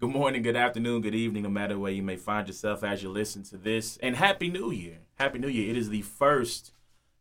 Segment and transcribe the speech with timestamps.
[0.00, 3.10] Good morning, good afternoon, good evening, no matter where you may find yourself as you
[3.10, 3.98] listen to this.
[3.98, 5.00] And Happy New Year.
[5.16, 5.68] Happy New Year.
[5.68, 6.72] It is the first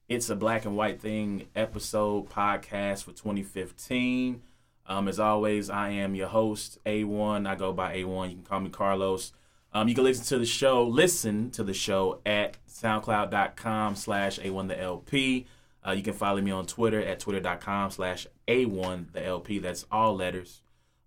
[0.07, 4.43] It's a Black and White Thing episode podcast for 2015.
[4.87, 7.49] Um, as always, I am your host, A1.
[7.49, 8.29] I go by A1.
[8.29, 9.33] You can call me Carlos.
[9.73, 15.45] Um, you can listen to the show, listen to the show at soundcloud.com slash A1TheLP.
[15.85, 19.61] Uh, you can follow me on Twitter at twitter.com slash A1TheLP.
[19.61, 20.61] That's all letters.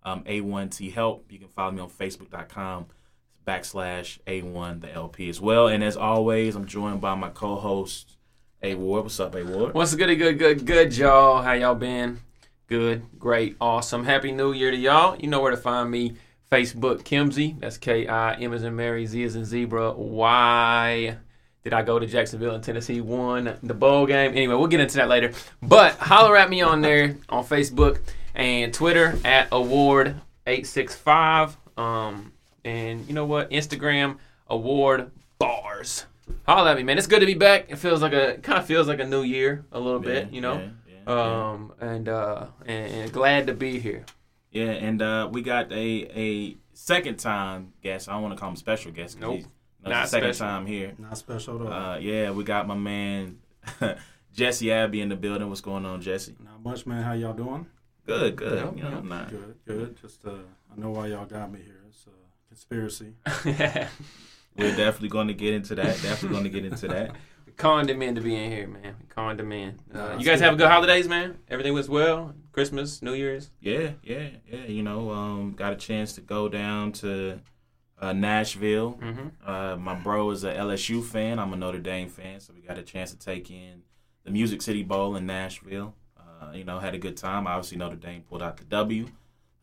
[0.05, 1.31] Um, A1T Help.
[1.31, 2.87] You can follow me on Facebook.com
[3.47, 5.67] backslash A1 the LP as well.
[5.67, 8.17] And as always, I'm joined by my co-host,
[8.61, 9.03] A Ward.
[9.03, 9.73] What's up, A Ward?
[9.73, 11.41] What's good, good, good, good, y'all?
[11.41, 12.19] How y'all been?
[12.67, 14.05] Good, great, awesome.
[14.05, 15.17] Happy New Year to y'all.
[15.17, 16.15] You know where to find me.
[16.51, 17.59] Facebook, Kimsey.
[17.59, 19.93] That's K I M as in Mary, Z as in Zebra.
[19.93, 21.17] Why
[21.63, 24.31] did I go to Jacksonville and Tennessee won the bowl game?
[24.31, 25.31] Anyway, we'll get into that later.
[25.63, 28.01] But holler at me on there on Facebook
[28.35, 29.49] and Twitter at
[30.45, 31.55] award865.
[31.77, 32.33] Um,
[32.65, 33.49] and you know what?
[33.51, 34.17] Instagram,
[34.47, 36.05] award bars.
[36.47, 36.97] Holler at me, man.
[36.97, 37.65] It's good to be back.
[37.69, 40.41] It feels like a kind of feels like a new year a little bit, you
[40.41, 40.69] know.
[40.87, 44.05] Yeah, yeah, Um, and uh, and, and glad to be here.
[44.51, 44.71] yeah.
[44.71, 48.07] and uh, we got a a second time guest.
[48.07, 49.15] I don't want to call him special guest.
[49.15, 49.33] 'cause Nope.
[49.35, 49.47] he's-
[49.83, 50.47] no, Not the second special.
[50.47, 50.93] time here.
[50.97, 51.73] Not special at all.
[51.91, 53.39] Uh, yeah, we got my man
[54.33, 55.49] Jesse Abbey in the building.
[55.49, 56.35] What's going on, Jesse?
[56.41, 57.03] Not much, man.
[57.03, 57.65] How y'all doing?
[58.05, 58.57] Good, good.
[58.59, 58.97] Yeah, you know, yeah.
[58.97, 59.97] I'm not- Good, good.
[60.01, 60.31] Just uh,
[60.71, 61.81] I know why y'all got me here.
[61.87, 63.13] It's a conspiracy.
[64.55, 65.85] We're definitely going to get into that.
[66.01, 67.15] Definitely going to get into that.
[67.57, 68.95] Conned him in to be in here, man.
[69.09, 69.79] Conned him in.
[69.93, 71.37] Uh, Nah, you guys have a good holidays, man.
[71.49, 72.33] Everything was well.
[72.51, 73.49] Christmas, New Year's.
[73.61, 74.65] Yeah, yeah, yeah.
[74.65, 77.39] You know, um, got a chance to go down to
[77.99, 78.93] uh, Nashville.
[79.01, 79.27] Mm-hmm.
[79.49, 81.39] Uh, my bro is a LSU fan.
[81.39, 83.81] I'm a Notre Dame fan, so we got a chance to take in
[84.23, 85.95] the Music City Bowl in Nashville.
[86.49, 87.47] Uh, you know, had a good time.
[87.47, 89.07] Obviously, Notre Dame pulled out the W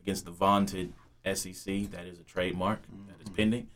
[0.03, 0.93] against the vaunted
[1.25, 1.91] SEC.
[1.91, 3.69] That is a trademark that is pending.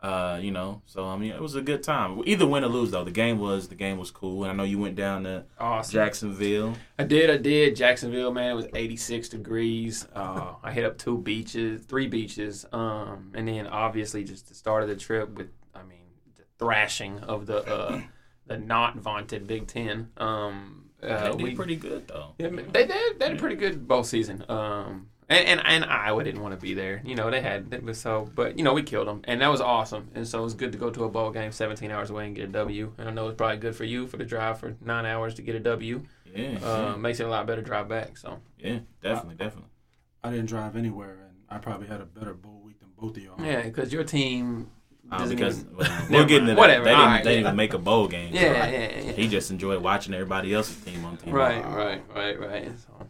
[0.00, 2.20] Uh, you know, so I mean, it was a good time.
[2.26, 4.42] Either win or lose, though, the game was the game was cool.
[4.42, 5.92] And I know you went down to Awesome.
[5.92, 6.74] Jacksonville.
[6.98, 7.76] I did, I did.
[7.76, 10.08] Jacksonville, man, it was 86 degrees.
[10.12, 14.82] Uh, I hit up two beaches, three beaches, um, and then obviously just the start
[14.82, 16.02] of the trip with, I mean,
[16.34, 18.00] the thrashing of the uh,
[18.46, 20.08] the not vaunted Big Ten.
[20.16, 22.34] Um, uh, they did we- pretty good though.
[22.38, 23.18] Yeah, man, they did.
[23.18, 24.44] They had a pretty good bowl season.
[24.48, 27.00] Um, and, and and Iowa didn't want to be there.
[27.04, 29.48] You know, they had it was so, but you know, we killed them, and that
[29.48, 30.10] was awesome.
[30.14, 32.36] And so it was good to go to a bowl game, 17 hours away, and
[32.36, 32.92] get a W.
[32.98, 35.42] And I know it's probably good for you for the drive for nine hours to
[35.42, 36.02] get a W.
[36.34, 38.16] Yeah, Uh, makes it a lot better drive back.
[38.18, 39.70] So yeah, definitely, definitely.
[40.24, 43.22] I didn't drive anywhere, and I probably had a better bowl week than both of
[43.22, 43.40] y'all.
[43.44, 44.70] yeah, because your team
[45.12, 46.58] Uh, because well, we'll get into that.
[46.58, 46.84] Whatever.
[46.84, 47.48] They didn't, right, they didn't yeah.
[47.48, 48.34] even make a bowl game.
[48.34, 49.12] so yeah, yeah, yeah.
[49.12, 51.32] He just enjoyed watching everybody else's team on TV.
[51.32, 52.72] Right, right, right, right.
[52.78, 53.08] So,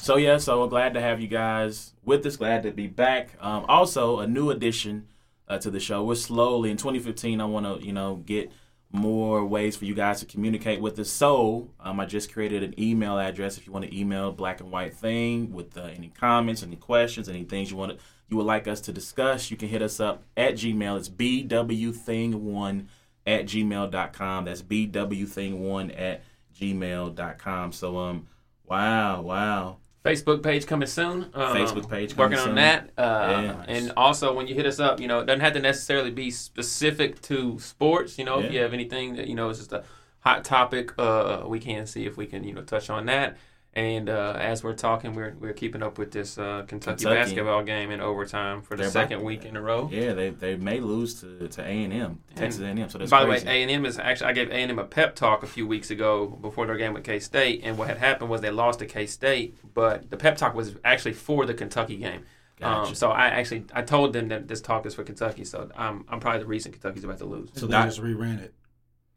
[0.00, 2.36] So yeah, so we're glad to have you guys with us.
[2.36, 3.30] Glad to be back.
[3.40, 5.08] Um, also, a new addition
[5.48, 6.04] uh, to the show.
[6.04, 7.40] We're slowly in 2015.
[7.40, 8.52] I want to you know get
[8.92, 11.10] more ways for you guys to communicate with us.
[11.10, 14.70] So um, I just created an email address if you want to email Black and
[14.70, 17.98] White Thing with uh, any comments, any questions, any things you want to
[18.34, 19.52] you would like us to discuss.
[19.52, 20.98] You can hit us up at Gmail.
[20.98, 22.86] It's bwthing1
[23.24, 24.44] at gmail.com.
[24.44, 26.22] That's bwthing1 at
[26.58, 27.72] gmail.com.
[27.72, 28.26] So um,
[28.66, 29.76] wow, wow.
[30.04, 31.30] Facebook page coming soon.
[31.32, 32.48] Um, Facebook page coming working soon.
[32.50, 32.90] on that.
[32.98, 33.64] Uh, Yeah.
[33.68, 36.32] And also, when you hit us up, you know, it doesn't have to necessarily be
[36.32, 38.18] specific to sports.
[38.18, 39.84] You know, if you have anything that you know is just a
[40.18, 43.36] hot topic, uh, we can see if we can you know touch on that.
[43.76, 47.14] And uh, as we're talking, we're we're keeping up with this uh, Kentucky, Kentucky.
[47.14, 49.88] basketball game in overtime for the They're second about- week in a row.
[49.92, 52.88] Yeah, they they may lose to to A and M, Texas A and M.
[52.88, 53.44] So that's By crazy.
[53.44, 55.42] the way, A and M is actually I gave A and M a pep talk
[55.42, 58.40] a few weeks ago before their game with K State, and what had happened was
[58.42, 62.22] they lost to K State, but the pep talk was actually for the Kentucky game.
[62.60, 62.88] Gotcha.
[62.90, 66.04] Um, so I actually I told them that this talk is for Kentucky, so I'm
[66.08, 67.50] I'm probably the reason Kentucky's about to lose.
[67.54, 68.54] So they that- just reran it.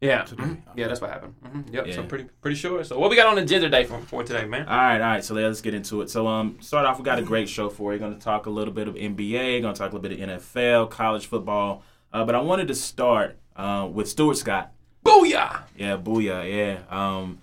[0.00, 0.58] Yeah, mhm.
[0.76, 1.34] yeah, that's what happened.
[1.44, 2.06] hmm Yep, so Yeah.
[2.06, 2.84] pretty pretty sure.
[2.84, 4.68] So what we got on the agenda day for, for today, man?
[4.68, 5.24] all right, all right.
[5.24, 6.10] So let's get into it.
[6.10, 6.98] So um, start off.
[6.98, 7.98] We got a great show for you.
[7.98, 9.60] Going to talk a little bit of NBA.
[9.62, 11.82] Going to talk a little bit of NFL, college football.
[12.12, 14.72] Uh, but I wanted to start uh, with Stuart Scott.
[15.04, 15.62] Booyah!
[15.76, 16.48] Yeah, booyah.
[16.48, 16.78] Yeah.
[16.96, 17.38] Um,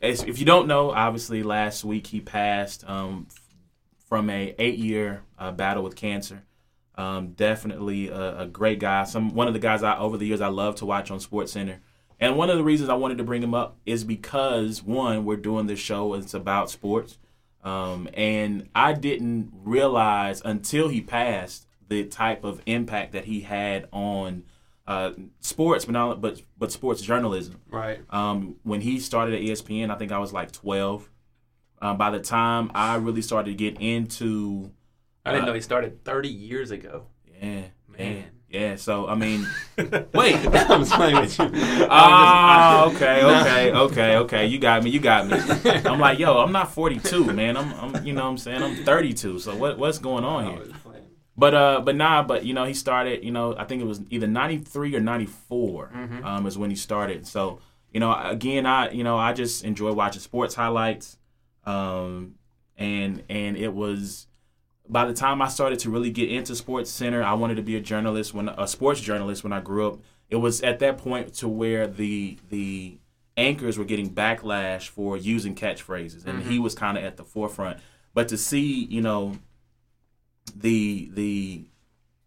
[0.00, 3.26] if you don't know, obviously last week he passed um,
[4.08, 6.44] from a eight year uh, battle with cancer.
[6.94, 9.04] Um, definitely a, a great guy.
[9.04, 11.52] Some one of the guys I over the years I love to watch on Sports
[11.52, 11.80] Center.
[12.18, 15.36] And one of the reasons I wanted to bring him up is because one, we're
[15.36, 16.14] doing this show.
[16.14, 17.18] It's about sports,
[17.62, 23.86] um, and I didn't realize until he passed the type of impact that he had
[23.92, 24.44] on
[24.86, 25.10] uh,
[25.40, 27.60] sports, but not but but sports journalism.
[27.70, 28.00] Right.
[28.10, 31.10] Um, when he started at ESPN, I think I was like 12.
[31.82, 34.70] Um, by the time I really started to get into
[35.26, 37.06] I didn't Uh, know he started 30 years ago.
[37.42, 37.64] Yeah,
[37.98, 38.24] Man.
[38.48, 38.76] Yeah.
[38.76, 39.46] So I mean,
[40.14, 40.36] wait.
[40.54, 41.50] I'm playing with you.
[41.90, 44.46] Ah, I'm okay, okay, okay, okay.
[44.46, 44.90] You got me.
[44.90, 45.36] You got me.
[45.84, 47.56] I'm like, yo, I'm not 42, man.
[47.56, 49.40] I'm, I'm, you know, what I'm saying I'm 32.
[49.40, 50.66] So what, what's going on here?
[51.36, 53.22] But uh, but nah, but you know, he started.
[53.24, 56.24] You know, I think it was either 93 or 94 Mhm.
[56.24, 57.26] um, is when he started.
[57.26, 57.60] So
[57.92, 61.18] you know, again, I you know, I just enjoy watching sports highlights.
[61.64, 62.36] Um,
[62.78, 64.26] and and it was
[64.88, 67.76] by the time I started to really get into Sports Center, I wanted to be
[67.76, 69.98] a journalist when a sports journalist when I grew up.
[70.28, 72.98] It was at that point to where the the
[73.36, 77.78] anchors were getting backlash for using catchphrases, and he was kind of at the forefront.
[78.14, 79.38] But to see, you know,
[80.54, 81.64] the the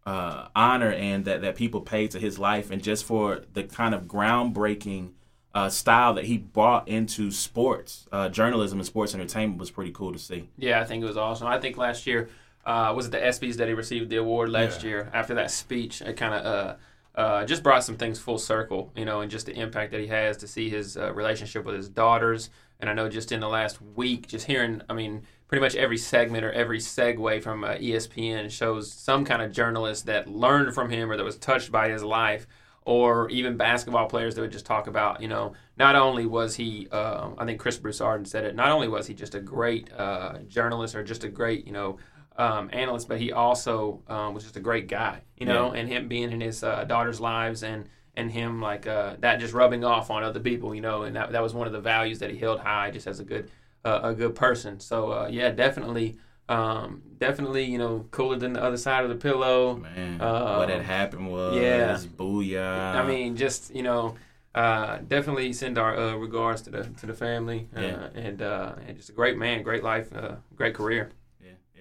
[0.06, 3.94] uh, honor and that that people paid to his life, and just for the kind
[3.94, 5.12] of groundbreaking
[5.54, 10.14] uh, style that he brought into sports uh, journalism and sports entertainment was pretty cool
[10.14, 10.50] to see.
[10.58, 11.48] Yeah, I think it was awesome.
[11.48, 12.30] I think last year
[12.66, 14.90] uh, was it the ESPYS that he received the award last Yeah.
[14.90, 15.10] year.
[15.14, 16.76] After that speech, it kind of uh,
[17.20, 20.08] uh, just brought some things full circle, you know, and just the impact that he
[20.08, 22.50] has to see his uh, relationship with his daughters.
[22.80, 25.98] And I know just in the last week, just hearing, I mean, pretty much every
[25.98, 30.90] segment or every segue from uh, ESPN shows some kind of journalist that learned from
[30.90, 32.48] him or that was touched by his life.
[32.86, 36.88] Or even basketball players that would just talk about, you know, not only was he,
[36.92, 40.40] uh, I think Chris Broussard said it, not only was he just a great uh,
[40.48, 41.98] journalist or just a great, you know,
[42.40, 46.08] um, analyst, but he also um, was just a great guy, you know, and him
[46.08, 47.82] being in his uh, daughter's lives and
[48.16, 51.32] and him like uh, that just rubbing off on other people, you know, and that,
[51.34, 53.46] that was one of the values that he held high, just as a good
[53.86, 54.80] uh, a good person.
[54.80, 59.16] So uh, yeah, definitely, um, definitely, you know, cooler than the other side of the
[59.30, 59.76] pillow.
[59.78, 61.98] Man, Uh, what had happened was yeah.
[62.18, 62.96] booyah.
[62.96, 64.16] I mean, just you know,
[64.56, 68.08] uh, definitely send our uh, regards to the to the family, uh, Yeah.
[68.16, 71.12] and uh, and just a great man, great life, uh, great career.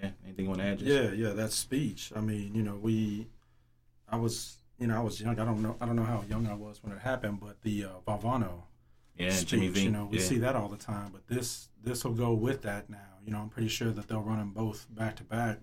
[0.00, 0.10] Yeah, yeah.
[0.24, 0.78] Anything you want to add?
[0.78, 0.88] Jess?
[0.88, 2.12] Yeah, yeah, that speech.
[2.14, 3.28] I mean, you know, we,
[4.08, 5.38] I was, you know, I was young.
[5.38, 7.84] I don't know, I don't know how young I was when it happened, but the
[7.84, 8.62] uh, Valvano
[9.16, 9.30] yeah.
[9.30, 10.24] speech, Jimmy you know, we yeah.
[10.24, 11.10] see that all the time.
[11.12, 12.98] But this, this will go with that now.
[13.24, 15.58] You know, I'm pretty sure that they'll run them both back to back,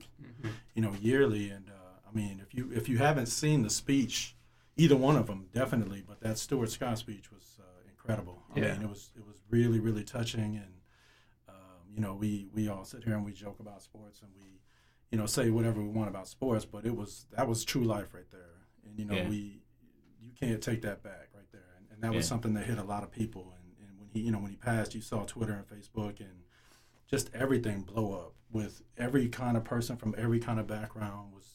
[0.76, 1.50] you know, yearly.
[1.50, 4.36] And uh, I mean, if you if you haven't seen the speech,
[4.78, 8.44] either one of them definitely, but that Stuart Scott speech was uh, incredible.
[8.56, 8.74] I Yeah.
[8.74, 10.75] mean, it was it was really really touching and.
[11.96, 14.60] You know, we, we all sit here and we joke about sports and we,
[15.12, 18.14] you know, say whatever we want about sports, but it was that was true life
[18.14, 18.66] right there.
[18.86, 19.30] And you know, Yeah.
[19.30, 19.62] we
[20.20, 21.70] you can't take that back right there.
[21.78, 23.54] And, and that was something that hit a lot of people.
[23.56, 26.42] And, and when he, you know, when he passed, you saw Twitter and Facebook and
[27.10, 31.55] just everything blow up with every kind of person from every kind of background was,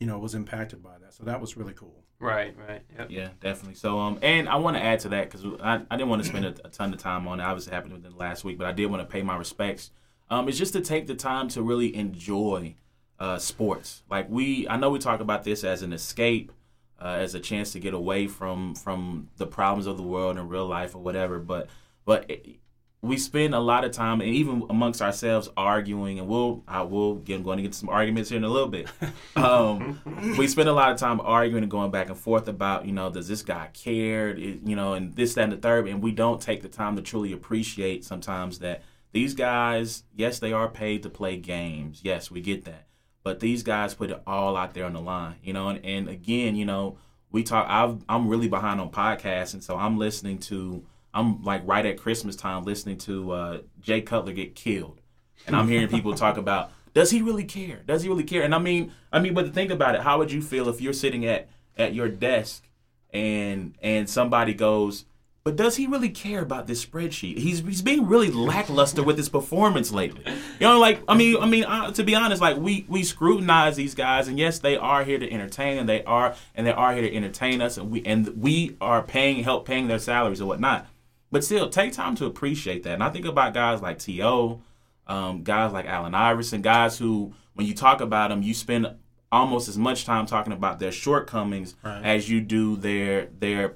[0.00, 1.14] you know, was impacted by that.
[1.14, 2.04] So that was really cool.
[2.18, 2.82] Right, right.
[2.98, 3.10] Yep.
[3.10, 3.74] Yeah, definitely.
[3.74, 6.28] So, um, and I want to add to that because I, I didn't want to
[6.28, 7.42] spend a, a ton of time on it.
[7.42, 9.90] Obviously, it happened within the last week, but I did want to pay my respects.
[10.30, 12.76] Um, it's just to take the time to really enjoy
[13.18, 14.02] uh, sports.
[14.10, 16.52] Like we, I know we talk about this as an escape,
[17.00, 20.48] uh, as a chance to get away from from the problems of the world in
[20.48, 21.38] real life or whatever.
[21.38, 21.68] But
[22.04, 22.56] but it,
[23.04, 27.16] we spend a lot of time, and even amongst ourselves, arguing, and we'll I will
[27.16, 28.88] get going to get some arguments here in a little bit.
[29.36, 30.00] Um,
[30.38, 33.10] we spend a lot of time arguing and going back and forth about, you know,
[33.10, 36.12] does this guy care, It- you know, and this, that, and the third, and we
[36.12, 41.02] don't take the time to truly appreciate sometimes that these guys, yes, they are paid
[41.02, 42.00] to play games.
[42.04, 42.86] Yes, we get that,
[43.22, 46.08] but these guys put it all out there on the line, you know, and, and
[46.08, 46.96] again, you know,
[47.30, 47.66] we talk.
[47.68, 50.84] I've, I'm really behind on podcasts, and so I'm listening to.
[51.14, 55.00] I'm like right at Christmas time listening to uh, Jay Cutler get killed,
[55.46, 57.82] and I'm hearing people talk about does he really care?
[57.86, 58.42] Does he really care?
[58.42, 60.92] And I mean, I mean, but think about it, how would you feel if you're
[60.92, 62.68] sitting at at your desk
[63.12, 65.04] and and somebody goes,
[65.42, 67.38] but does he really care about this spreadsheet?
[67.38, 70.22] He's he's being really lackluster with his performance lately.
[70.58, 73.76] You know, like I mean, I mean, uh, to be honest, like we we scrutinize
[73.76, 76.94] these guys, and yes, they are here to entertain, and they are and they are
[76.94, 80.48] here to entertain us, and we and we are paying help paying their salaries and
[80.48, 80.86] whatnot.
[81.34, 82.92] But still, take time to appreciate that.
[82.94, 84.62] And I think about guys like T.O.,
[85.08, 88.86] um, guys like Allen Iverson, guys who, when you talk about them, you spend
[89.32, 92.02] almost as much time talking about their shortcomings Right.
[92.04, 93.74] as you do their their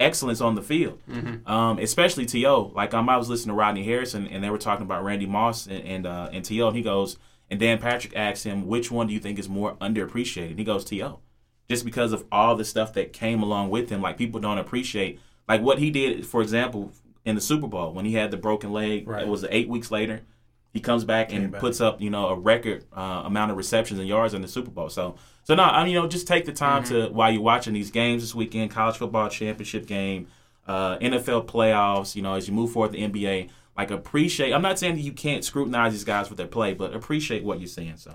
[0.00, 0.98] excellence on the field.
[1.46, 2.72] Um, especially T.O.
[2.74, 5.66] Like um, I was listening to Rodney Harrison, and they were talking about Randy Moss
[5.68, 6.66] and and, uh, and T.O.
[6.68, 7.16] And he goes,
[7.50, 10.50] and Dan Patrick asked him, which one do you think is more underappreciated?
[10.50, 11.20] And he goes, T.O.
[11.70, 15.20] Just because of all the stuff that came along with him, like people don't appreciate,
[15.48, 16.92] like what he did, for example,
[17.24, 19.08] in the Super Bowl when he had the broken leg.
[19.08, 19.22] Right.
[19.22, 20.22] It was eight weeks later.
[20.72, 21.60] He comes back and back.
[21.60, 24.70] puts up, you know, a record uh, amount of receptions and yards in the Super
[24.70, 24.90] Bowl.
[24.90, 27.72] So, so no, I mean, you know, just take the time to while you're watching
[27.72, 30.28] these games this weekend, college football championship game,
[30.66, 32.14] uh, NFL playoffs.
[32.14, 34.52] You know, as you move forward the NBA, like appreciate.
[34.52, 37.58] I'm not saying that you can't scrutinize these guys with their play, but appreciate what
[37.58, 37.96] you're seeing.
[37.96, 38.12] So,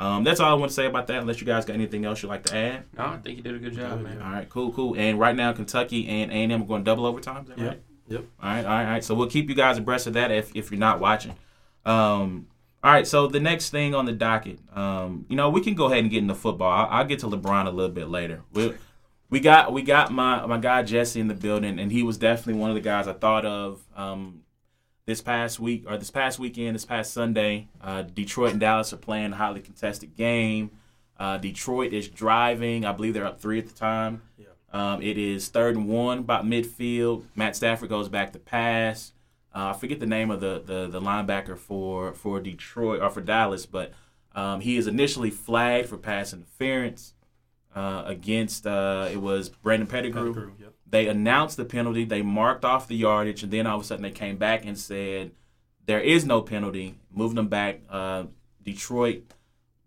[0.00, 1.18] Um, that's all I want to say about that.
[1.20, 2.84] Unless you guys got anything else you'd like to add.
[2.96, 4.20] No, I think you did a good job, man.
[4.22, 4.94] All right, cool, cool.
[4.96, 7.42] And right now, Kentucky and A and M are going double overtime.
[7.42, 7.68] Is that Yep.
[7.68, 7.80] right?
[8.08, 8.24] Yep.
[8.42, 9.04] All right, all right, all right.
[9.04, 11.34] So we'll keep you guys abreast of that if if you're not watching.
[11.84, 12.46] Um,
[12.82, 13.06] all right.
[13.06, 16.10] So the next thing on the docket, um, you know, we can go ahead and
[16.10, 16.70] get into football.
[16.72, 18.42] I'll, I'll get to LeBron a little bit later.
[18.52, 18.72] We
[19.28, 22.60] we got we got my my guy Jesse in the building, and he was definitely
[22.60, 23.80] one of the guys I thought of.
[23.94, 24.40] Um,
[25.10, 28.96] this past week or this past weekend, this past Sunday, uh, Detroit and Dallas are
[28.96, 30.70] playing a highly contested game.
[31.18, 32.84] Uh, Detroit is driving.
[32.84, 34.22] I believe they're up three at the time.
[34.38, 34.46] Yeah.
[34.72, 37.24] Um, it is third and one, about midfield.
[37.34, 39.10] Matt Stafford goes back to pass.
[39.52, 43.20] Uh, I forget the name of the, the the linebacker for for Detroit or for
[43.20, 43.92] Dallas, but
[44.36, 47.14] um, he is initially flagged for pass interference
[47.74, 50.32] uh, against uh, it was Brandon Pettigrew.
[50.32, 50.72] Pettigrew, Yep.
[50.90, 52.04] They announced the penalty.
[52.04, 54.76] They marked off the yardage, and then all of a sudden they came back and
[54.78, 55.30] said
[55.86, 57.80] there is no penalty, moving them back.
[57.88, 58.24] Uh,
[58.62, 59.22] Detroit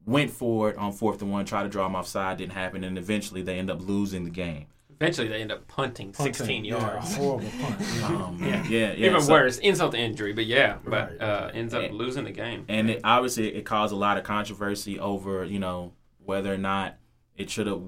[0.06, 2.98] went for it on fourth and one, tried to draw them offside, didn't happen, and
[2.98, 4.68] eventually they end up losing the game.
[4.90, 7.16] Eventually, they end up punting, 16 Punting, yeah, yards.
[7.18, 7.76] horrible punt.
[7.80, 8.08] Yeah.
[8.24, 9.08] Um, yeah, yeah, yeah.
[9.10, 12.32] Even So- worse, insult to injury, but yeah, but uh, ends up And- losing the
[12.32, 12.64] game.
[12.70, 15.92] and it, obviously it caused a lot of controversy over you know
[16.24, 16.96] whether or not
[17.36, 17.82] it should have.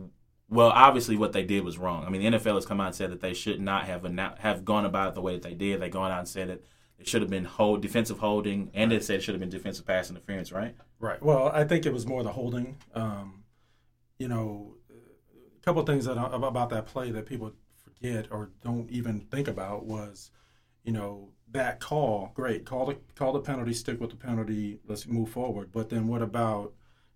[0.48, 2.06] Well, obviously what they did was wrong.
[2.06, 4.38] I mean, the NFL has come out and said that they should not have annou-
[4.40, 5.82] have gone about it the way that they did.
[5.82, 6.64] They gone out and said that
[7.00, 9.86] it should have been hold defensive holding, and they said it should have been defensive
[9.86, 10.75] pass interference, right?
[11.00, 11.22] Right.
[11.22, 12.78] Well, I think it was more the holding.
[12.94, 13.44] Um,
[14.20, 18.90] you know, a couple of things that about that play that people forget or don't
[18.92, 20.30] even think about was,
[20.84, 22.32] you know, that call.
[22.36, 24.80] Great, call the call the penalty, stick with the penalty.
[24.88, 25.72] Let's move forward.
[25.72, 26.74] But then what about,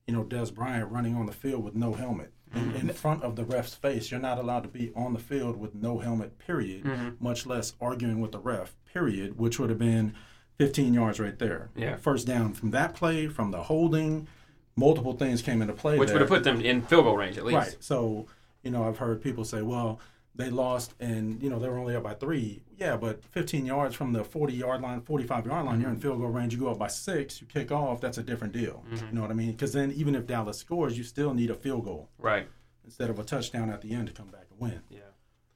[0.08, 2.90] you know, Dez Bryant running on the field with no helmet in, mm-hmm.
[2.90, 4.12] in front of the ref's face?
[4.12, 6.38] You're not allowed to be on the field with no helmet.
[6.40, 6.84] Period.
[6.84, 7.24] Mm-hmm.
[7.24, 8.76] Much less arguing with the ref.
[8.94, 9.38] Period.
[9.38, 10.16] Which would have been
[10.58, 11.70] 15 yards right there.
[11.76, 11.96] Yeah.
[11.96, 14.28] First down from that play, from the holding,
[14.76, 15.98] multiple things came into play.
[15.98, 16.16] Which there.
[16.16, 17.58] would have put them in field goal range at least.
[17.58, 17.76] Right.
[17.80, 18.28] So,
[18.64, 20.00] you know, I've heard people say, well,
[20.40, 22.62] they lost and, you know, they were only up by three.
[22.78, 26.18] Yeah, but 15 yards from the 40 yard line, 45 yard line, you're in field
[26.20, 26.54] goal range.
[26.54, 28.84] You go up by six, you kick off, that's a different deal.
[28.90, 29.52] You know what I mean?
[29.52, 32.48] Because then even if Dallas scores, you still need a field goal Right.
[32.86, 34.80] instead of a touchdown at the end to come back and win.
[34.90, 35.00] Yeah.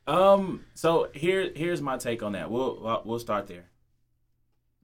[0.05, 0.65] Um.
[0.73, 2.51] So here, here's my take on that.
[2.51, 3.69] We'll we'll- we'll start there.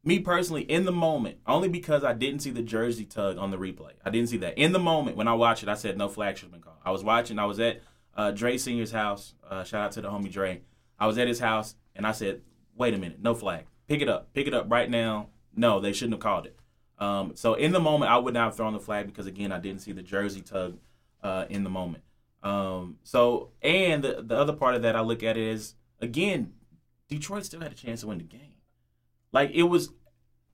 [0.01, 3.57] Me personally, in the moment, only because I didn't see the jersey tug on the
[3.57, 3.91] replay.
[4.05, 5.67] I didn't see that in the moment when I watched it.
[5.67, 6.77] I said no flag should have been called.
[6.85, 7.37] I was watching.
[7.37, 7.81] I was at
[8.15, 9.33] uh, Dre Senior's house.
[9.49, 10.61] Uh, shout out to the homie Dre.
[10.99, 12.41] I was at his house and I said,
[12.75, 13.65] "Wait a minute, no flag.
[13.87, 14.33] Pick it up.
[14.33, 15.29] Pick it up right now.
[15.55, 16.57] No, they shouldn't have called it."
[16.99, 19.59] Um, so in the moment, I would not have thrown the flag because again, I
[19.59, 20.77] didn't see the jersey tug
[21.23, 22.03] uh, in the moment.
[22.43, 26.53] Um, so and the, the other part of that I look at it is again,
[27.07, 28.55] Detroit still had a chance to win the game.
[29.31, 29.89] Like it was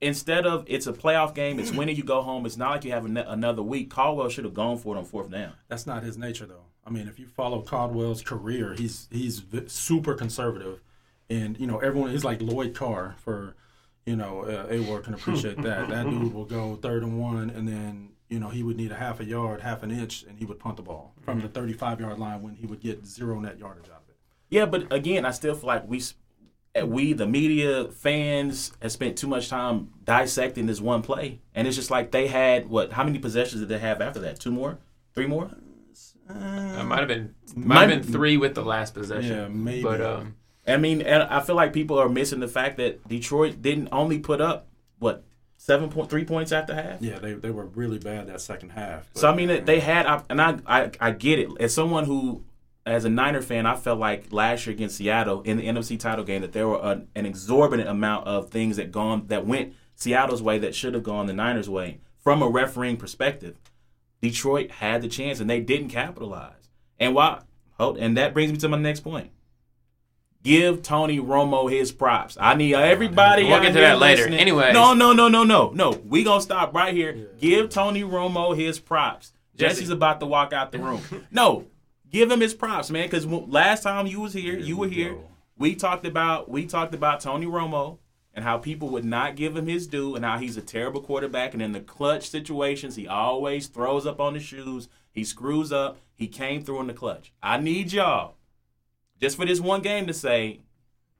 [0.00, 2.46] instead of it's a playoff game, it's winning you go home.
[2.46, 3.90] It's not like you have an- another week.
[3.90, 5.52] Caldwell should have gone for it on fourth down.
[5.68, 6.66] That's not his nature, though.
[6.86, 10.80] I mean, if you follow Caldwell's career, he's he's v- super conservative,
[11.28, 12.10] and you know everyone.
[12.10, 13.56] He's like Lloyd Carr for,
[14.04, 15.88] you know, uh, Awar can appreciate that.
[15.88, 18.96] That dude will go third and one, and then you know he would need a
[18.96, 22.00] half a yard, half an inch, and he would punt the ball from the 35
[22.00, 24.16] yard line when he would get zero net yardage out of it.
[24.48, 26.00] Yeah, but again, I still feel like we,
[26.80, 31.66] uh, we the media fans have spent too much time dissecting this one play, and
[31.66, 32.92] it's just like they had what?
[32.92, 34.38] How many possessions did they have after that?
[34.38, 34.78] Two more?
[35.14, 35.50] Three more?
[36.28, 39.36] It might have been might Might- have been three with the last possession.
[39.36, 39.82] Yeah, maybe.
[39.82, 40.34] But um,
[40.66, 44.40] I mean, I feel like people are missing the fact that Detroit didn't only put
[44.40, 44.66] up
[44.98, 45.22] what
[45.56, 47.00] seven point three points after half.
[47.00, 49.08] Yeah, they, they were really bad that second half.
[49.14, 51.48] So I mean, they- they had, and I, I I get it.
[51.60, 52.42] As someone who,
[52.84, 56.24] as a Niner fan, I felt like last year against Seattle in the NFC title
[56.24, 60.42] game that there were an, an exorbitant amount of things that gone that went Seattle's
[60.42, 63.56] way that should have gone the Niners' way from a refereeing perspective.
[64.20, 66.70] Detroit had the chance and they didn't capitalize.
[66.98, 67.42] And why?
[67.78, 69.30] Hold, and that brings me to my next point.
[70.42, 72.36] Give Tony Romo his props.
[72.40, 73.44] I need everybody.
[73.44, 74.22] We'll get to here that later.
[74.22, 74.74] listening- Anyways.
[74.74, 75.90] no, no, no, no, no, no.
[76.06, 77.30] We gonna stop right here.
[77.40, 79.32] Give Tony Romo his props.
[79.56, 79.74] Jesse.
[79.76, 81.02] Jesse's about to walk out the room.
[81.32, 81.66] no,
[82.10, 83.06] give him his props, man.
[83.08, 85.12] Because last time you was here, you were we here.
[85.14, 85.24] go.
[85.58, 87.98] We talked about we talked about Tony Romo
[88.36, 91.54] and how people would not give him his due and how he's a terrible quarterback.
[91.54, 94.88] And in the clutch situations, he always throws up on the shoes.
[95.10, 95.96] He screws up.
[96.14, 97.32] He came through in the clutch.
[97.42, 98.36] I need y'all
[99.20, 100.60] just for this one game to say,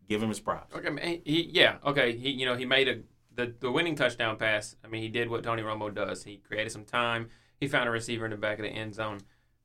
[0.09, 0.75] give him his props.
[0.75, 2.17] okay, man, he, yeah, okay.
[2.17, 3.01] He you know he made a
[3.35, 4.77] the, the winning touchdown pass.
[4.85, 6.25] I mean, he did what Tony Romo does.
[6.25, 7.31] He created some time.
[7.59, 9.21] He found a receiver in the back of the end zone.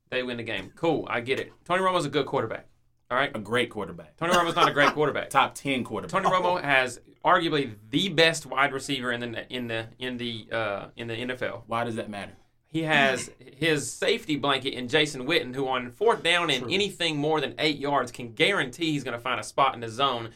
[0.10, 0.72] They win the game.
[0.76, 1.52] Cool, I get it.
[1.66, 2.68] Tony Romo's a good quarterback.
[3.10, 3.32] All right.
[3.36, 4.16] A great quarterback.
[4.16, 5.30] Tony Romo's not a great quarterback.
[5.32, 6.24] Top ten quarterback.
[6.24, 10.86] Tony Romo has arguably the best wide receiver in the in the in the uh,
[10.96, 11.64] in the NFL.
[11.68, 12.34] Why does that matter?
[12.72, 16.72] he has his safety blanket in Jason Witten, who on fourth down and True.
[16.74, 19.90] anything more than eight yards can guarantee he's going to find a spot in the
[19.90, 20.30] zone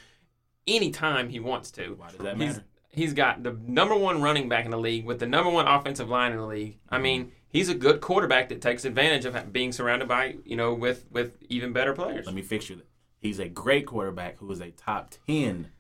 [0.68, 1.94] anytime he wants to.
[1.98, 2.64] Why does that He's, matter?
[2.92, 6.10] he's got the number one running back in the league with the number one offensive
[6.10, 6.78] line in the league.
[6.90, 10.74] I mean, he's a good quarterback that takes advantage of being surrounded by you know
[10.74, 12.26] with with even better players.
[12.26, 12.82] Let me fix you.
[13.18, 15.72] He's a great quarterback who is a top ten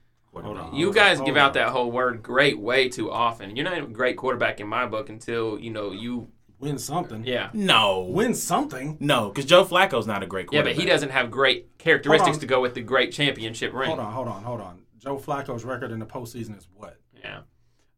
[0.43, 0.73] quarterback.
[0.73, 3.55] You guys give out that whole word "great" way too often.
[3.55, 6.29] You're not even a great quarterback in my book until you know you.
[6.57, 7.25] Win something.
[7.25, 8.95] Yeah, No, Win something.
[9.01, 10.53] no, because Joe Flacco's not a great quarterback.
[10.53, 10.75] yeah, quarterback.
[10.77, 12.39] but he doesn't have great characteristics Hold on.
[12.39, 13.89] to go with the great championship ring.
[13.89, 14.81] Hold on, hold on, hold on.
[14.97, 16.97] Joe Flacco's record in the postseason is what?
[17.21, 17.41] Yeah,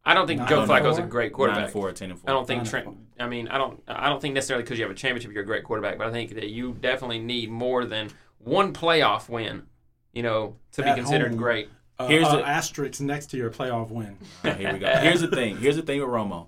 [0.03, 1.08] I don't think Nine Joe and Flacco's a four?
[1.08, 1.63] great Nine quarterback.
[1.65, 2.29] and four, ten and four.
[2.29, 2.98] I don't think Nine and Trent.
[3.20, 3.82] I mean, I don't.
[3.88, 6.00] I don't think necessarily because you have a championship, you're a great quarterback.
[6.00, 9.63] But I think that you definitely need more than one playoff win.
[10.13, 11.38] You know, to be considered home.
[11.38, 11.70] great.
[12.00, 14.18] Uh, Here's uh, the- asterisk next to your playoff win.
[14.46, 14.88] All right, here we go.
[14.98, 15.58] Here's the thing.
[15.58, 16.48] Here's the thing with Romo.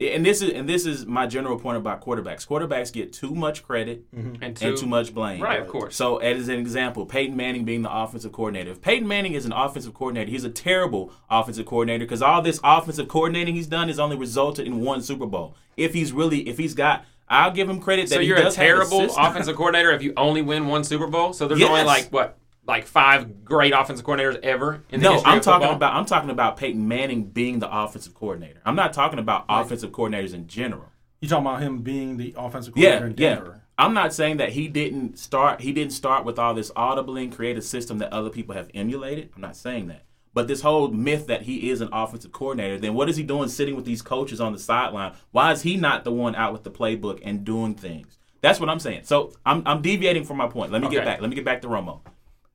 [0.00, 2.46] And this is and this is my general point about quarterbacks.
[2.46, 5.42] Quarterbacks get too much credit And two, and too much blame.
[5.42, 5.96] right, of course.
[5.96, 8.70] So, as an example, Peyton Manning being the offensive coordinator.
[8.70, 12.60] If Peyton Manning is an offensive coordinator, he's a terrible offensive coordinator because all this
[12.62, 15.56] offensive coordinating he's done has only resulted in one Super Bowl.
[15.76, 18.52] If he's really, if he's got, I'll give him credit that So he you're a
[18.52, 21.32] terrible offensive coordinator if you only win one Super Bowl.
[21.32, 21.70] So there's Yes.
[21.70, 25.44] only like what, like five great offensive coordinators ever in the No, history I'm of
[25.44, 25.76] talking football?
[25.76, 28.60] about I'm talking about Peyton Manning being the offensive coordinator.
[28.64, 30.84] I'm not talking about offensive coordinators in general.
[31.20, 33.34] You talking about him being the offensive Yeah, coordinator in yeah.
[33.36, 33.62] Denver?
[33.78, 35.60] I'm not saying that he didn't start.
[35.62, 39.30] He didn't start with all this audibling, create a system that other people have emulated.
[39.34, 40.02] I'm not saying that.
[40.34, 43.48] But this whole myth that he is an offensive coordinator, then what is he doing
[43.48, 45.14] sitting with these coaches on the sideline?
[45.30, 48.18] Why is he not the one out with the playbook and doing things?
[48.40, 49.02] That's what I'm saying.
[49.04, 50.70] So I'm, I'm deviating from my point.
[50.70, 51.20] Let me get back.
[51.20, 52.00] Let me get back to Romo.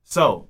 [0.03, 0.49] So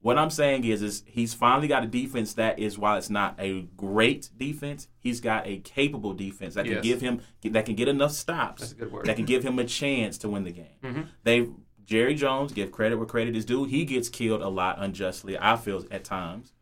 [0.00, 3.34] what I'm saying is, is he's finally got a defense that is, while it's not
[3.38, 6.82] a great defense, he's got a capable defense that can Yes.
[6.84, 8.60] give him that can get enough stops.
[8.62, 9.06] That's a good word.
[9.06, 10.78] That can give him a chance to win the game.
[10.82, 11.02] Mm-hmm.
[11.24, 11.48] They
[11.84, 13.64] Jerry Jones, give credit where credit is due.
[13.64, 15.36] He gets killed a lot unjustly.
[15.38, 16.52] I feel at times.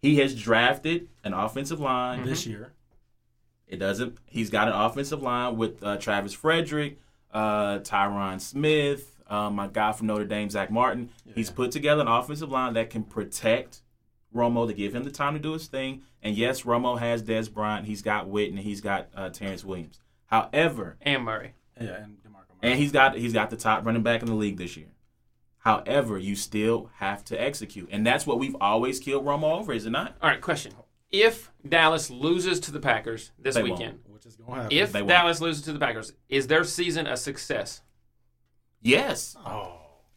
[0.00, 2.20] He has drafted an offensive line.
[2.20, 2.28] Mm-hmm.
[2.28, 2.72] This year,
[3.66, 4.18] It doesn't.
[4.26, 7.00] He's got an offensive line with uh, Travis Frederick,
[7.32, 11.10] uh, Tyron Smith, uh, my guy from Notre Dame, Zach Martin.
[11.34, 13.82] He's put together an offensive line that can protect
[14.34, 16.02] Romo to give him the time to do his thing.
[16.22, 17.86] And yes, Romo has Dez Bryant.
[17.86, 18.58] He's got Witten.
[18.58, 20.00] He's got uh, Terrence Williams.
[20.26, 21.54] However, and Murray.
[21.80, 22.50] yeah, and Demarco.
[22.62, 22.72] Murray.
[22.72, 24.88] and he's got he's got the top running back in the league this year.
[25.58, 29.84] However, you still have to execute, and that's what we've always killed Romo over, is
[29.86, 30.16] it not?
[30.22, 30.72] All right, question:
[31.10, 33.78] If Dallas loses to the Packers this They won't.
[33.80, 34.76] weekend, which is going to happen.
[34.76, 37.82] if Dallas loses to the Packers, is their season a success?
[38.86, 39.36] Yes.
[39.44, 39.72] oh,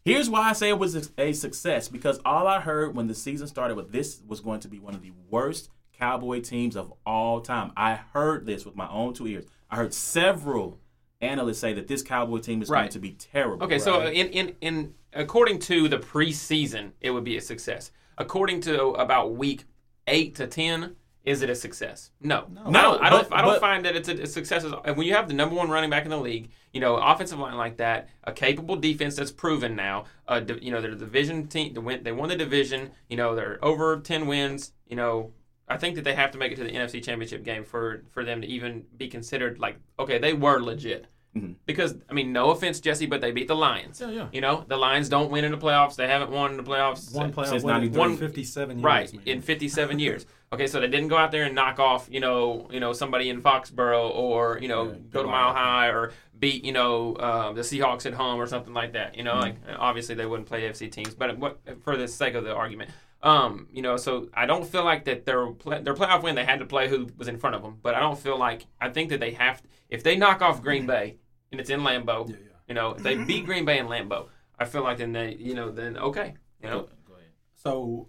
[0.06, 3.48] Here's why I say it was a- success because all I heard when the season
[3.48, 7.42] started was this was going to be one of the worst Cowboy teams of all
[7.42, 7.72] time.
[7.76, 9.46] I heard this with my own two ears.
[9.70, 10.80] I heard several
[11.20, 13.66] analysts say that this Cowboy team is going to be terrible.
[13.66, 17.92] Okay, so in, in in according to the preseason, it would be a success.
[18.18, 19.66] According to about week
[20.08, 20.96] eight to ten,
[21.30, 22.12] is it a success?
[22.22, 22.62] No, No.
[22.66, 23.02] I don't.
[23.06, 24.64] I don't, but- I don't but- find that it's a, a success.
[24.86, 27.40] And when you have the number one running back in the league, you know, offensive
[27.40, 30.06] line like that, a capable defense that's proven now.
[30.28, 31.74] Uh, di- you know, they're the division team.
[31.74, 32.92] They win, they won the division.
[33.10, 34.74] You know, they're over ten wins.
[34.88, 35.32] You know,
[35.68, 38.24] I think that they have to make it to the NFC Championship game for for
[38.26, 41.06] them to even be considered like okay, they were legit.
[41.38, 41.54] Mhm.
[41.68, 44.02] Because I mean, no offense, Jesse, but they beat the Lions.
[44.02, 44.28] yeah, yeah.
[44.32, 45.96] You know, the Lions don't win in the playoffs.
[45.96, 48.16] They haven't won in the playoffs One playoff Since win in 93.
[48.18, 48.84] 57 years.
[48.84, 49.22] right man.
[49.28, 50.26] in 57 years.
[50.52, 53.30] Okay, so they didn't go out there and knock off, you know, you know somebody
[53.30, 55.54] in Foxborough or you know Yeah, go to Mile.
[55.54, 59.16] High or beat you know uh, the Seahawks at home or something like that.
[59.16, 59.42] You know, Mm-hmm.
[59.70, 62.90] like obviously they wouldn't play AFC teams, but what for the sake of the argument,
[63.22, 66.46] um, you know, so I don't feel like that their play, their playoff win they
[66.46, 68.90] had to play who was in front of them, but I don't feel like I
[68.90, 71.18] think that they have to, if they knock off Green Bay
[71.52, 72.52] and it's in Lambeau, Yeah, yeah.
[72.68, 75.54] you know, if they beat Green Bay in Lambeau, I feel like then they you
[75.54, 76.34] know then okay,
[76.64, 76.82] you know.
[76.82, 77.30] Go, go ahead.
[77.56, 78.08] So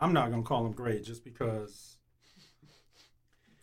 [0.00, 1.96] I'm not going to call him great just because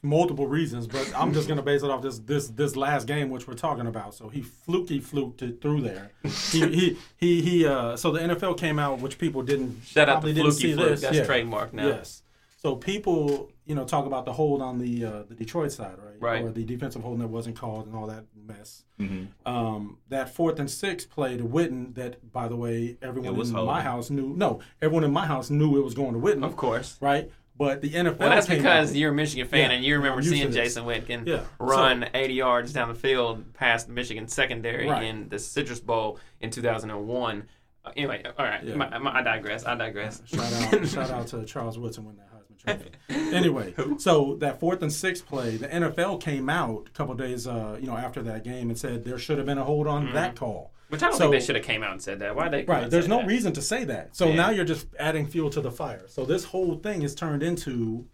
[0.01, 3.29] multiple reasons, but I'm just going to base it off this this this last game
[3.29, 4.13] which we're talking about.
[4.13, 6.11] So he fluky fluked it through there.
[6.51, 10.21] he he he, he uh so the NFL came out which people didn't Shout out
[10.21, 10.89] to didn't Fluky Fluke.
[10.89, 11.01] this.
[11.01, 11.25] That's Yeah.
[11.25, 11.87] trademark now.
[11.87, 12.21] Yes.
[12.57, 16.15] So people, you know, talk about the hold on the uh, the Detroit side, right?
[16.19, 16.43] Right.
[16.43, 18.83] Or the defensive holding that wasn't called and all that mess.
[18.99, 19.27] Mhm.
[19.45, 21.95] Um, that fourth and six play to Witten.
[21.95, 23.73] That, by the way, everyone was in holding.
[23.73, 24.33] my house knew.
[24.35, 26.43] No, everyone in my house knew it was going to Witten.
[26.43, 26.97] Of course.
[27.01, 27.31] Right.
[27.55, 28.17] But the NFL.
[28.19, 30.51] Well, that's because out- you're a Michigan fan Yeah, and you remember seeing.
[30.51, 31.41] Jason Witten Yeah.
[31.59, 35.03] run 80 yards down the field past the Michigan secondary Right.
[35.03, 37.43] in the Citrus Bowl in 2001.
[37.85, 38.75] Uh, anyway, all right, Yeah.
[38.75, 39.65] my, my, I digress.
[39.65, 40.23] I digress.
[40.25, 42.32] Shout out, shout out to Charles Woodson winning that
[42.65, 42.89] trophy.
[43.33, 47.77] Anyway, so that fourth and sixth play, the NFL came out a couple days, uh,
[47.81, 50.13] you know, after that game and said there should have been a hold on Mm-hmm.
[50.13, 50.71] that call.
[50.89, 52.35] Which I don't So- think they should have came out and said that.
[52.35, 52.63] Why they?
[52.63, 52.89] Right.
[52.89, 53.27] There's no that?
[53.27, 54.15] reason to say that.
[54.15, 54.35] So Yeah.
[54.35, 56.03] now you're just adding fuel to the fire.
[56.07, 58.05] So this whole thing is turned into,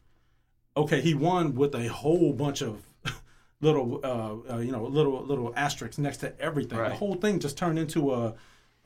[0.77, 2.81] okay, he won with a whole bunch of
[3.61, 6.77] little, uh, uh, you know, little little asterisks next to everything.
[6.77, 6.89] Right.
[6.91, 8.35] The whole thing just turned into a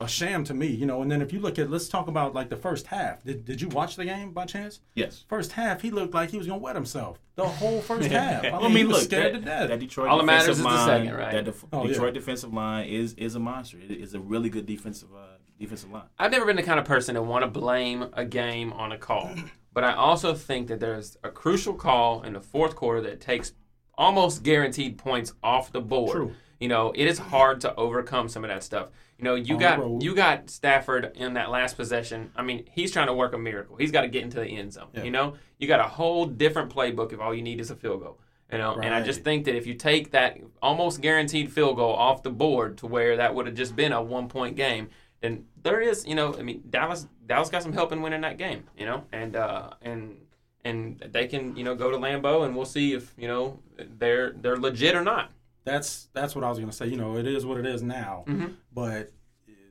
[0.00, 1.02] a sham to me, you know.
[1.02, 3.22] And then if you look at, let's talk about like the first half.
[3.24, 4.80] Did Did you watch the game by chance?
[4.94, 5.24] Yes.
[5.28, 7.20] First half, he looked like he was gonna wet himself.
[7.36, 8.44] The whole first half.
[8.44, 9.68] I mean, I he mean, was look, scared that, to death.
[9.68, 11.32] that Detroit All that matters defensive is the second, right?
[11.32, 11.88] That def- Oh, yeah.
[11.92, 13.78] Detroit defensive line is is a monster.
[13.78, 16.04] It is a really good defensive uh, defensive line.
[16.18, 18.98] I've never been the kind of person to want to blame a game on a
[18.98, 19.30] call,
[19.72, 23.52] but I also think that there's a crucial call in the fourth quarter that takes
[23.96, 26.10] almost guaranteed points off the board.
[26.10, 26.32] True.
[26.60, 28.88] You know, it is hard to overcome some of that stuff.
[29.18, 32.32] You know, you On got you got Stafford in that last possession.
[32.34, 33.76] I mean, he's trying to work a miracle.
[33.76, 34.88] He's got to get into the end zone.
[34.92, 35.04] Yeah.
[35.04, 38.02] You know, you got a whole different playbook if all you need is a field
[38.02, 38.18] goal.
[38.52, 41.92] You know, and I just think that if you take that almost guaranteed field goal
[41.92, 44.90] off the board to where that would have just been a one point game,
[45.20, 48.36] then there is, you know, I mean, Dallas Dallas got some help in winning that
[48.36, 50.18] game, you know, and uh, and
[50.64, 53.58] and they can, you know, go to Lambeau and we'll see if you know
[53.98, 55.30] they're they're legit or not.
[55.64, 56.86] That's that's what I was gonna say.
[56.86, 58.24] You know, it is what it is now.
[58.26, 58.54] Mhm.
[58.72, 59.10] But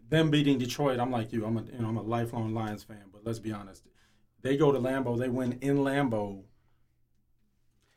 [0.09, 1.45] them beating Detroit, I'm like you.
[1.45, 3.03] I'm a you know I'm a lifelong Lions fan.
[3.11, 3.83] But let's be honest,
[4.41, 6.43] they go to Lambeau, they win in Lambeau.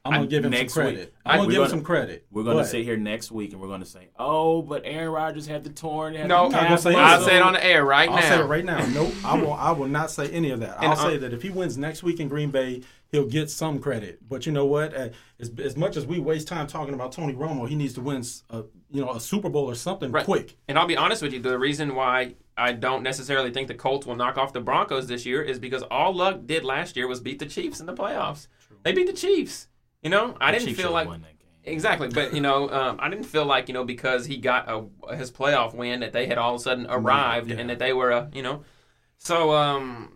[0.04, 1.14] I'm gonna I- give him some next week- credit.
[1.24, 2.26] I- I'm gonna we're give him gonna- some credit.
[2.30, 4.82] We're going to But sit here next week and we're going to say, "Oh, but
[4.84, 7.36] Aaron Rodgers had the torn." Had No, the I'm gonna calf say I'll muscle." say
[7.38, 8.20] it on the air right I'll now.
[8.22, 8.86] say it right now.
[8.86, 9.52] Nope, I will.
[9.52, 10.76] I will not say any of that.
[10.76, 12.82] And, I'll uh, say that if he wins next week in Green Bay,
[13.12, 14.18] he'll get some credit.
[14.28, 14.94] But you know what?
[14.94, 18.00] Uh, As, as much as we waste time talking about Tony Romo, he needs to
[18.00, 20.24] win, a, you know, a Super Bowl or something Right.
[20.24, 20.56] quick.
[20.68, 24.06] And I'll be honest with you, the reason why I don't necessarily think the Colts
[24.06, 27.20] will knock off the Broncos this year is because all Luck did last year was
[27.20, 28.48] beat the Chiefs in the playoffs.
[28.82, 29.68] They beat the Chiefs.
[30.02, 31.48] You know, I The didn't Chiefs feel like won that game.
[31.74, 35.16] exactly, but you know, um, I didn't feel like you know because he got a,
[35.16, 37.56] his playoff win that they had all of a sudden arrived yeah.
[37.58, 38.62] and that they were a you know.
[39.18, 40.12] So um,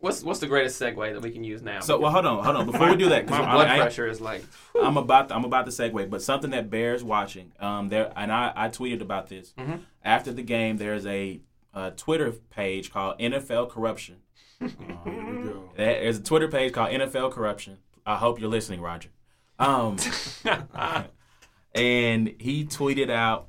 [0.00, 1.80] what's what's the greatest segue that we can use now?
[1.80, 2.66] So well, hold on, hold on.
[2.66, 4.44] Before we do that, 'cause my I- blood I- pressure is like
[4.80, 7.52] I'm about to, I'm about to segue, but something that bears watching.
[7.60, 9.80] Um, there and I, I tweeted about this Mhm.
[10.04, 10.76] after the game.
[10.78, 11.40] There's a,
[11.74, 14.16] uh Twitter page called NFL Corruption.
[14.60, 14.66] Oh,
[15.04, 15.70] here we go.
[15.76, 17.78] There's a Twitter page called NFL Corruption.
[18.06, 19.10] I hope you're listening, Roger.
[19.58, 19.96] Um,
[21.74, 23.47] and he tweeted out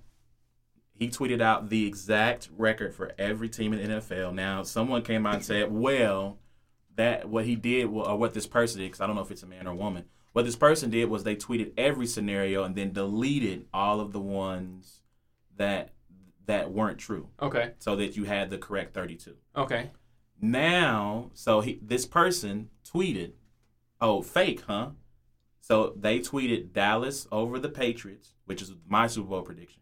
[0.99, 4.33] he tweeted out the exact record for every team in the NFL.
[4.33, 6.37] Now, someone came out and said, "Well,
[6.95, 9.41] that what he did, or what this person did, because I don't know if it's
[9.41, 10.05] a man or a woman.
[10.33, 14.19] What this person did was they tweeted every scenario and then deleted all of the
[14.19, 15.01] ones
[15.55, 15.93] that
[16.47, 19.91] that weren't true, okay, so that you had the correct 32." okay,
[20.41, 23.31] Now, so he this person tweeted,
[24.01, 24.91] "Oh, fake, huh?"
[25.61, 29.81] So they tweeted Dallas over the Patriots, which is my Super Bowl prediction.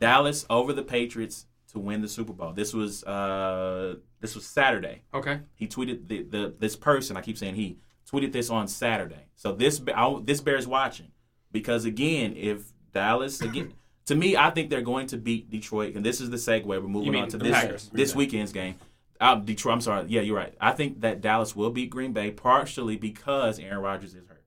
[0.00, 2.52] Dallas over the Patriots to win the Super Bowl.
[2.52, 5.02] This was uh this was Saturday.
[5.12, 5.40] okay.
[5.54, 7.16] He tweeted the, the this person.
[7.16, 7.78] I keep saying he
[8.10, 9.28] tweeted this on Saturday.
[9.36, 11.12] So this I, this bears watching
[11.52, 13.74] because again, if Dallas again.
[14.06, 16.64] To me, I think they're going to beat Detroit, and this is the segue.
[16.64, 17.90] We're moving on to this Packers.
[17.92, 18.76] this weekend's game.
[19.20, 19.74] Uh, Detroit.
[19.74, 20.06] I'm sorry.
[20.06, 20.54] Yeah, you're right.
[20.60, 24.44] I think that Dallas will beat Green Bay partially because Aaron Rodgers is hurt,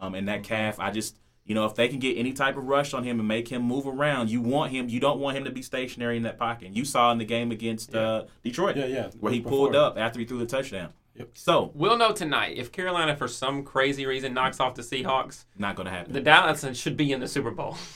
[0.00, 0.80] um, and that calf.
[0.80, 3.26] I just you know if they can get any type of rush on him and
[3.28, 4.88] make him move around, you want him.
[4.88, 6.66] You don't want him to be stationary in that pocket.
[6.68, 9.10] And You saw in the game against uh, Detroit, Yeah, yeah.
[9.20, 9.50] where he Before.
[9.66, 10.90] pulled up after he threw the touchdown.
[11.16, 11.30] Yep.
[11.34, 15.44] So We'll know tonight if Carolina, for some crazy reason, knocks off the Seahawks.
[15.58, 16.12] not going to happen.
[16.12, 17.76] The Dallas should be in the Super Bowl.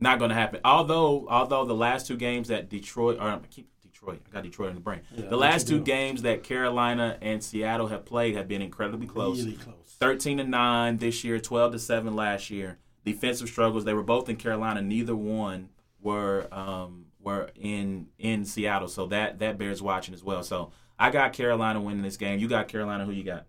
[0.00, 0.58] Not going to happen.
[0.64, 4.70] Although, although the last two games that Detroit, or I keep Detroit, I got Detroit
[4.70, 5.02] in the brain.
[5.14, 9.38] Yeah, the last two games that Carolina and Seattle have played have been incredibly close.
[9.44, 9.76] Really close.
[10.00, 12.78] Thirteen to nine this year, twelve to seven last year.
[13.04, 13.84] Defensive struggles.
[13.84, 14.80] They were both in Carolina.
[14.82, 18.88] Neither one were um, were in in Seattle.
[18.88, 20.42] So that that bears watching as well.
[20.42, 22.38] So I got Carolina winning this game.
[22.38, 23.04] You got Carolina.
[23.04, 23.46] Who you got?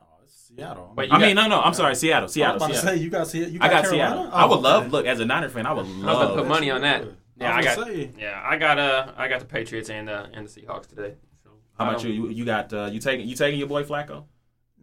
[0.00, 0.92] Oh, it's Seattle.
[0.96, 1.60] Wait, I You mean, no, no.
[1.60, 2.28] I'm sorry, Seattle.
[2.28, 2.62] Seattle.
[2.62, 2.88] I was Seattle.
[2.88, 3.52] about to say you got Seattle.
[3.52, 4.14] You I got Carolina?
[4.14, 4.30] Seattle.
[4.32, 4.62] Oh, I would okay.
[4.62, 4.92] love.
[4.92, 6.28] Look, as a Niner fan, I would I was love.
[6.28, 7.04] gonna put money on that.
[7.36, 7.86] Yeah, I was got.
[7.86, 8.10] say.
[8.16, 8.78] Yeah, I got.
[8.78, 11.14] Uh, I got the Patriots and uh, and the Seahawks today.
[11.42, 12.10] So, How I about you?
[12.10, 14.24] You, you got uh, you taking you taking your boy Flacco?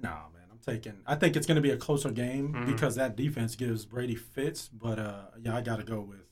[0.02, 0.31] Nah, man, I'm
[0.62, 0.94] taking.
[1.06, 2.66] I think it's going to be a closer game Mhm.
[2.68, 4.70] because that defense gives Brady fits.
[4.70, 6.26] But uh, yeah, I got to go with,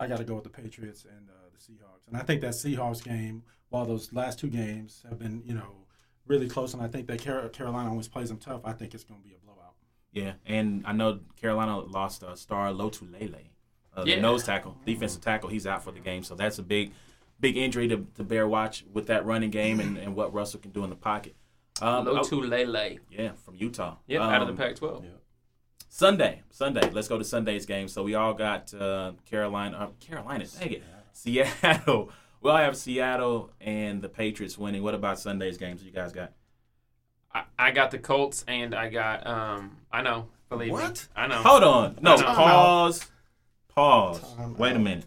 [0.00, 2.06] I got to go with the Patriots and uh, the Seahawks.
[2.08, 5.86] And I think that Seahawks game, while those last two games have been, you know,
[6.26, 8.62] really close, and I think that Carolina always plays them tough.
[8.64, 9.74] I think it's going to be a blowout.
[10.12, 13.48] Yeah, and I know Carolina lost uh, star Lotulelei,
[13.96, 14.14] uh, Yeah.
[14.16, 15.50] the nose tackle, defensive tackle.
[15.50, 16.92] He's out for the game, so that's a big,
[17.40, 20.70] big injury to, to bear watch with that running game and, and what Russell can
[20.70, 21.34] do in the pocket.
[21.82, 23.00] Um, oh, Lotulelei.
[23.10, 23.96] yeah, from Utah.
[24.06, 25.04] Yep, out of Um, the Pac-12.
[25.04, 25.10] Yeah.
[25.88, 26.88] Sunday, Sunday.
[26.90, 27.88] Let's go to Sunday's game.
[27.88, 30.82] So we all got uh, Carolina, uh, Carolina, dang it,
[31.12, 32.10] Seattle.
[32.40, 34.82] We all have Seattle and the Patriots winning.
[34.82, 36.32] What about Sunday's games you guys got?
[37.34, 40.72] I, I got the Colts and I got um I know, believe me.
[40.74, 41.08] What?
[41.16, 41.36] I know.
[41.36, 43.10] Hold on, no, pause,
[43.68, 44.20] pause.
[44.34, 45.06] Time Wait a minute.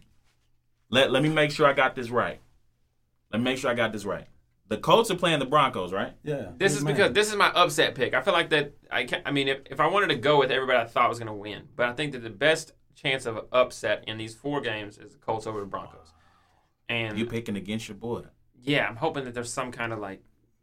[0.89, 2.39] Let let me make sure I got this right.
[3.31, 4.25] Let me make sure I got this right.
[4.69, 6.13] The Colts are playing the Broncos, right?
[6.23, 6.49] Yeah.
[6.57, 6.93] This is man.
[6.93, 8.13] because this is my upset pick.
[8.13, 10.51] I feel like that I can I mean if, if I wanted to go with
[10.51, 13.37] everybody I thought was going to win, but I think that the best chance of
[13.37, 16.13] an upset in these four games is the Colts over the Broncos.
[16.89, 18.23] And You picking against your boy.
[18.61, 20.21] yeah, I'm hoping that there's some kind of like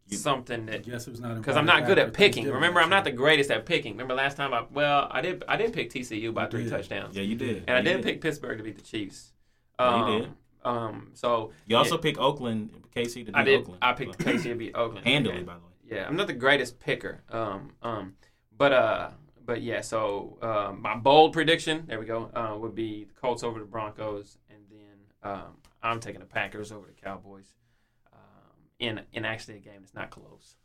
[0.08, 2.46] You- something that yes, it was not because I'm not good at picking.
[2.50, 3.92] Remember, I'm not the greatest at picking.
[3.92, 6.70] Remember last time I well, I did I did pick TCU by You three did.
[6.70, 7.64] touchdowns, Yeah, you did.
[7.68, 9.32] and I did, did, pick Pittsburgh to beat the Chiefs.
[9.80, 10.30] Yeah, you Um, did.
[10.64, 13.60] Um, so You also yeah, picked Oakland, KC to beat I did.
[13.60, 13.78] Oakland.
[13.82, 15.96] I picked KC to beat Oakland handily, by the way.
[15.96, 17.22] Yeah, I'm not the greatest picker.
[17.30, 18.14] Um, um,
[18.56, 19.10] but uh,
[19.44, 19.82] but yeah.
[19.82, 23.66] So uh, my bold prediction, there we go, uh, would be the Colts over the
[23.66, 27.52] Broncos, and then um, I'm taking the Packers over the Cowboys.
[28.12, 28.20] Um,
[28.78, 30.56] in in actually a game that's not close.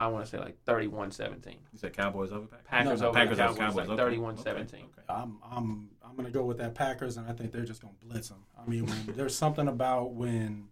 [0.00, 1.46] I want to say like 31-17.
[1.46, 2.66] You said Cowboys over Packers.
[2.68, 3.88] Packers No, no, over Packers over Cowboys, Cowboys.
[3.88, 4.16] like okay.
[4.16, 4.60] 31-17.
[4.74, 4.84] Okay.
[5.08, 8.28] I'm I'm I'm gonna go with that Packers, and I think they're just gonna blitz
[8.28, 8.44] them.
[8.58, 10.68] I mean, when, there's something about when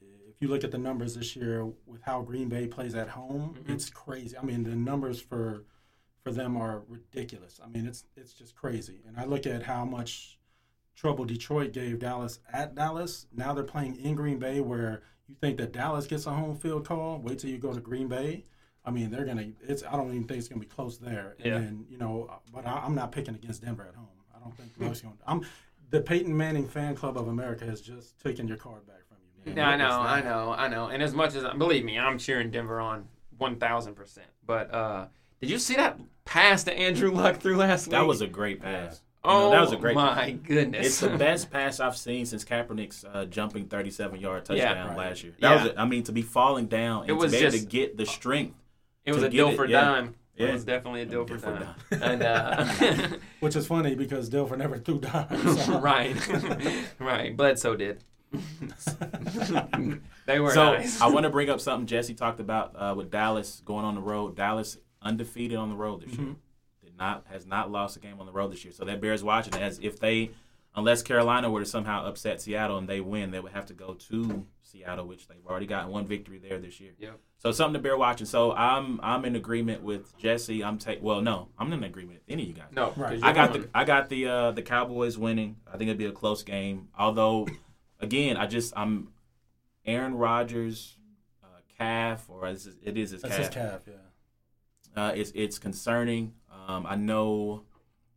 [0.00, 3.54] if you look at the numbers this year with how Green Bay plays at home,
[3.64, 3.70] Mhm.
[3.70, 4.36] it's crazy.
[4.36, 5.64] I mean, the numbers for
[6.22, 7.60] for them are ridiculous.
[7.62, 9.00] I mean, it's it's just crazy.
[9.06, 10.38] And I look at how much
[10.94, 13.26] trouble Detroit gave Dallas at Dallas.
[13.32, 16.86] Now they're playing in Green Bay, where you think that Dallas gets a home field
[16.86, 17.18] call.
[17.18, 18.44] Wait till you go to Green Bay.
[18.84, 19.46] I mean, they're gonna.
[19.62, 19.82] It's.
[19.82, 21.34] I don't even think it's gonna be close there.
[21.38, 21.58] And Yeah.
[21.58, 24.08] then, you know, but I, I'm not picking against Denver at home.
[24.36, 25.16] I don't think Luck's going.
[25.16, 25.40] to I'm
[25.90, 29.54] the Peyton Manning fan club of America has just taken your card back from you.
[29.54, 29.56] Man.
[29.56, 30.88] Yeah, I know, I know, I know.
[30.88, 33.06] And as much as believe me, I'm cheering Denver on
[33.38, 34.26] one thousand percent.
[34.46, 35.06] But uh,
[35.40, 37.92] did you see that pass that Andrew Luck threw last week?
[37.92, 39.00] That was a great pass.
[39.24, 40.86] You oh know, that was a great my goodness!
[40.86, 44.98] It's the best pass I've seen since Kaepernick's uh, jumping 37 yard touchdown right.
[44.98, 45.32] last year.
[45.40, 45.62] That Yeah.
[45.62, 47.64] was, a, I mean, to be falling down and It was to be able to
[47.64, 48.54] get the strength.
[49.06, 49.80] It was a deal for yeah.
[49.80, 50.14] dime.
[50.36, 50.48] Yeah.
[50.48, 51.74] It was definitely a deal for deal dime.
[51.90, 52.02] dime.
[52.02, 52.66] and uh,
[53.40, 55.64] Which is funny because Dilfer never threw dimes.
[55.64, 56.14] so- right,
[56.98, 57.34] right.
[57.34, 58.04] Bledsoe did.
[60.26, 61.00] they were so nice.
[61.00, 64.00] I want to bring up something Jesse talked about uh, with Dallas going on the
[64.00, 64.36] road.
[64.36, 66.34] Dallas undefeated on the road this year.
[66.94, 68.72] Did not has not lost a game on the road this year.
[68.72, 69.54] So that bears watching.
[69.54, 70.30] As if they,
[70.76, 73.94] unless Carolina were to somehow upset Seattle and they win, they would have to go
[73.94, 76.92] to Seattle, which they've already gotten one victory there this year.
[76.98, 77.18] Yep.
[77.38, 78.26] So something to bear watching.
[78.26, 80.62] So I'm I'm in agreement with Jesse.
[80.62, 82.68] I'm take well no I'm in agreement with any of you guys.
[82.72, 83.14] no, Right.
[83.14, 85.56] 'cause I got the I got the uh, the Cowboys winning.
[85.66, 86.88] I think it'd be a close game.
[86.98, 87.48] Although,
[88.00, 89.08] again, I just I'm
[89.84, 90.96] Aaron Rodgers
[91.42, 93.46] uh, calf or as it is his That's calf.
[93.46, 93.94] his calf, yeah.
[94.96, 96.32] Uh, it's it's concerning.
[96.66, 97.62] Um, I know.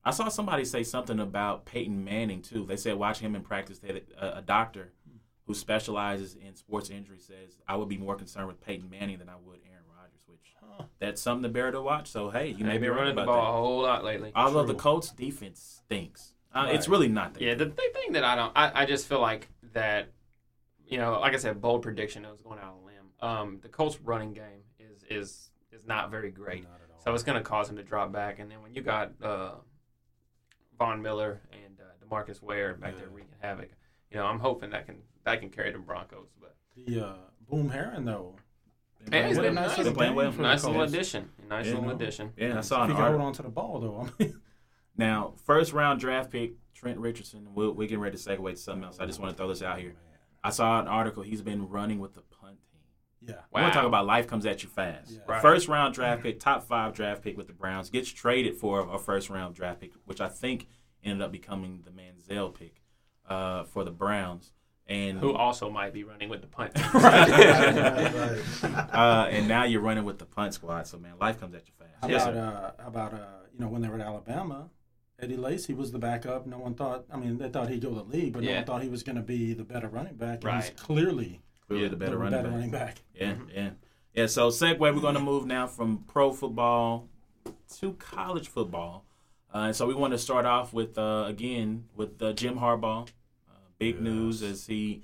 [0.04, 2.66] I saw somebody say something about Peyton Manning too.
[2.66, 4.94] They said watching him in practice, they had a, a doctor
[5.46, 9.30] who specializes in sports injury says I would be more concerned with Peyton Manning than
[9.30, 10.22] I would Aaron Rodgers.
[10.28, 10.54] Which
[11.00, 12.08] that's something to bear to watch.
[12.10, 13.50] So hey, you may be right running the about ball that.
[13.50, 14.32] a whole lot lately.
[14.36, 14.80] Although the True.
[14.82, 16.34] Colts defense stinks.
[16.54, 17.94] Uh, It's really not that Yeah, the good.
[17.94, 20.10] thing that I don't, I, I just feel like that,
[20.88, 22.26] you know, like I said, bold prediction.
[22.26, 22.96] I was going out on a limb.
[23.20, 26.77] Um, the Colts running game is is is not very great, all.
[27.08, 28.40] So it's going to cause him to drop back.
[28.40, 29.52] And then when you got uh,
[30.78, 33.14] Von Miller and uh, Demarcus Ware back there Yeah.
[33.14, 33.70] wreaking havoc,
[34.12, 36.28] you know, I'm hoping that can that can carry the Broncos.
[36.40, 37.14] But the uh,
[37.50, 38.36] Boom Herron though.
[39.10, 39.78] Man, he's What a been nice nice.
[39.78, 40.32] little playing well.
[40.34, 41.96] for nice little addition, nice Yeah, little no.
[41.96, 42.34] addition.
[42.36, 43.20] Yeah, I saw an He got article.
[43.20, 44.02] hold on to the ball though.
[44.20, 44.42] I mean,
[44.98, 47.48] Now, first round draft pick Trent Richardson.
[47.56, 49.00] We're, we're getting ready to segue to something else.
[49.00, 49.96] I just want to throw this out here.
[50.44, 51.24] I saw an article.
[51.24, 52.67] He's been running with the punt team.
[53.28, 53.36] Yeah.
[53.54, 55.12] We want to talk about life comes at you fast.
[55.12, 55.20] Yeah.
[55.28, 55.42] Right.
[55.42, 58.98] First round draft pick, top five draft pick with the Browns, gets traded for a
[58.98, 60.68] first round draft pick, which I think
[61.04, 62.82] ended up becoming the Manziel pick
[63.28, 64.54] uh, for the Browns.
[64.90, 66.72] And Who also might be running with the punt.
[68.96, 70.88] uh, and now you're running with the punt squad.
[70.88, 71.92] So man, life comes at you fast.
[72.02, 73.18] How Yes, about uh, how about uh,
[73.54, 74.70] you know when they were at Alabama,
[75.20, 76.46] Eddie Lacy was the backup.
[76.46, 77.06] No one thought.
[77.12, 79.04] I mean, they thought he'd go to the league, but no one thought he was
[79.04, 80.36] going to be the better running back.
[80.36, 80.64] And Right.
[80.64, 82.54] he's clearly Clearly Yeah, the better running better back.
[82.56, 82.98] running back.
[83.14, 83.54] Yeah, Mhm.
[83.54, 83.70] yeah,
[84.14, 84.26] yeah.
[84.28, 87.10] So segue, we're going to move now from pro football
[87.80, 89.06] to college football.
[89.54, 93.08] Uh, and so we want to start off with uh, again with uh, Jim Harbaugh.
[93.50, 94.04] Uh, big Yes.
[94.04, 95.04] news as he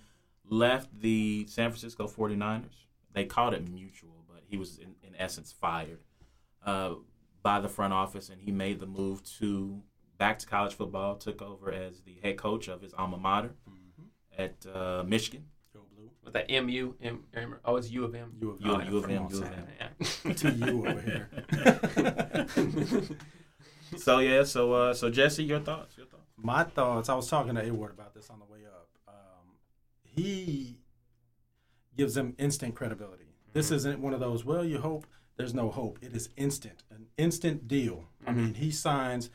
[0.50, 2.86] left the San Francisco 49ers.
[3.14, 6.00] They called it mutual, but he was in, in essence fired
[6.66, 6.96] uh,
[7.42, 9.82] by the front office, and he made the move to
[10.18, 11.16] back to college football.
[11.16, 14.42] Took over as the head coach of his alma mater Mm-hmm.
[14.42, 15.46] at uh, Michigan.
[16.24, 16.94] Go with that MU.
[17.02, 18.34] M, M, oh, it's U of M.
[18.40, 18.88] U of U, M.
[18.92, 19.68] U of Come M, on, U of M.
[20.26, 20.34] Yeah.
[20.34, 22.48] To you over here.
[23.98, 25.96] So yeah, so uh, so Jesse, your thoughts?
[25.98, 26.24] Your thoughts?
[26.36, 27.10] My thoughts.
[27.10, 28.90] I was talking to Award about this on the way up.
[29.08, 29.14] Um,
[30.02, 30.80] he
[31.96, 33.26] gives them instant credibility.
[33.54, 33.76] This Mm-hmm.
[33.76, 34.44] isn't one of those.
[34.44, 35.06] Well, you hope.
[35.38, 36.00] There's no hope.
[36.02, 38.06] It is instant, an instant deal.
[38.26, 38.44] I Mm-hmm.
[38.44, 39.30] mean, he signs.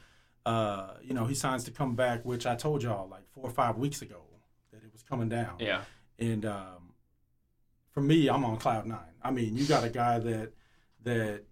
[0.45, 3.51] Uh, you know, he signs to come back, which I told y'all like four or
[3.51, 4.23] five weeks ago
[4.73, 5.55] that it was coming down.
[5.61, 5.83] yeah.
[6.19, 6.95] And um,
[7.93, 9.15] for me, I'm on cloud nine.
[9.23, 10.53] I mean, you got a guy that
[11.05, 11.43] that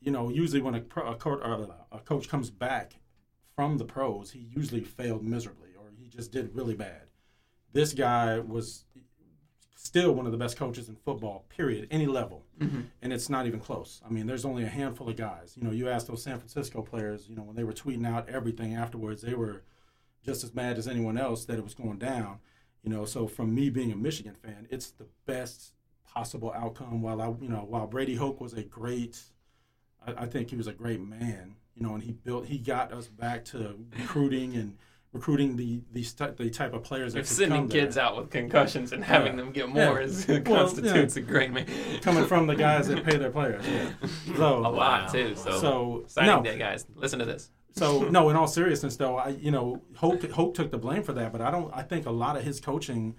[0.00, 2.96] you know usually when a, pro, a, co- or a coach comes back
[3.54, 7.02] from the pros, he usually failed miserably or he just did really bad.
[7.72, 8.84] This guy was
[9.74, 12.44] still one of the best coaches in football, period, any level,
[13.02, 14.00] and it's not even close.
[14.04, 15.54] I mean, there's only a handful of guys.
[15.56, 18.28] You know, you ask those San Francisco players, you know, when they were tweeting out
[18.28, 19.62] everything afterwards, they were
[20.24, 22.38] just as mad as anyone else that it was going down.
[22.86, 25.72] You know, so from me being a Michigan fan, it's the best
[26.08, 27.02] possible outcome.
[27.02, 29.20] While I, you know, while Brady Hoke was a great,
[30.06, 31.56] I, I think he was a great man.
[31.74, 34.78] You know, and he built, he got us back to recruiting and
[35.12, 37.82] recruiting the the, st- the type of players that sending come there.
[37.82, 39.36] kids out with concussions and having Yeah.
[39.44, 40.06] them get more Yeah.
[40.06, 41.66] is Well, constitutes a great man.
[42.02, 43.66] coming from the guys that pay their players.
[43.66, 43.90] Yeah.
[44.36, 45.06] So a lot Wow.
[45.08, 45.34] too.
[45.34, 47.50] So, So signing no, day, guys, listen to this.
[47.76, 51.12] So no, in all seriousness, though, I you know Hoke Hoke took the blame for
[51.12, 51.70] that, but I don't.
[51.74, 53.14] I think a lot of his coaching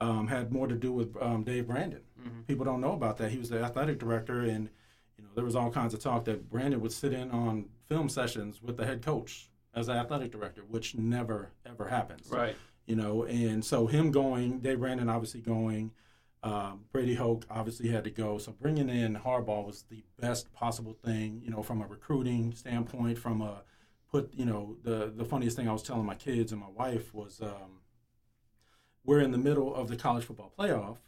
[0.00, 2.00] um, had more to do with um, Dave Brandon.
[2.46, 3.30] People don't know about that.
[3.30, 4.68] He was the athletic director, and
[5.16, 8.08] you know there was all kinds of talk that Brandon would sit in on film
[8.08, 12.56] sessions with the head coach as the athletic director, which never ever happens Right.
[12.86, 15.92] you know, and so him going, Dave Brandon obviously going,
[16.42, 18.36] um, Brady Hoke obviously had to go.
[18.38, 23.16] So bringing in Harbaugh was the best possible thing, you know, from a recruiting standpoint.
[23.18, 23.62] From a
[24.10, 27.12] put, you know, the the funniest thing I was telling my kids and my wife
[27.14, 27.80] was, um,
[29.04, 30.98] we're in the middle of the college football playoff,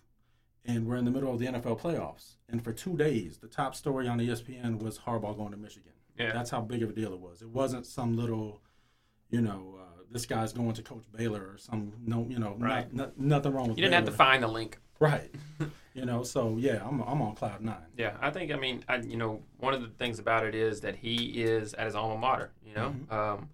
[0.64, 3.74] and we're in the middle of the NFL playoffs, and for two days, the top
[3.74, 5.92] story on ESPN was Harbaugh going to Michigan.
[6.18, 6.32] Yeah.
[6.32, 7.42] That's how big of a deal it was.
[7.42, 8.60] It wasn't some little,
[9.30, 12.92] you know, uh, this guy's going to Coach Baylor or some no, you know, Right.
[12.92, 13.78] not, not, nothing wrong with.
[13.78, 14.78] You didn't have to find the link.
[15.00, 15.30] right.
[15.94, 17.76] you know, so yeah, I'm I'm on cloud nine.
[17.96, 20.80] Yeah, I think I mean, I, you know, one of the things about it is
[20.80, 22.52] that he is at his alma mater.
[22.66, 23.50] You know, um,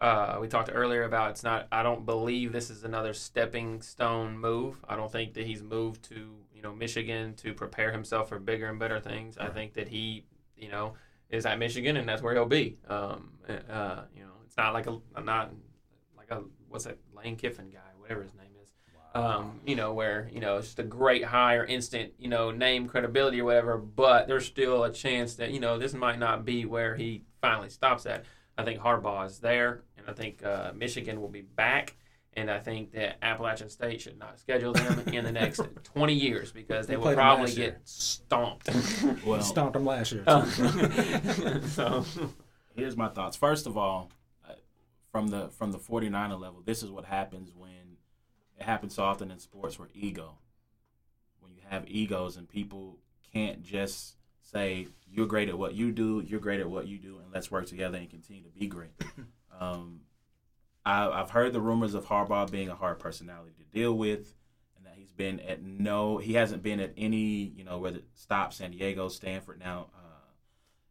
[0.00, 1.68] uh, we talked earlier about it's not.
[1.70, 4.84] I don't believe this is another stepping stone move.
[4.88, 8.68] I don't think that he's moved to you know Michigan to prepare himself for bigger
[8.68, 9.38] and better things.
[9.38, 10.24] I think that he,
[10.56, 10.94] you know,
[11.30, 12.78] is at Michigan and that's where he'll be.
[12.88, 15.52] Um, uh, you know, it's not like a not
[16.16, 18.55] like a what's that Lane Kiffin guy, whatever his name is
[19.16, 22.50] um, you know, where you know it's just a great high or instant, you know,
[22.50, 23.78] name credibility or whatever.
[23.78, 27.70] But there's still a chance that you know this might not be where he finally
[27.70, 28.24] stops at.
[28.58, 31.96] I think Harbaugh is there, and I think uh, Michigan will be back.
[32.38, 36.52] And I think that Appalachian State should not schedule them in the next 20 years
[36.52, 38.68] because they They will probably get stomped.
[39.26, 40.22] Well, Stomped them last year.
[40.26, 40.44] Oh.
[41.68, 42.04] so,
[42.74, 43.38] here's my thoughts.
[43.38, 44.10] First of all,
[44.46, 44.52] uh,
[45.10, 47.70] from the from the 49er level, this is what happens when
[48.58, 50.38] it happens so often in sports where ego.
[51.40, 52.98] When you have egos and people
[53.32, 57.18] can't just say you're great at what you do, you're great at what you do,
[57.18, 58.92] and let's work together and continue to be great.
[59.58, 60.02] Um,
[60.84, 64.34] I, I've heard the rumors of Harbaugh being a hard personality to deal with,
[64.76, 68.52] and that he's been at no, he hasn't been at any, you know, whether stop
[68.52, 70.28] San Diego, Stanford now, uh,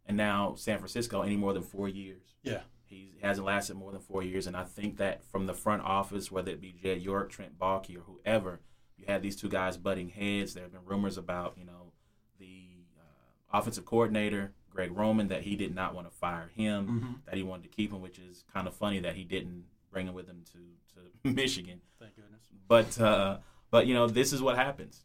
[0.08, 2.23] and now San Francisco any more than four years.
[2.41, 2.62] yeah.
[2.88, 6.32] He hasn't lasted more than four years, and I think that from the front office,
[6.32, 8.62] whether it be Jed York, Trent Baalke, or whoever,
[8.98, 10.54] you had these two guys butting heads.
[10.54, 11.91] There have been rumors about, you know,
[12.39, 12.67] the
[12.98, 16.88] uh, offensive coordinator Greg Roman that he did not want to fire him,
[17.24, 17.26] Mhm.
[17.26, 20.08] that he wanted to keep him, which is kind of funny that he didn't bring
[20.08, 20.60] him with him to
[20.93, 21.82] to Michigan.
[22.00, 22.41] Thank goodness.
[22.67, 23.39] But uh,
[23.71, 25.04] but you know, this is what happens.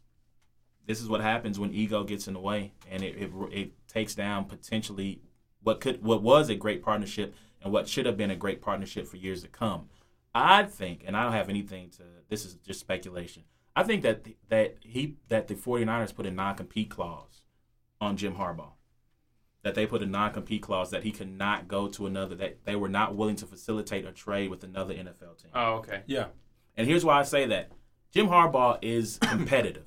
[0.85, 4.13] This is what happens when ego gets in the way, and it, it it takes
[4.15, 5.21] down potentially
[5.63, 9.07] what could what was a great partnership and what should have been a great partnership
[9.07, 9.89] for years to come.
[10.33, 12.03] I think, and I don't have anything to.
[12.29, 13.43] This is just speculation.
[13.75, 17.41] I think that the, that he that the 49ers put a non compete clause
[17.99, 18.73] on Jim Harbaugh.
[19.63, 22.35] That they put a non compete clause that he could not go to another.
[22.35, 25.51] That they were not willing to facilitate a trade with another NFL team.
[25.53, 26.01] oh, okay.
[26.07, 26.27] Yeah.
[26.77, 27.71] And here's why I say that.
[28.11, 29.85] Jim Harbaugh is competitive.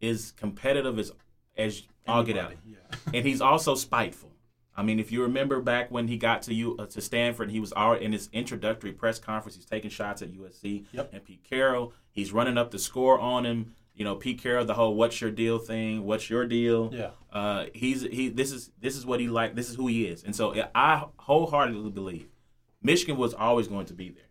[0.00, 1.12] is competitive as
[1.56, 2.52] as I'll get out.
[2.52, 2.98] Anybody, Yeah.
[3.14, 4.29] And he's also spiteful.
[4.80, 7.60] I mean, if you remember back when he got to you uh, to Stanford, he
[7.60, 9.56] was already in his introductory press conference.
[9.56, 11.10] He's taking shots at USC Yep.
[11.12, 11.92] and Pete Carroll.
[12.10, 13.74] He's running up the score on him.
[13.94, 16.04] You know, Pete Carroll, the whole "What's your deal?" thing.
[16.04, 16.90] What's your deal?
[16.92, 17.10] Yeah.
[17.30, 18.28] Uh, he's he.
[18.30, 19.54] This is this is what he like.
[19.54, 20.24] This is who he is.
[20.24, 22.28] And so I wholeheartedly believe
[22.82, 24.30] Michigan was always going to be there,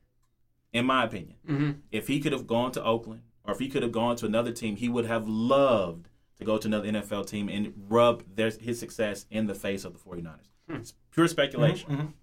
[0.74, 1.72] in my opinion Mm-hmm.
[1.92, 4.52] if he could have gone to Oakland or if he could have gone to another
[4.52, 6.09] team, he would have loved
[6.40, 9.94] to go to another NFL team and rub their, his success in the face of
[9.94, 10.48] the 49ers.
[10.70, 11.90] It's pure speculation.
[11.98, 12.14] Mhm.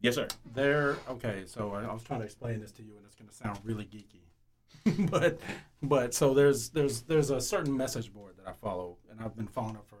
[0.00, 0.28] Yes, sir.
[0.54, 1.42] They're okay.
[1.46, 3.58] So I, I was trying to explain this to you, and it's going to sound
[3.64, 5.40] really geeky, but
[5.82, 9.46] but so there's there's there's a certain message board that I follow, and I've been
[9.48, 9.98] following it for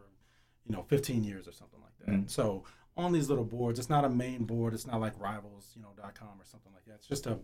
[0.66, 2.08] you know 15 years or something like that.
[2.26, 2.30] Mhm.
[2.30, 2.64] So
[2.96, 4.74] on these little boards, it's not a main board.
[4.74, 6.94] It's not like Rivals, you know, .com or something like that.
[6.96, 7.38] It's just a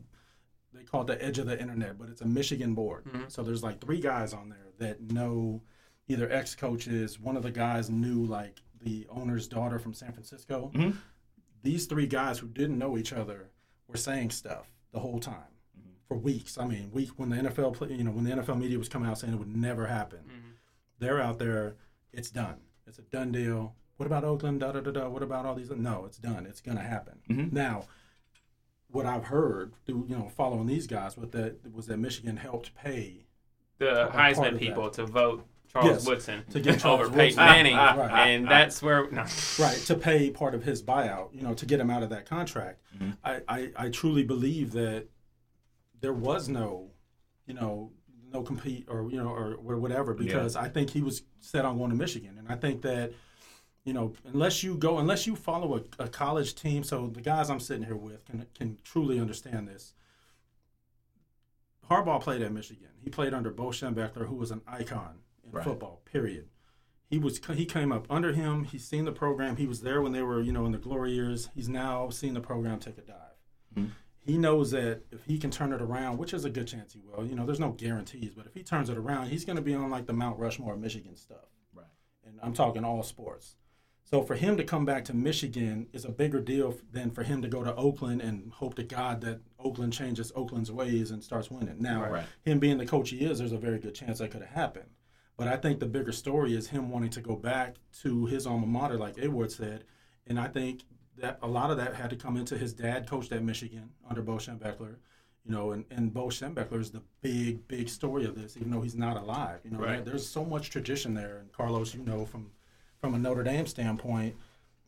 [0.72, 3.05] they call it the edge of the internet, but it's a Michigan board.
[3.05, 3.30] Mhm.
[3.30, 5.62] So there's like three guys on there that know
[6.09, 7.18] either ex coaches.
[7.18, 10.96] One of the guys knew like the owner's daughter from San Francisco Mhm.
[11.62, 13.50] these three guys who didn't know each other
[13.88, 15.48] were saying stuff the whole time
[16.07, 16.59] for weeks.
[16.59, 19.09] I mean, week when the NFL, play, you know, when the NFL media was coming
[19.09, 20.57] out saying it would never happen,
[20.98, 21.76] they're out there.
[22.12, 22.61] It's done.
[22.86, 23.74] It's a done deal.
[23.96, 24.61] What about Oakland?
[24.61, 25.09] Da da da da.
[25.09, 25.70] What about all these?
[25.70, 26.44] No, it's done.
[26.44, 27.22] It's gonna happen.
[27.30, 27.52] Mhm.
[27.52, 27.86] Now,
[28.88, 32.74] what I've heard through you know following these guys, was that was that Michigan helped
[32.74, 33.26] pay
[33.78, 34.92] The Heisman people that.
[34.94, 37.45] to vote Charles Yes, Woodson to get Charles over Peyton Woodson.
[37.45, 38.29] Manning, Right.
[38.29, 39.25] and ah, that's where no.
[39.59, 42.27] right to pay part of his buyout you know to get him out of that
[42.27, 43.16] contract Mhm.
[43.25, 45.09] I, I i truly believe that
[46.01, 46.91] there was no
[47.47, 47.91] you know
[48.33, 51.77] no compete or you know or, or whatever because i think he was set on
[51.79, 53.12] going to michigan and i think that
[53.85, 57.51] you know unless you go unless you follow a, a college team so the guys
[57.51, 59.93] i'm sitting here with can can truly understand this
[61.91, 62.89] Harbaugh played at Michigan.
[63.03, 65.20] He played under Bo Schembechler, who was an icon in
[65.55, 65.64] Right.
[65.64, 66.02] football.
[66.05, 66.48] Period.
[67.09, 68.64] He was he came up under him.
[68.64, 69.57] He's seen the program.
[69.57, 71.48] He was there when they were you know in the glory years.
[71.55, 73.16] He's now seen the program take a dive.
[73.76, 73.90] Mhm.
[74.20, 77.00] He knows that if he can turn it around, which is a good chance he
[77.00, 77.26] will.
[77.26, 79.74] You know, there's no guarantees, but if he turns it around, he's going to be
[79.74, 81.44] on like the Mount Rushmore of Michigan stuff.
[81.74, 81.84] Right.
[82.26, 83.57] And I'm talking all sports.
[84.02, 87.42] So for him to come back to Michigan is a bigger deal than for him
[87.42, 91.50] to go to Oakland and hope to God that Oakland changes Oakland's ways and starts
[91.50, 91.76] winning.
[91.82, 92.26] Now, Right.
[92.42, 94.88] him being the coach he is, there's a very good chance that could have happened.
[95.37, 98.66] But I think the bigger story is him wanting to go back to his alma
[98.66, 99.85] mater, like Edward said.
[100.26, 100.82] And I think
[101.18, 104.22] that a lot of that had to come into his dad coached at Michigan under
[104.22, 104.97] Bo Schembechler.
[105.45, 108.80] You know, and, and Bo Schembechler is the big, big story of this, even though
[108.80, 109.61] he's not alive.
[109.64, 109.97] You know, Right.
[109.97, 111.39] there- there's so much tradition there.
[111.39, 112.51] And Carlos, you know, from
[113.01, 114.35] from a Notre Dame standpoint,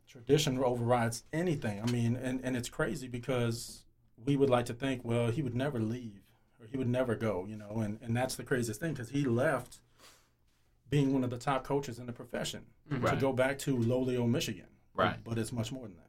[0.09, 1.83] tradition overrides anything.
[1.83, 3.85] I mean, and, and it's crazy because
[4.25, 6.23] we would like to think, well, he would never leave
[6.59, 9.27] or he would never go, you know, and, and that's the craziest thing because he
[9.27, 9.81] left
[10.91, 14.31] being one of the top coaches in the profession to go back to lowly old
[14.31, 14.67] Michigan.
[14.95, 15.17] Right.
[15.23, 16.07] But it's much more than that.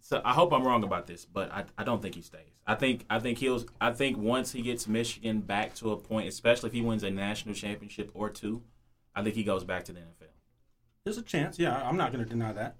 [0.00, 2.60] So I hope I'm wrong about this, but I, I don't think he stays.
[2.66, 6.28] I think I think he'll I think once he gets Michigan back to a point,
[6.28, 8.62] especially if he wins a national championship or two,
[9.14, 10.28] I think he goes back to the NFL.
[11.04, 11.58] There's a chance.
[11.58, 12.76] Yeah, I'm not going to deny that.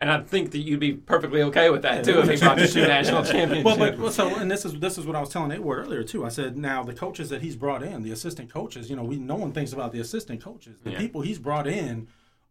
[0.00, 2.68] And I think that you'd be perfectly okay with that too if he brought you
[2.68, 3.64] two national championship.
[3.64, 6.04] Well, but well, so and this is this is what I was telling Edward earlier
[6.04, 6.24] too.
[6.24, 9.16] I said now the coaches that he's brought in, the assistant coaches, you know, we
[9.16, 10.80] no one thinks about the assistant coaches.
[10.84, 10.98] The Yeah.
[10.98, 12.06] people he's brought in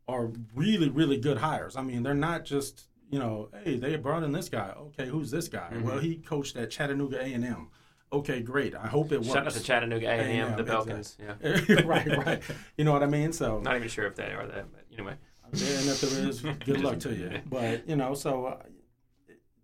[0.10, 1.78] are really really good hires.
[1.78, 4.74] I mean, they're not just you know, hey, they brought in this guy.
[4.78, 5.70] Okay, who's this guy?
[5.72, 5.88] Mm-hmm.
[5.88, 7.70] Well, he coached at Chattanooga A and M.
[8.12, 8.74] Okay, great.
[8.76, 9.32] I hope it works.
[9.34, 11.18] Shout out to Chattanooga A&M, A&M, the Belkins.
[11.20, 11.84] Yeah.
[11.86, 12.42] right, right.
[12.78, 13.34] You know what I mean?
[13.34, 15.16] So Not even sure if they are that, but anyway.
[15.52, 17.42] And if there is, good luck to you.
[17.50, 18.64] But you know, so uh,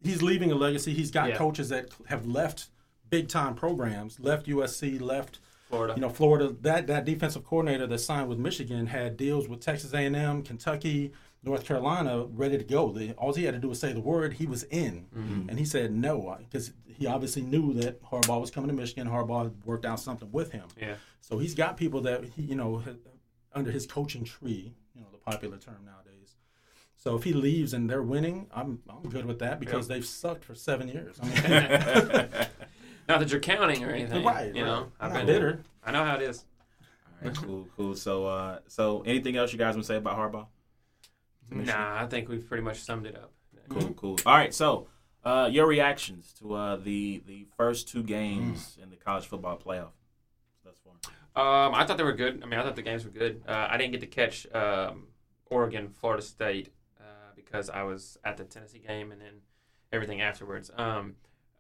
[0.03, 0.93] he's leaving a legacy.
[0.93, 1.37] He's got Yeah.
[1.37, 2.67] coaches that have left
[3.09, 5.93] big time programs, left USC, left Florida.
[5.95, 6.55] you know Florida.
[6.61, 11.11] That that defensive coordinator that signed with Michigan had deals with Texas A&M, Kentucky,
[11.43, 12.91] North Carolina, ready to go.
[12.91, 14.33] The, all he had to do was say the word.
[14.33, 15.05] He was in,
[15.49, 19.07] and he said no because he obviously knew that Harbaugh was coming to Michigan.
[19.07, 20.65] Harbaugh worked out something with him.
[20.79, 20.95] yeah.
[21.21, 22.83] So he's got people that he, you know,
[23.53, 24.82] under his coaching tree, you know, the
[25.25, 26.35] popular term nowadays.
[26.95, 30.45] So if he leaves and they're winning, I'm I'm good with that because they've sucked
[30.45, 31.17] for seven years.
[31.21, 32.29] I mean,
[33.09, 34.23] Not that you're counting or anything.
[34.23, 34.91] right, You know.
[34.99, 35.63] I've I'm been not bitter.
[35.83, 36.45] I know how it is.
[37.21, 37.95] All right, cool, cool.
[37.95, 40.47] So uh so anything else you guys want to say about Harbaugh?
[41.51, 43.31] Nah, I think we've pretty much summed it up.
[43.69, 44.17] Cool, cool.
[44.25, 44.87] All right, so
[45.23, 49.91] uh, your reactions to uh, the the first two games in the college football playoff
[50.65, 50.93] thus far.
[51.67, 52.41] Um, I thought they were good.
[52.43, 53.41] I mean, I thought the games were good.
[53.47, 55.07] Uh, I didn't get to catch um,
[55.49, 56.69] Oregon, Florida State
[56.99, 57.03] uh,
[57.35, 59.33] because I was at the Tennessee game and then
[59.91, 60.71] everything afterwards.
[60.77, 61.15] Um,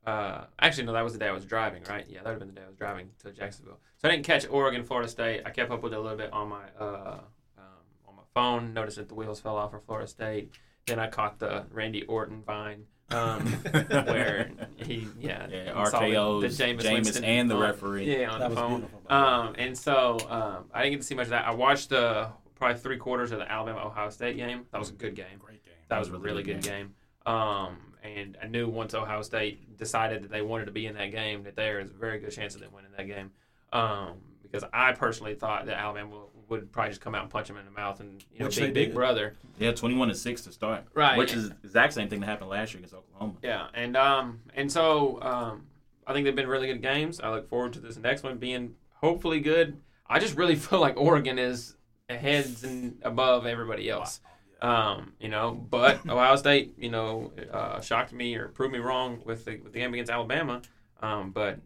[0.05, 2.05] uh, actually, no, that was the day I was driving, right?
[2.09, 3.79] Yeah, that would have been the day I was driving to Jacksonville.
[4.01, 5.43] So I didn't catch Oregon, Florida State.
[5.45, 7.19] I kept up with it a little bit on my uh,
[7.57, 7.63] um,
[8.07, 8.73] on my phone.
[8.73, 10.51] Noticed that the wheels fell off for Florida State.
[10.87, 12.85] Then I caught the Randy Orton vine.
[13.11, 17.61] Um, where he, yeah, Yeah, saw the- the RKO's Jameis Jameis Winston and the on-
[17.61, 18.19] referee.
[18.19, 18.87] Yeah, on That the phone.
[19.07, 21.45] Um, and so um, I didn't get to see much of that.
[21.47, 22.29] I watched the
[22.63, 24.65] probably three quarters of the Alabama Ohio State game.
[24.71, 25.37] That was a good game.
[25.39, 25.73] Great game.
[25.89, 26.93] That was a really good game.
[27.25, 31.11] Um, and I knew once Ohio State decided that they wanted to be in that
[31.11, 33.31] game, that there is a very good chance of them winning that game.
[33.71, 37.57] Um, because I personally thought that Alabama would probably just come out and punch him
[37.57, 38.95] in the mouth and you know Which big big did.
[38.95, 39.35] brother.
[39.57, 40.83] Yeah, twenty-one to six to start.
[40.93, 41.17] Right.
[41.17, 43.33] Which is the exact same thing that happened last year against Oklahoma.
[43.41, 45.63] Yeah, and um, and so um,
[46.05, 47.19] I think they've been really good games.
[47.19, 49.77] I look forward to this next one being hopefully good.
[50.07, 51.75] I just really feel like Oregon is
[52.17, 54.19] heads and above everybody else.
[54.61, 59.21] Um, you know, but Ohio State, you know, uh, shocked me or proved me wrong
[59.25, 60.61] with the with the game against Alabama.
[61.01, 61.59] Um, but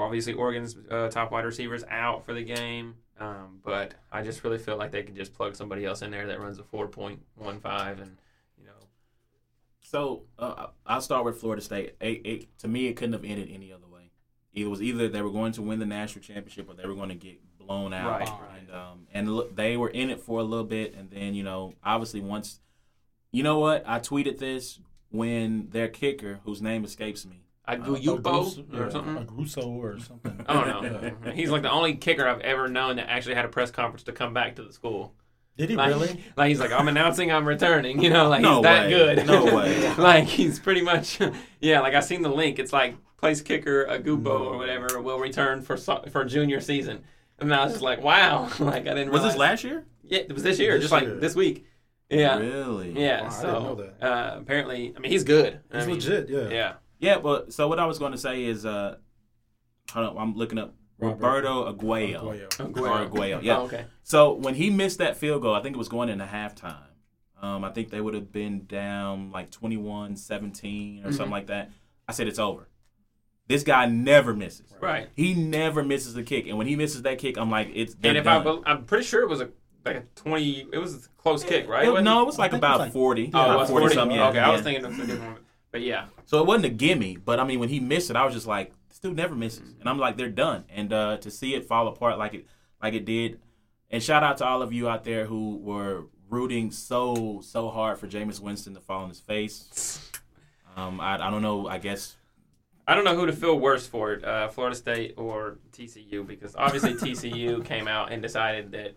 [0.00, 2.94] obviously Oregon's uh, top wide receivers out for the game.
[3.18, 6.26] Um, but I just really feel like they could just plug somebody else in there
[6.26, 8.16] that runs a four point one five and
[8.58, 8.88] you know
[9.82, 11.96] So uh, I'll start with Florida State.
[12.00, 14.10] It, it, to me, it couldn't have ended any other way.
[14.54, 17.10] It was either they were going to win the national championship or they were going
[17.10, 17.40] to get
[17.70, 18.10] blown out.
[18.10, 18.60] Right, right.
[18.60, 21.42] And um, and look, they were in it for a little bit, and then you
[21.42, 22.60] know, obviously once,
[23.32, 23.84] you know what?
[23.86, 29.24] I tweeted this when their kicker, whose name escapes me, Aguyubo Agruso- or yeah, something.
[29.26, 30.44] Agruso or something.
[30.48, 30.92] I don't
[31.24, 31.32] know.
[31.34, 34.12] He's like the only kicker I've ever known that actually had a press conference to
[34.12, 35.14] come back to the school.
[35.56, 36.24] Did he Like, really?
[36.36, 38.02] like he's like, I'm announcing I'm returning.
[38.02, 38.90] You know, like No he's that way.
[38.90, 39.26] good.
[39.26, 39.94] No way.
[39.96, 41.18] like he's pretty much,
[41.60, 41.80] yeah.
[41.80, 42.58] Like I seen the link.
[42.58, 47.04] It's like place kicker Agubo or whatever will return for for junior season.
[47.40, 48.48] And I was just like, wow.
[48.58, 49.10] like I didn't.
[49.10, 49.32] was realize.
[49.32, 49.86] this last year?
[50.04, 51.10] Yeah, it was this year, This just year.
[51.12, 51.66] like this week.
[52.10, 52.38] Yeah.
[52.38, 52.92] Really?
[53.00, 53.22] Yeah.
[53.22, 54.02] Wow, I so didn't know that.
[54.06, 55.60] Uh, apparently, I mean, he's good.
[55.72, 56.48] I He's mean, legit, yeah.
[56.48, 56.72] Yeah.
[56.98, 58.96] Yeah, but so what I was going to say is, uh,
[59.90, 62.20] hold on, I'm looking up Robert Roberto Aguayo.
[62.22, 62.48] Aguayo.
[62.50, 62.80] Aguayo.
[62.80, 63.58] Or Aguayo, yeah.
[63.58, 63.86] Oh, okay.
[64.02, 66.76] So when he missed that field goal, I think it was going into halftime.
[67.40, 71.16] Um, I think they would have been down like 21 17 or Mm-hmm.
[71.16, 71.70] something like that.
[72.06, 72.68] I said, it's over.
[73.50, 74.72] This guy never misses.
[74.80, 75.08] Right.
[75.16, 76.46] He never misses a kick.
[76.46, 77.96] And when he misses that kick, I'm like, it's.
[78.02, 78.44] And if I, done.
[78.44, 79.50] bel- I'm pretty sure it was a
[79.84, 80.68] like a 20.
[80.72, 81.88] It was a close kick, right?
[81.88, 83.30] It- no, it was like think it was about like- 40.
[83.34, 83.94] Oh, about 40 40.
[83.94, 84.16] something.
[84.16, 85.42] Yeah, okay, I was thinking of a different one.
[85.72, 88.24] But yeah, So it wasn't a gimme, but I mean, when he missed it, I
[88.24, 90.64] was just like, this dude never misses, and I'm like, they're done.
[90.68, 92.46] And uh, to see it fall apart like it
[92.82, 93.40] like it did,
[93.90, 97.98] and shout out to all of you out there who were rooting so so hard
[97.98, 100.10] for Jameis Winston to fall on his face.
[100.76, 101.66] Um, I, I don't know.
[101.68, 102.16] I guess
[102.86, 106.56] I don't know who to feel worse for it, uh, Florida State or TCU, because
[106.56, 108.94] obviously TCU came out and decided that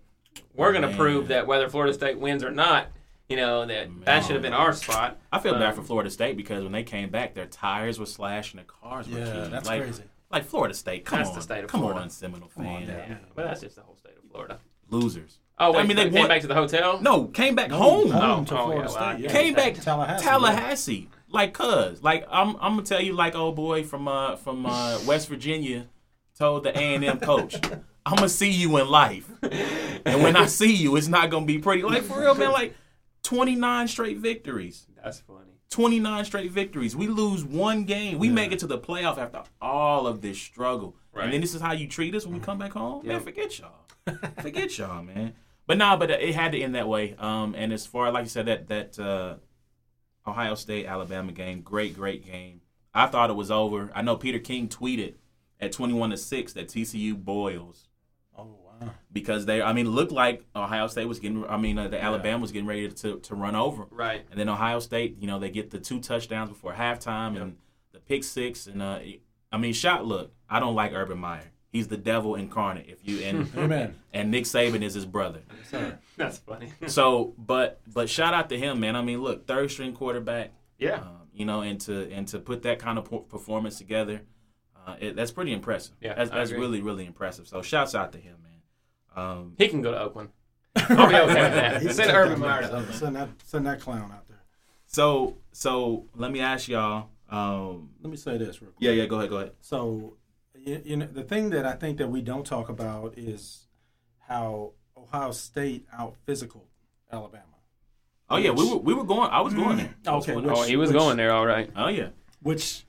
[0.56, 2.88] we're going to prove that whether Florida State wins or not,
[3.30, 5.20] you know that that should have been our spot.
[5.32, 8.06] I feel bad Um, for Florida State because when they came back, their tires were
[8.06, 10.04] slashed and their cars were Yeah, that's like, crazy.
[10.32, 12.00] Like Florida State, come That's on, the state of come Florida.
[12.02, 12.94] on, Seminole fan, now.
[12.94, 14.60] Yeah, but that's just the whole state of Florida.
[14.90, 15.38] losers.
[15.60, 17.00] Oh, wait, I mean, they came won- back to the hotel.
[17.00, 18.10] No, came back No, home.
[18.10, 19.24] home to Oh, oh, Florida yeah, well, State.
[19.24, 19.32] Yeah.
[19.32, 20.24] Came back to Tallahassee.
[20.26, 21.10] Tallahassee.
[21.34, 22.02] Like cuz.
[22.02, 25.88] Like I'm I'm gonna tell you like old boy from uh from uh West Virginia
[26.38, 27.56] told the A and M coach,
[28.06, 29.30] I'm gonna see you in life.
[30.06, 31.84] And when I see you, it's not gonna be pretty.
[31.84, 32.76] Like for real, man, like
[33.24, 34.86] 29 straight victories.
[35.02, 35.40] That's funny.
[35.70, 36.96] 29 straight victories.
[36.96, 38.20] We lose one game.
[38.20, 40.96] We make it to the playoff after all of this struggle.
[41.12, 41.26] Right.
[41.26, 43.08] And then this is how you treat us when we come back home?
[43.08, 43.86] Man, forget y'all.
[44.42, 45.34] forget y'all, man.
[45.66, 47.16] But nah, but it had to end that way.
[47.18, 49.36] Um, and as far like you said, that that uh,
[50.26, 52.62] Ohio State Alabama game, great, great game.
[52.94, 53.92] I thought it was over.
[53.96, 55.16] I know Peter King tweeted
[55.60, 57.88] at 21 to 6 that TCU boils
[58.38, 58.90] Oh wow.
[59.12, 62.42] because they I mean looked like Ohio State was getting I mean uh, the Alabama
[62.42, 63.86] was getting ready to to run over.
[63.90, 64.26] Right.
[64.30, 67.58] And then Ohio State, you know, they get the two touchdowns before halftime and
[67.92, 68.68] the pick six.
[68.68, 69.00] And uh,
[69.52, 71.52] I mean, shot look, I don't like Urban Meyer.
[71.74, 72.86] He's the devil incarnate.
[72.88, 73.96] If you and Amen.
[74.14, 75.42] and Nick Saban is his brother.
[75.70, 76.00] Sir.
[76.16, 76.72] That's funny.
[76.88, 78.96] So, but but shout out to him, man.
[78.96, 80.52] I mean, look, third string quarterback.
[80.78, 80.96] yeah.
[81.02, 84.22] Um, you know, and to and to put that kind of performance together,
[84.86, 85.96] uh, it, that's pretty impressive.
[86.00, 86.62] Yeah, that's, I that's agree.
[86.64, 87.48] really really impressive.
[87.48, 89.26] So, shouts out to him, man.
[89.26, 90.30] Um, He can go to Oakland.
[90.76, 91.82] I'll be okay with that.
[91.82, 92.86] He's Send Urban Meyer.
[92.92, 94.42] Send that, send that clown out there.
[94.86, 97.10] so so let me ask y'all.
[97.30, 98.78] Um, Let me say this real quick.
[98.86, 99.54] yeah, yeah, go ahead, go ahead.
[99.60, 100.18] So,
[100.66, 103.68] you, you know, the thing that I think that we don't talk about is
[104.28, 106.68] how Ohio State out physical
[107.12, 107.44] Alabama.
[108.30, 109.30] Oh yeah, we were we were going.
[109.30, 109.94] I was going there.
[110.08, 110.64] I was Okay, going which- there.
[110.64, 111.70] Oh, he was which- going there, all right.
[111.76, 112.10] Oh yeah.
[112.42, 112.86] which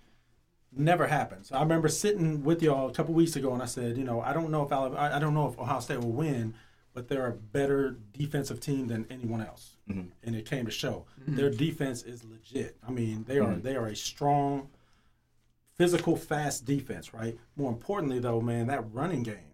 [0.77, 1.53] never happens.
[1.53, 4.33] I remember sitting with y'all a couple weeks ago, and I said, you know, I
[4.33, 6.55] don't know if Alabama, I I don't know if Ohio State will win,
[6.95, 10.09] but they're a better defensive team than anyone else, Mhm.
[10.23, 11.07] and it came to show.
[11.27, 12.77] Their defense is legit.
[12.87, 13.63] I mean, they are Mhm.
[13.63, 14.69] they are a strong,
[15.77, 17.13] physical, fast defense.
[17.15, 17.39] Right.
[17.57, 19.51] More importantly, though, man, that running game.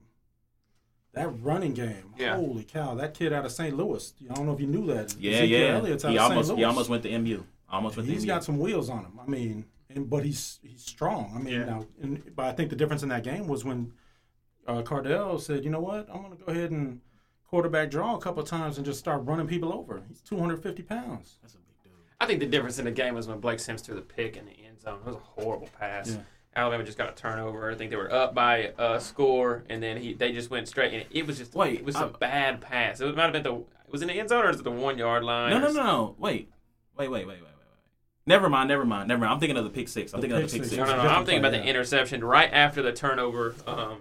[1.13, 2.37] That running game, Yeah.
[2.37, 2.95] holy cow!
[2.95, 3.77] That kid out of St.
[3.77, 4.15] Louis.
[4.31, 5.17] I don't know if you knew that.
[5.19, 5.67] Yeah, Ezekiel yeah.
[5.79, 6.31] Elliott's out He of St.
[6.33, 7.43] almost he almost went to MU.
[7.69, 8.27] Almost went to He's MU.
[8.29, 9.19] got some wheels on him.
[9.21, 11.33] I mean, and but he's he's strong.
[11.35, 11.65] I mean, Yeah.
[11.65, 13.93] now, and, but I think the difference in that game was when
[14.69, 16.09] uh, Cardale said, "You know what?
[16.15, 17.01] I'm going to go ahead and
[17.49, 21.39] quarterback draw a couple of times and just start running people over." He's 250 pounds.
[21.43, 21.93] That's a big dude.
[22.21, 24.47] I think the difference in the game was when Blake Sims threw the pick in
[24.47, 25.01] the end zone.
[25.05, 26.11] It was a horrible pass.
[26.11, 26.21] Yeah.
[26.57, 27.71] Alabama just got a turnover.
[27.71, 30.93] I think they were up by a score, and then he they just went straight.
[30.93, 33.01] And it was just Wait, it was a bad pass.
[33.01, 34.71] It might have been the was it in the end zone or is it the
[34.71, 35.51] one yard line?
[35.51, 36.17] No, no, no, no.
[36.19, 36.51] Wait,
[36.97, 37.51] wait, wait, wait, wait, wait, wait.
[38.27, 39.33] Never mind, never mind, never mind.
[39.33, 40.13] I'm thinking of the pick six.
[40.13, 40.77] I'm The thinking of the pick pick six.
[40.77, 40.91] six.
[40.91, 41.09] No, no, no.
[41.09, 43.55] I'm thinking about play, the interception right after the turnover.
[43.67, 43.99] Um,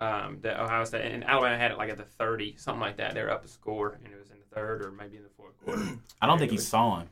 [0.00, 3.14] um, that Ohio State and Alabama had it like at the 30, something like that.
[3.14, 5.28] They were up a score, and it was in the third or maybe in the
[5.36, 5.96] fourth quarter.
[6.20, 7.08] I don't think he saw him.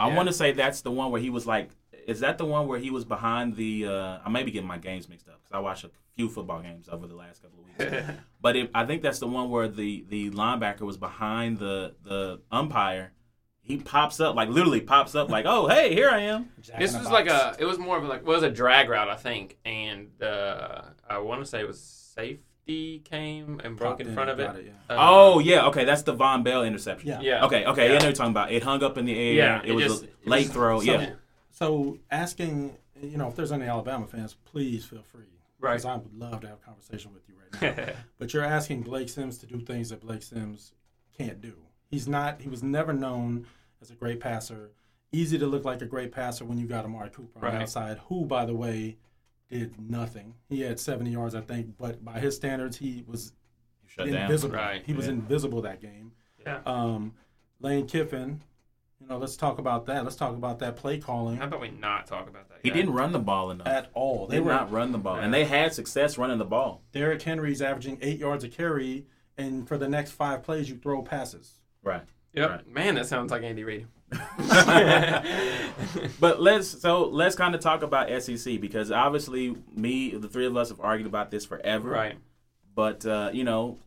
[0.00, 0.16] I Yeah.
[0.16, 1.68] want to say that's the one where he was like,
[2.08, 3.86] is that the one where he was behind the?
[3.86, 6.60] uh I may be getting my games mixed up because I watched a few football
[6.60, 8.10] games over the last couple of weeks.
[8.40, 12.40] but it, I think that's the one where the the linebacker was behind the the
[12.50, 13.12] umpire.
[13.60, 16.48] He pops up like literally pops up like, oh hey, here I am.
[16.62, 18.40] Jack this in the was like a, it was more of a, like, well, it
[18.42, 23.00] was a drag route, I think, and uh, I want to say it was safety
[23.04, 24.60] came and broke Popped in in front and of it.
[24.60, 24.94] it, yeah.
[24.94, 27.08] Uh, oh yeah, okay, that's the Vonn Bell interception.
[27.08, 27.20] Yeah.
[27.20, 27.88] yeah, Okay, okay, Yeah.
[27.88, 27.88] yeah.
[27.88, 28.52] I know what you're talking about.
[28.52, 29.32] It hung up in the air.
[29.34, 30.80] Yeah, it, it was just- a late was- throw.
[30.80, 31.10] so- yeah,
[31.58, 35.24] So asking, you know, if there's any Alabama fans, please feel free.
[35.58, 35.72] Right.
[35.72, 37.92] Because I would love to have a conversation with you right now.
[38.18, 40.72] but you're asking Blake Sims to do things that Blake Sims
[41.16, 41.54] can't do.
[41.90, 42.40] He's not.
[42.40, 43.44] He was never known
[43.82, 44.70] as a great passer.
[45.10, 47.54] Easy to look like a great passer when you got Amari Cooper on Right.
[47.54, 48.96] the outside, who, by the way,
[49.50, 50.34] did nothing.
[50.48, 53.32] He had 70 yards, I think, but by his standards, he was
[53.82, 54.22] you shut down.
[54.30, 54.54] invisible.
[54.54, 55.12] Right, He was yeah.
[55.14, 56.12] invisible that game.
[56.46, 56.60] yeah.
[56.66, 57.14] Um,
[57.60, 58.42] Lane Kiffin,
[59.08, 60.04] know, let's talk about that.
[60.04, 62.58] Let's talk about that play calling How about we not talk about that?
[62.62, 62.76] He guy?
[62.76, 63.66] didn't run the ball enough.
[63.66, 64.26] at all.
[64.26, 66.82] They They did were not run the ball, and they had success running the ball.
[66.92, 69.06] Derrick Henry's averaging eight yards a carry,
[69.36, 71.54] and for the next five plays, you throw passes.
[71.82, 72.02] Right.
[72.34, 72.50] Yep.
[72.50, 72.68] Right.
[72.68, 73.86] Man, that sounds like Andy Reid.
[76.20, 80.56] But let's so let's kind of talk about SEC because obviously me, the three of
[80.56, 81.90] us have argued about this forever.
[81.90, 82.16] right.
[82.74, 83.78] But uh, you know,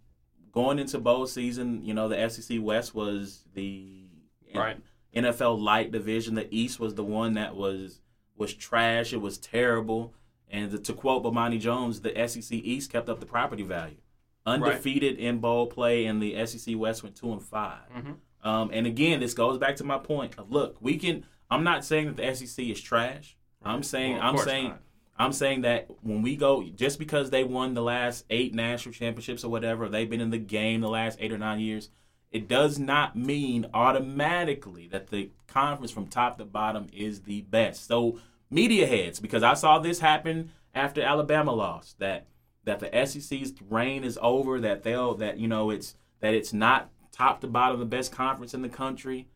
[0.51, 4.05] going into bowl season, you know, the SEC West was the
[4.53, 4.77] Right.
[5.15, 6.35] NFL light division.
[6.35, 8.01] The East was the one that was
[8.37, 9.13] was trash.
[9.13, 10.13] It was terrible.
[10.49, 13.97] And to quote Bomani Jones, the SEC East kept up the property value.
[14.45, 18.15] Undefeated in bowl play, and the SEC West went two and 5 Mhm.
[18.43, 21.25] Um, and again, this goes back to my point of look, we can.
[21.49, 23.37] I'm not saying that the SEC is trash.
[23.63, 24.81] I'm saying Well, I'm saying not.
[25.19, 29.43] I'm saying that when we go, just because they won the last eight national championships
[29.43, 31.91] or whatever, they've been in the game the last eight or nine years,
[32.31, 37.85] it does not mean automatically that the conference from top to bottom is the best.
[37.87, 38.19] So
[38.49, 42.27] media heads, because I saw this happen after Alabama lost, that
[42.63, 46.89] that the SEC's reign is over, that they'll that you know it's that it's not
[47.11, 49.27] top to bottom the best conference in the country.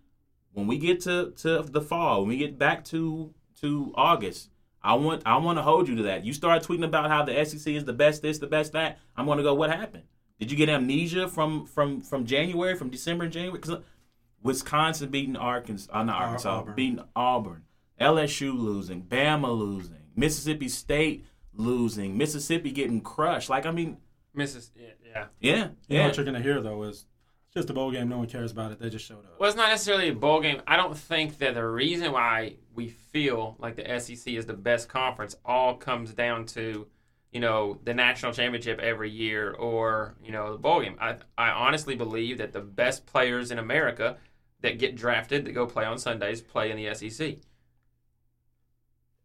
[0.54, 4.50] When we get to, to the fall, when we get back to to August,
[4.82, 6.24] I want I want to hold you to that.
[6.24, 9.00] You start tweeting about how the SEC is the best this, the best that.
[9.18, 9.54] I'm going to go.
[9.54, 10.04] What happened?
[10.40, 13.58] Did you get amnesia from from from January, from December and January?
[13.60, 13.80] Because
[14.44, 16.76] Wisconsin beating Arkansas, uh, not Ar- Arkansas, Auburn.
[16.76, 17.64] beating Auburn,
[18.00, 23.50] LSU losing, Bama losing, Mississippi State losing, Mississippi getting crushed.
[23.50, 23.98] Like I mean,
[24.34, 24.92] Mississippi, Yeah.
[25.14, 25.26] yeah.
[25.40, 27.06] yeah, You know what you're gonna hear though is
[27.54, 28.10] just a bowl game.
[28.10, 28.80] No one cares about it.
[28.80, 29.40] They just showed up.
[29.40, 30.62] Well, it's not necessarily a bowl game.
[30.68, 34.90] I don't think that the reason why we feel like the SEC is the best
[34.90, 36.86] conference all comes down to,
[37.36, 40.96] you know, the national championship every year or you know the bowl game.
[41.02, 44.16] I I honestly believe that the best players in America
[44.62, 47.40] that get drafted that go play on Sundays play in the SEC.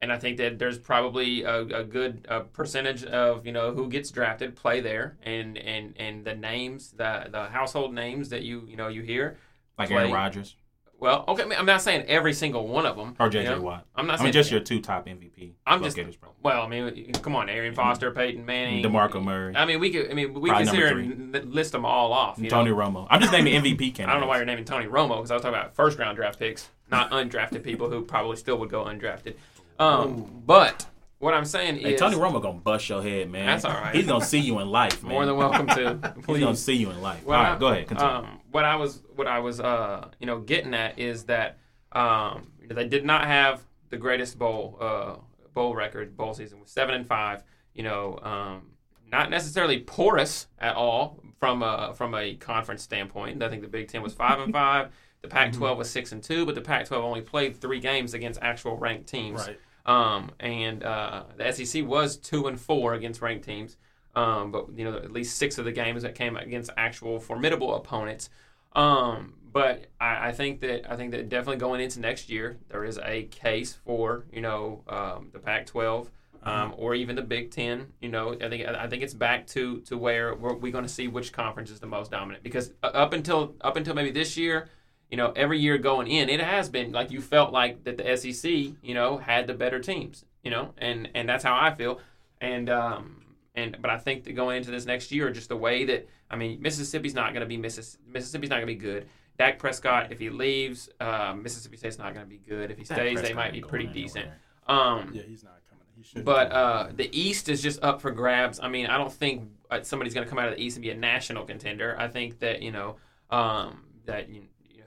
[0.02, 3.88] And I think that there's probably a, a good uh percentage of you know who
[3.88, 8.64] gets drafted play there, and and and the names, the the household names that you
[8.66, 9.38] you know you hear,
[9.78, 10.56] like play- Aaron Rodgers
[11.01, 13.16] well, okay, I'm not saying every single one of them.
[13.18, 13.61] or JJ you know?
[13.62, 13.86] Watt.
[13.96, 15.53] I'm not I saying mean, just your two top MVP.
[15.66, 16.30] I'm just- bro.
[16.42, 20.11] Well, I mean, come on, Arian Foster, Peyton Manning, DeMarco Murray, I mean, we could.
[20.11, 22.38] I mean, we Probably can sit number here and list them all off.
[22.38, 22.76] You Tony know?
[22.76, 23.07] Romo.
[23.11, 24.01] I'm just naming MVP candidates.
[24.09, 26.16] I don't know why you're naming Tony Romo because I was talking about first round
[26.16, 29.34] draft picks, not undrafted people who probably still would go undrafted.
[29.78, 30.86] Um, but
[31.18, 33.46] what I'm saying Hey, is Tony Romo gonna bust your head, man.
[33.46, 33.94] That's all right.
[33.94, 35.12] He's gonna see you in life, man.
[35.12, 36.14] more than welcome to.
[36.26, 37.24] He's gonna see you in life.
[37.24, 37.88] Well, All I- go ahead.
[37.88, 38.12] Continue.
[38.14, 41.59] Um, what I was, what I was, uh, you know, getting at is that
[41.92, 45.16] um, they did not have the greatest bowl uh,
[45.55, 47.42] bowl record bowl season with seven and five.
[47.74, 48.70] You know, um,
[49.11, 53.42] not necessarily porous at all from a from a conference standpoint.
[53.42, 54.90] I think the Big Ten was five and five.
[55.22, 58.78] The Pac-12 was six and two, but the Pac-12 only played three games against actual
[58.78, 59.46] ranked teams.
[59.46, 59.59] Right.
[59.84, 63.76] Um, and uh, the SEC was two and four against ranked teams.
[64.14, 67.74] Um, but you know, at least six of the games that came against actual formidable
[67.74, 68.28] opponents.
[68.74, 72.84] Um, but I, I think that I think that definitely going into next year, there
[72.84, 76.08] is a case for you know um, the Pac-12
[76.42, 77.92] um, or even the Big Ten.
[78.00, 80.90] You know, I think I think it's back to to where we're, we're going to
[80.90, 84.68] see which conference is the most dominant because up until up until maybe this year,
[85.11, 88.16] you know, every year going in, it has been like you felt like that the
[88.16, 88.50] SEC,
[88.82, 90.24] you know, had the better teams.
[90.42, 92.00] you know, and and that's how I feel.
[92.40, 93.20] And um
[93.61, 96.36] and but I think that going into this next year, just the way that I
[96.36, 99.06] mean, Mississippi's not going to be Missis- Mississippi's not going to be good.
[99.38, 102.70] Dak Prescott, if he leaves, uh, Mississippi State's not going to be good.
[102.70, 104.02] If he Dak stays, they might be pretty anywhere.
[104.04, 104.26] decent.
[104.66, 105.84] Um, Yeah, he's not coming.
[105.96, 106.24] He should.
[106.24, 108.61] but uh, the East is just up for grabs.
[108.61, 110.82] I mean, I don't think uh, somebody's going to come out of the East and
[110.82, 111.96] be a national contender.
[111.98, 112.96] I think that you know
[113.30, 114.42] um, that you,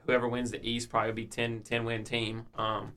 [0.06, 2.46] whoever wins the East probably be 10, 10 win team.
[2.56, 2.92] Um,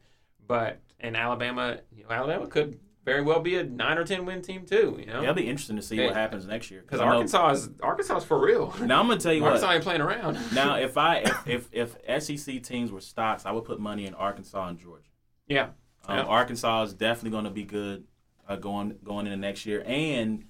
[0.47, 4.41] but in Alabama, you know, Alabama could very well be a nine or ten win
[4.41, 4.97] team too.
[4.99, 6.07] You know, Yeah, it'll be interesting to see Yeah.
[6.07, 6.81] what happens next year.
[6.81, 8.73] because I know- Arkansas is Arkansas is for real.
[8.81, 9.53] Now I'm gonna tell you what.
[9.53, 10.37] Arkansas ain't playing around.
[10.53, 14.13] Now, if I if, if if SEC teams were stocks, I would put money in
[14.13, 15.07] Arkansas and Georgia.
[15.47, 15.69] yeah,
[16.05, 16.23] Um, Yeah.
[16.25, 18.03] Arkansas is definitely going to be good
[18.49, 20.43] uh, going going into next year, and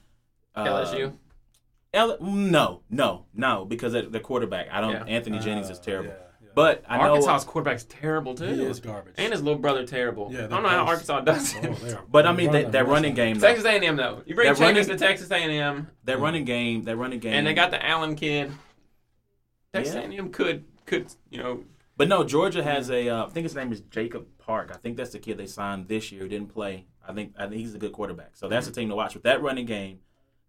[0.55, 1.13] uh, LSU.
[1.93, 4.67] L- no, no, no, because the quarterback.
[4.71, 4.91] I don't.
[4.93, 5.03] Yeah.
[5.15, 6.13] Anthony Jennings is Uh, terrible.
[6.57, 6.75] Yeah, yeah.
[6.75, 7.03] But I know.
[7.13, 8.45] Arkansas's quarterback's terrible too.
[8.47, 9.13] he is garbage.
[9.17, 10.29] And his little brother terrible.
[10.31, 11.75] Yeah, I don't know how Arkansas does Oh, it.
[11.77, 14.21] they are- But I mean, that, that running game, though, Texas A&M though.
[14.25, 17.53] You bring That Chambers to Texas A&M, that running game, that running game, and they
[17.53, 18.51] got the Allen kid.
[19.73, 20.01] Texas Yeah.
[20.01, 21.63] A&M could could you know
[21.97, 23.09] But no, Georgia has a.
[23.09, 24.71] Uh, I think his name is Jacob Park.
[24.73, 26.21] I think that's the kid they signed this year.
[26.23, 26.85] who Didn't play.
[27.07, 27.33] I think.
[27.37, 28.35] I think he's a good quarterback.
[28.37, 29.99] So that's the team to watch with that running game.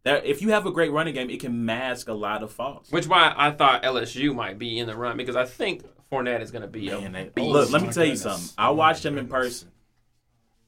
[0.04, 2.90] That if you have a great running game, it can mask a lot of faults.
[2.92, 6.50] which why I thought LSU might be in the run because I think Fournette is
[6.50, 7.48] going to be a Man, they- beast.
[7.48, 8.22] look, let me my tell you goodness.
[8.22, 8.54] something.
[8.58, 9.70] I Oh, watched him in person.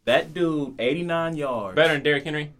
[0.04, 1.76] That dude, 89 yards.
[1.76, 2.52] better than Derrick Henry.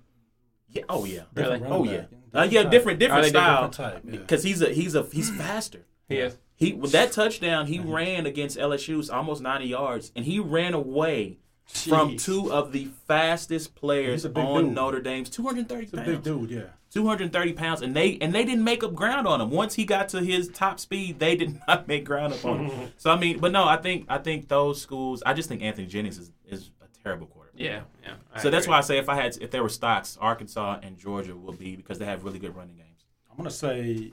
[0.68, 1.22] Yeah, oh yeah.
[1.34, 1.74] Different Really?
[1.74, 1.96] Oh yeah.
[2.02, 2.08] back.
[2.32, 2.70] Uh, yeah, type.
[2.70, 3.68] different different style.
[3.68, 4.20] different type, yeah.
[4.20, 5.84] Because he's a he's a he's faster.
[6.08, 6.38] He is.
[6.54, 11.38] He with that touchdown, he ran against LSU's almost 90 yards, and he ran away
[11.72, 14.74] from two of the fastest players He's a big on dude.
[14.74, 16.08] Notre Dame's 230 He's a pounds.
[16.08, 16.50] big dude.
[16.50, 16.62] Yeah.
[16.90, 19.50] 230 pounds, and they and they didn't make up ground on him.
[19.50, 22.92] Once he got to his top speed, they did not make ground up on him.
[22.96, 25.22] so I mean, but no, I think I think those schools.
[25.24, 27.60] I just think Anthony Jennings is, is a terrible quarterback.
[27.60, 28.14] Yeah, yeah.
[28.34, 30.98] I So that's why I say if I had if there were stocks, Arkansas and
[30.98, 33.04] Georgia will be because they have really good running games.
[33.30, 34.10] I'm gonna say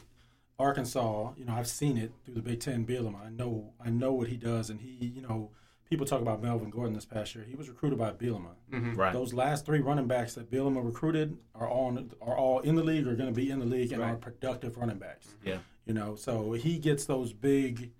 [0.59, 1.31] Arkansas.
[1.35, 3.25] You know, I've seen it through the Big Ten Bielema.
[3.25, 5.49] I know, I know what he does, and he, you know,
[5.89, 7.43] people talk about Melvin Gordon this past year.
[7.43, 8.55] He was recruited by Bielema.
[8.71, 8.97] Mhm.
[8.97, 9.13] Right.
[9.13, 13.07] Those last three running backs that Bielema recruited are all are all in the league,
[13.07, 14.11] are going to be in the league, and Right.
[14.11, 15.35] are productive running backs.
[15.43, 15.59] Yeah.
[15.85, 17.91] You know, so he gets those big,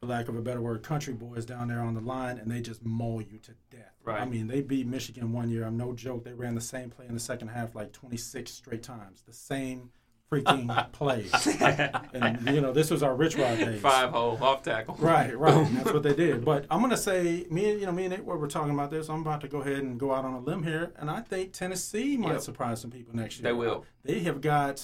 [0.00, 2.60] for lack of a better word, country boys down there on the line, and they
[2.60, 3.94] just maul you to death.
[4.04, 4.20] Right.
[4.20, 5.64] I mean, they beat Michigan one year.
[5.64, 6.24] I'm no joke.
[6.24, 9.22] They ran the same play in the second half like 26 straight times.
[9.22, 9.90] The same
[10.30, 11.26] freaking play.
[12.14, 13.80] and you know, this was our Rich Rod days.
[13.80, 14.96] Five hole off tackle.
[14.98, 15.66] Right, right.
[15.74, 16.44] That's what they did.
[16.48, 19.08] But I'm gonna say, me and you know, me and Nate were talking about this.
[19.08, 21.52] I'm about to go ahead and go out on a limb here, and I think
[21.52, 22.40] Tennessee might Yep.
[22.42, 23.44] surprise some people next year.
[23.44, 23.84] They will.
[24.04, 24.82] They have got,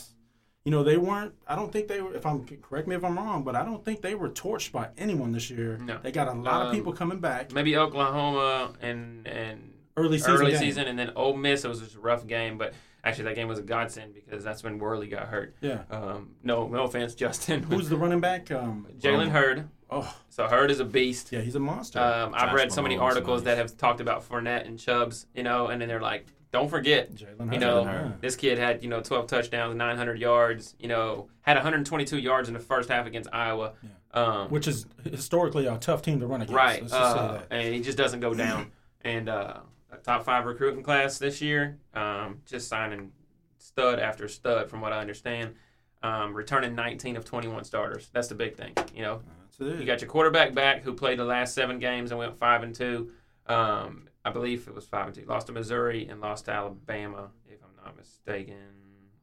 [0.65, 1.35] you know, they weren't.
[1.47, 2.15] I don't think they were.
[2.15, 4.89] If I'm correct me if I'm wrong, but I don't think they were torched by
[4.99, 5.79] anyone this year.
[5.79, 5.99] No.
[6.03, 10.35] They got a lot Um, of people coming back Maybe Oklahoma and and early season.
[10.35, 10.61] early game.
[10.61, 11.65] season, and then Ole Miss.
[11.65, 12.75] It was just a rough game, but
[13.05, 15.55] actually that game was a godsend because that's when Worley got hurt.
[15.61, 15.83] Yeah.
[15.91, 17.63] Um, no, no offense, Justin.
[17.71, 18.51] Who's the running back?
[18.51, 19.69] Um, Jalen Hurd?
[19.91, 21.31] oh, So Hurd is a beast.
[21.31, 22.01] yeah, he's a monster.
[22.01, 23.47] Um, I've read so many articles nice.
[23.47, 27.13] that have talked about Fournette and Chubbs, you know, and then they're like, don't forget,
[27.13, 28.13] Jalen you know, yeah.
[28.21, 32.55] this kid had you know 12 touchdowns, 900 yards, you know, had 122 yards in
[32.55, 33.73] the first half against Iowa.
[34.13, 36.55] Um, which is historically a tough team to run against.
[36.55, 37.47] right, Let's just say uh, that.
[37.51, 38.71] and he just doesn't go down.
[39.05, 39.59] and uh,
[39.95, 43.13] a top five recruiting class this year, um, just signing
[43.59, 45.55] stud after stud, from what I understand.
[46.03, 48.11] Um, returning 19 of 21 starters.
[48.13, 49.23] That's the big thing, you know.
[49.59, 52.75] You got your quarterback back who played the last seven games and went five and
[52.75, 53.13] two.
[53.47, 55.25] Um, I believe it was five and two.
[55.25, 58.57] Lost to Missouri and lost to Alabama, if I'm not mistaken.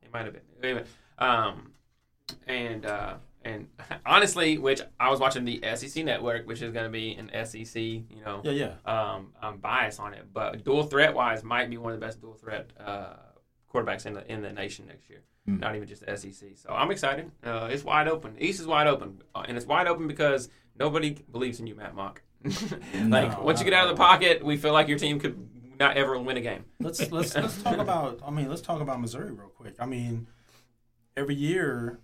[0.01, 0.41] It might have been.
[0.63, 0.85] Anyway,
[1.19, 1.73] um,
[2.47, 3.67] and uh, and
[4.05, 7.75] honestly, which I was watching the SEC network, which is going to be an SEC,
[7.75, 8.73] you know, yeah, yeah.
[8.85, 12.21] um, I'm biased on it, but dual threat wise, might be one of the best
[12.21, 13.13] dual threat uh,
[13.71, 15.23] quarterbacks in the in the nation next year.
[15.45, 15.57] Hmm.
[15.57, 16.49] Not even just the SEC.
[16.55, 17.31] So I'm excited.
[17.43, 18.35] Uh, it's wide open.
[18.39, 21.93] East is wide open, uh, and it's wide open because nobody believes in you, Maty
[21.95, 22.21] Mauk.
[22.43, 25.49] like No, once you get out of the pocket, we feel like your team could
[25.79, 26.65] not ever win a game.
[26.79, 28.21] let's let's let's talk about.
[28.25, 29.75] I mean, let's talk about Missouri real quick.
[29.79, 30.27] I mean,
[31.17, 31.99] every year,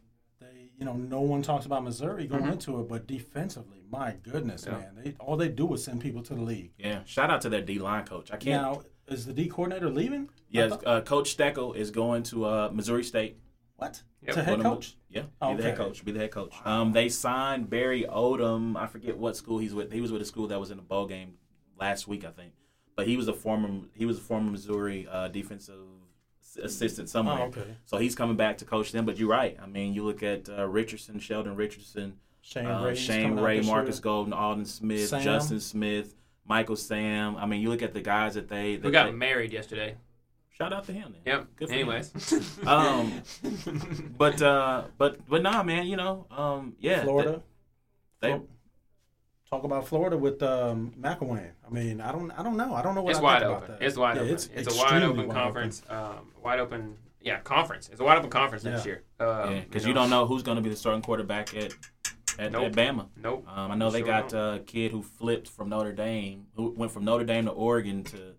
[0.78, 2.53] you know no one talks about Missouri going Mhm.
[2.53, 4.78] into it, but defensively, my goodness, Yeah.
[4.78, 6.71] man, they all they do is send people to the league.
[6.78, 8.32] Yeah, shout out to that D line coach.
[8.32, 8.61] I can't.
[8.61, 10.30] Now, is the D coordinator leaving?
[10.49, 13.38] Yes, thought- uh, Coach Steckel is going to uh, Missouri State.
[13.78, 14.01] what?
[14.23, 14.34] Yep.
[14.36, 14.97] To head One of coach?
[15.09, 16.03] Yeah, be the head coach.
[16.03, 16.53] Be the head coach.
[16.65, 18.75] Um, they signed Barry Odom.
[18.75, 19.91] I forget what school he's with.
[19.91, 21.38] He was with a school that was in the bowl game
[21.80, 22.53] last week, I think.
[22.95, 25.97] But he was a former he was a former Missouri uh, defensive s-
[26.62, 27.39] assistant somewhere.
[27.39, 27.64] Oh, okay.
[27.86, 29.05] So he's coming back to coach them.
[29.05, 29.58] But you're right.
[29.62, 33.97] I mean, you look at uh, Richardson, Sheldon Richardson, Shane uh, Shane coming Ray, Marcus
[33.97, 34.01] year.
[34.03, 35.22] Golden, Aldon Smith, Sam.
[35.22, 37.36] Justin Smith, Michael Sam.
[37.38, 38.74] I mean, you look at the guys that they.
[38.76, 39.95] Who that got they- married yesterday?
[40.58, 41.14] shout out to him.
[41.24, 41.34] Then.
[41.36, 41.47] Yep.
[41.55, 41.80] Good for him.
[41.89, 42.58] Anyways.
[42.68, 43.22] Um,
[44.18, 45.86] But uh, but but nah, man.
[45.88, 47.41] You know, um, yeah, Florida.
[48.22, 48.47] They, Flo-
[49.50, 51.52] Talk about Florida with um, McElwain.
[51.66, 52.74] I mean, I don't, I don't know.
[52.74, 53.64] I don't know what It's I wide think open.
[53.64, 53.86] about that.
[53.86, 54.34] It's wide Yeah, open.
[54.34, 55.84] It's, It's, a wide extremely open wide conference.
[55.89, 56.98] Um, wide open.
[57.22, 57.88] Yeah, conference.
[57.89, 58.91] It's a wide open conference next Yeah.
[58.91, 59.04] year.
[59.22, 61.74] Um, yeah, because you don't know who's going to be the starting quarterback at
[62.39, 62.66] at, Nope.
[62.66, 63.08] at Bama.
[63.16, 63.48] Nope.
[63.50, 64.39] Um, I know they Sure got don't.
[64.39, 68.04] uh, a kid who flipped from Notre Dame, who went from Notre Dame to Oregon
[68.04, 68.34] to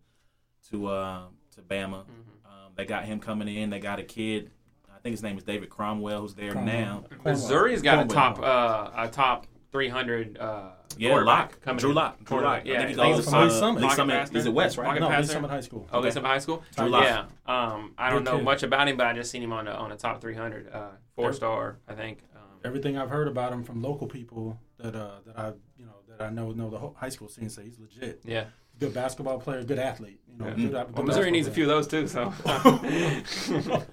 [0.71, 1.23] to uh,
[1.55, 2.03] to Bama.
[2.05, 2.47] Mm-hmm.
[2.47, 3.71] Um, they got him coming in.
[3.71, 4.51] They got a kid.
[4.95, 7.07] I think his name is David Cornwell, who's there Cornwell.
[7.11, 7.17] now.
[7.25, 11.61] Missouri's got a top uh, a top 300 uh, Yeah, Lock.
[11.61, 11.93] coming Drew.
[11.93, 12.25] Lock.
[12.25, 12.63] Drew Lock.
[12.65, 13.83] Yeah, I think he I think goes it's to Lee Summit.
[13.83, 14.29] Lee Summit.
[14.33, 14.87] He's at West, right?
[14.87, 15.21] Pocket No, passer?
[15.23, 15.89] Lee Summit High School.
[15.93, 16.09] Oh, Okay.
[16.09, 16.21] okay.
[16.21, 16.65] High School.
[16.77, 17.05] Drew Lock.
[17.05, 17.25] Yeah.
[17.47, 18.45] Um, I don't Good know kid.
[18.45, 20.89] much about him, but I just seen him on a, on a top 300, uh,
[21.15, 22.21] four star, I think.
[22.35, 25.93] Um, Everything I've heard about him from local people that uh, that I you know
[26.09, 28.21] that I know know the whole high school scene say he's legit.
[28.25, 28.45] yeah.
[28.79, 30.21] Good basketball player, good athlete.
[30.31, 30.55] You know, Yeah.
[30.55, 32.31] good, good Well, Missouri basketball needs a few of those too, so.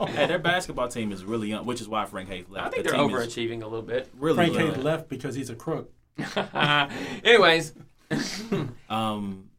[0.07, 2.67] Hey, their basketball team is really young, which is why Frank Haith left.
[2.67, 4.09] I think The they're overachieving a little bit.
[4.17, 4.75] Really Frank.
[4.75, 5.91] Haith left because he's a crook.
[7.23, 7.73] Anyways,
[8.89, 9.49] Um,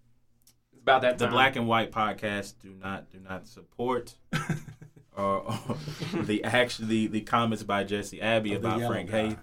[0.73, 1.27] it's about that the.
[1.29, 4.15] Black and White podcast do not do not support
[5.17, 5.59] or, or
[6.23, 9.29] the action the, the comments by Jesse Abbey Of about Frank guy.
[9.31, 9.39] Haith.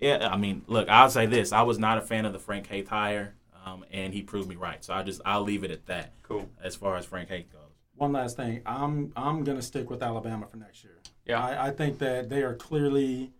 [0.00, 2.66] Yeah, I mean, look, I'll say this: I was not a fan of the Frank
[2.66, 3.34] Haith hire,
[3.64, 4.84] um, and he proved me right.
[4.84, 6.48] So I just I'll leave it at that Cool.
[6.62, 7.60] as far as Frank Haith goes.
[7.96, 10.98] One last thing, I'm I'm gonna stick with Alabama for next year.
[11.26, 11.42] Yeah.
[11.44, 13.32] I, I think that they are clearly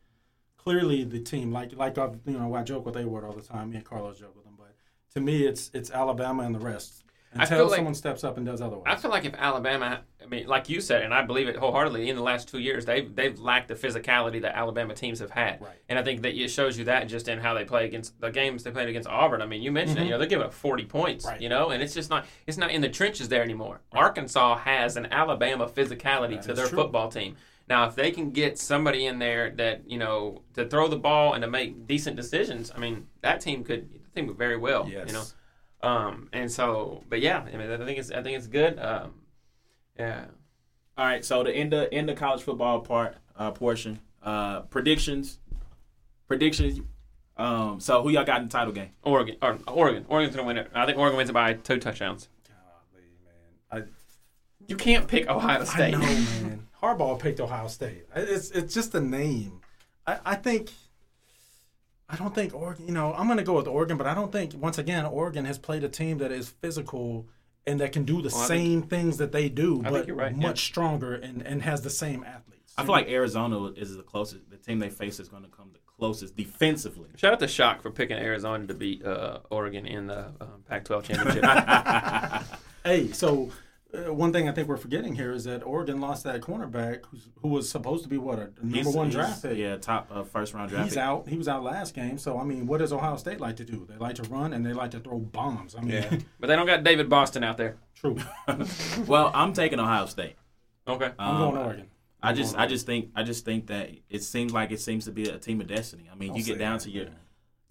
[0.57, 1.51] clearly the team.
[1.53, 3.70] Like like I've, you know I joke with A Award all the time.
[3.70, 4.75] Me and Carlos joke with him, but
[5.14, 7.02] to me it's it's Alabama and the rest I
[7.35, 8.85] until like- someone steps up and does otherwise.
[8.87, 12.09] I feel like if Alabama, I mean, like you said, and I believe it wholeheartedly,
[12.09, 15.61] in the last two years, they've they've lacked the physicality that Alabama teams have had,
[15.61, 15.76] Right.
[15.89, 18.30] and I think that it shows you that just in how they play against the
[18.30, 19.43] games they played against Auburn.
[19.43, 20.07] I mean, you mentioned it, mm-hmm.
[20.09, 21.41] you know, they give up forty points, Right.
[21.41, 23.80] you know, and it's just not it's not in the trenches there anymore.
[23.93, 26.78] Arkansas has an Alabama physicality That to their true.
[26.78, 27.37] football team.
[27.68, 31.35] Now, if they can get somebody in there that you know to throw the ball
[31.35, 34.87] and to make decent decisions, I mean, that team could that team could very well,
[34.89, 35.07] Yes.
[35.09, 35.22] you know.
[35.83, 38.78] Um, and so, but yeah, I mean, I think it's I think it's good.
[38.78, 39.14] Um,
[39.99, 40.26] yeah.
[40.97, 45.39] All right, so the end of end the college football part uh, portion uh, predictions,
[46.28, 46.80] predictions.
[47.37, 48.91] Um, so who y'all got in the title game?
[49.03, 50.70] Oregon, or Oregon, Oregon's gonna win it.
[50.74, 52.28] I think Oregon wins it by two touchdowns.
[52.47, 53.89] Golly, man.
[54.68, 56.68] You can't pick Ohio I, I know, man.
[56.83, 58.07] Harbaugh picked Ohio State.
[58.14, 59.61] It's it's just a name.
[60.07, 60.70] I, I think.
[62.13, 62.87] I don't think Oregon.
[62.87, 65.47] You know, I'm going to go with Oregon, but I don't think once again Oregon
[65.47, 67.27] has played a team that is physical
[67.67, 70.37] and that can do the Well, I same things that they do, I but right,
[70.37, 70.73] much yeah.
[70.73, 72.75] stronger and, and has the same athletes.
[72.77, 74.51] I feel like Arizona is the closest.
[74.51, 77.09] The team they face is going to come the closest defensively.
[77.17, 81.05] Shout out to Shock for picking Arizona to beat uh, Oregon in the um, Pac-12
[81.05, 81.45] championship.
[82.85, 83.49] Hey, so
[83.95, 87.28] uh, one thing I think we're forgetting here is that Oregon lost that cornerback who's,
[87.43, 89.59] who was supposed to be what a number He's- one he's- draft pick.
[89.59, 90.84] Yeah, top uh, first round draft.
[90.84, 91.03] He's pick.
[91.03, 91.28] out.
[91.28, 92.18] He was out last game.
[92.18, 93.86] So I mean, what does Ohio State like to do?
[93.88, 95.74] They like to run and they like to throw bombs.
[95.74, 97.76] I mean, yeah, but they don't got David Boston out there.
[97.95, 98.16] true.
[99.07, 100.36] Well, I'm taking Ohio State.
[100.88, 101.11] Okay.
[101.18, 101.86] I'm Um, going Oregon.
[102.24, 105.11] I just, I just think, I just think that it seems like it seems to
[105.11, 106.09] be a team of destiny.
[106.11, 107.14] I mean, Don't you get down that, to your, man.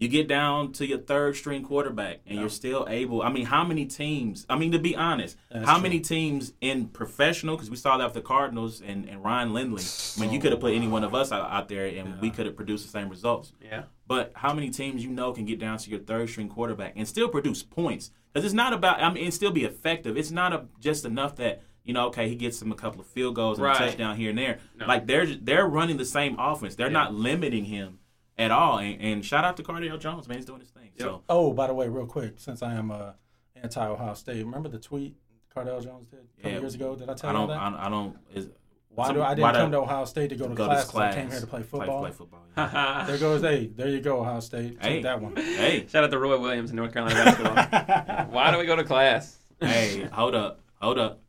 [0.02, 2.42] You get down to your third string quarterback, and Yeah.
[2.42, 3.22] you're still able.
[3.22, 4.46] I mean, how many teams?
[4.50, 5.84] I mean, to be honest, That's how true.
[5.84, 7.56] many teams in professional?
[7.56, 9.84] Because we saw that with the Cardinals and, and Ryan Lindley.
[10.18, 12.32] I mean, you could have put any one of us out, out there, and we
[12.32, 13.54] could have produced the same results.
[13.64, 13.84] Yeah.
[14.08, 17.08] But how many teams you know can get down to your third string quarterback and
[17.08, 18.12] still produce points?
[18.34, 20.18] Because it's not about, I mean, and still be effective.
[20.18, 23.08] It's not a, just enough that you know, okay, he gets him a couple of
[23.08, 23.76] field goals and Right.
[23.76, 24.60] a touchdown here and there.
[24.78, 24.86] No.
[24.86, 26.76] Like they're they're running the same offense.
[26.76, 26.94] They're Yeah.
[26.94, 27.98] not limiting him
[28.42, 28.80] at all.
[28.80, 30.90] And, and shout out to Cardale Jones, man, he's doing his thing.
[31.00, 33.12] So Oh, by the way, real quick, since I am uh,
[33.56, 35.16] anti Ohio State, remember the tweet
[35.56, 36.60] Cardale Jones did a couple Yeah.
[36.60, 36.96] years ago?
[36.96, 37.58] Did I tell I you don't, that?
[37.60, 38.50] I don't, I don't is,
[38.94, 40.82] why some- do I didn't do- come to Ohio State to go to go class?
[40.84, 41.14] this class.
[41.14, 42.02] I came here to play football.
[42.02, 42.42] Play, football.
[42.58, 43.04] yeah.
[43.08, 44.82] There goes hey, there you go, Ohio State.
[44.82, 45.02] Take Hey.
[45.04, 45.36] that one.
[45.36, 48.26] hey, Shout out to Roy Williams in North Carolina basketball.
[48.32, 49.38] Why do we go to class?
[49.60, 51.22] hey, hold up, hold up.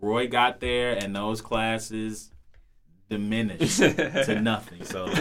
[0.00, 2.30] Roy got there, and those classes
[3.08, 4.84] diminished to nothing.
[4.84, 5.12] So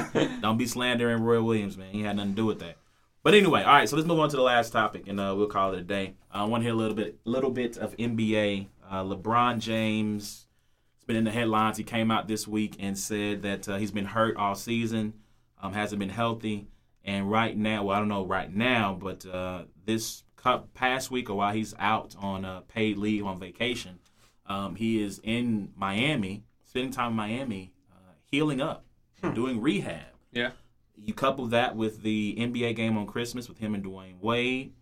[0.41, 1.91] don't be slandering Roy Williams, man.
[1.91, 2.77] He had nothing to do with that.
[3.23, 3.89] But anyway, all right.
[3.89, 6.15] So let's move on to the last topic, and uh, we'll call it a day.
[6.31, 8.67] I want to hear a little bit, little bit of NBA.
[8.89, 10.47] Uh, LeBron James
[10.95, 11.77] has been in the headlines.
[11.77, 15.13] He came out this week and said that uh, he's been hurt all season,
[15.61, 16.67] um, hasn't been healthy,
[17.07, 20.23] and right now, well, I don't know right now, but uh, this
[20.73, 23.99] past week, or while he's out on uh, paid leave on vacation,
[24.45, 27.73] um, he is in Miami, spending time in Miami,
[28.27, 28.85] healing up,
[29.33, 30.05] doing rehab.
[30.31, 30.51] Yeah.
[30.99, 34.73] You couple that with the NBA game on Christmas with him and Dwyane Wade.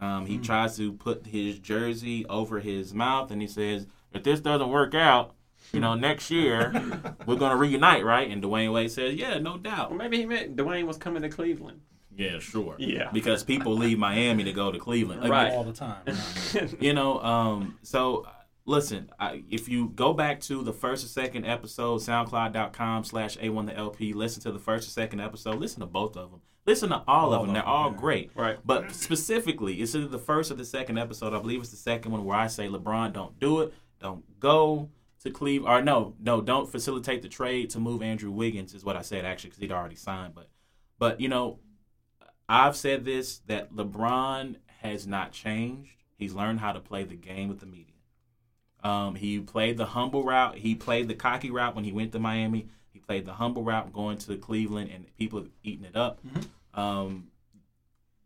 [0.00, 4.40] Um, he tries to put his jersey over his mouth, and he says, "If this
[4.40, 5.34] doesn't work out,
[5.72, 6.70] you know, next year
[7.26, 10.54] we're gonna reunite, right?" And Dwyane Wade says, "Yeah, no doubt." Well, maybe he meant
[10.56, 11.80] Dwyane was coming to Cleveland.
[12.14, 12.76] Yeah, sure.
[12.78, 13.10] Yeah.
[13.12, 15.52] because people leave Miami to go to Cleveland, Again, Right.
[15.52, 16.02] all the time.
[16.80, 18.26] you know um so
[18.66, 23.66] listen I, if you go back to the first or second episode soundcloud.com slash a1
[23.66, 26.90] the lp listen to the first or second episode listen to both of them listen
[26.90, 28.30] to all, of them they're all great.
[28.34, 28.58] Right.
[28.64, 31.32] but specifically it's either the first or the second episode.
[31.32, 33.72] I believe it's the second one where i say lebron don't do it.
[34.00, 34.90] Don't go
[35.20, 38.96] to cleveland or no no don't facilitate the trade to move andrew wiggins is what
[38.96, 40.34] i said actually because he'd already signed.
[40.34, 40.50] But
[40.98, 41.60] but you know
[42.48, 46.04] I've said this that LeBron has not changed.
[46.16, 47.95] He's learned how to play the game with the media.
[48.86, 50.56] Um, he played the humble route.
[50.56, 52.68] He played the cocky route when he went to Miami.
[52.92, 56.20] He played the humble route going to Cleveland, and people have eaten it up.
[56.74, 57.28] Um,